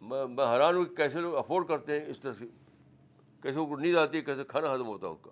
میں 0.00 0.46
حیران 0.52 0.76
ہوں 0.76 0.84
کہ 0.84 0.94
کیسے 0.96 1.20
لوگ 1.20 1.34
افورڈ 1.36 1.68
کرتے 1.68 1.98
ہیں 2.00 2.06
اس 2.10 2.20
طرح 2.20 2.32
سے 2.38 2.46
کیسے 3.42 3.58
ان 3.58 3.68
کو 3.68 3.78
نیند 3.80 3.96
آتی 3.96 4.16
ہے 4.16 4.22
کیسے 4.22 4.44
کھانا 4.48 4.74
ختم 4.74 4.86
ہوتا 4.86 5.06
ہے 5.06 5.12
اس 5.12 5.18
کا 5.24 5.30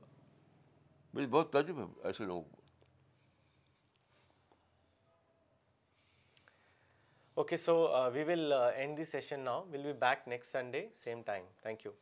مجھے 1.15 1.27
بہت 1.31 1.51
تجربہ 1.53 1.81
ہے 1.81 2.07
ایسے 2.09 2.25
لوگوں 2.25 2.43
کو 2.51 2.56
Okay, 7.37 7.59
so 7.59 7.93
uh, 7.93 8.11
we 8.13 8.25
will 8.25 8.53
uh, 8.53 8.73
end 8.73 8.97
the 8.97 9.05
session 9.05 9.45
now. 9.45 9.65
We'll 9.71 9.85
be 9.85 9.93
back 9.93 10.27
next 10.27 10.49
Sunday, 10.49 10.89
same 10.95 11.23
time. 11.23 11.45
Thank 11.63 11.85
you. 11.85 11.93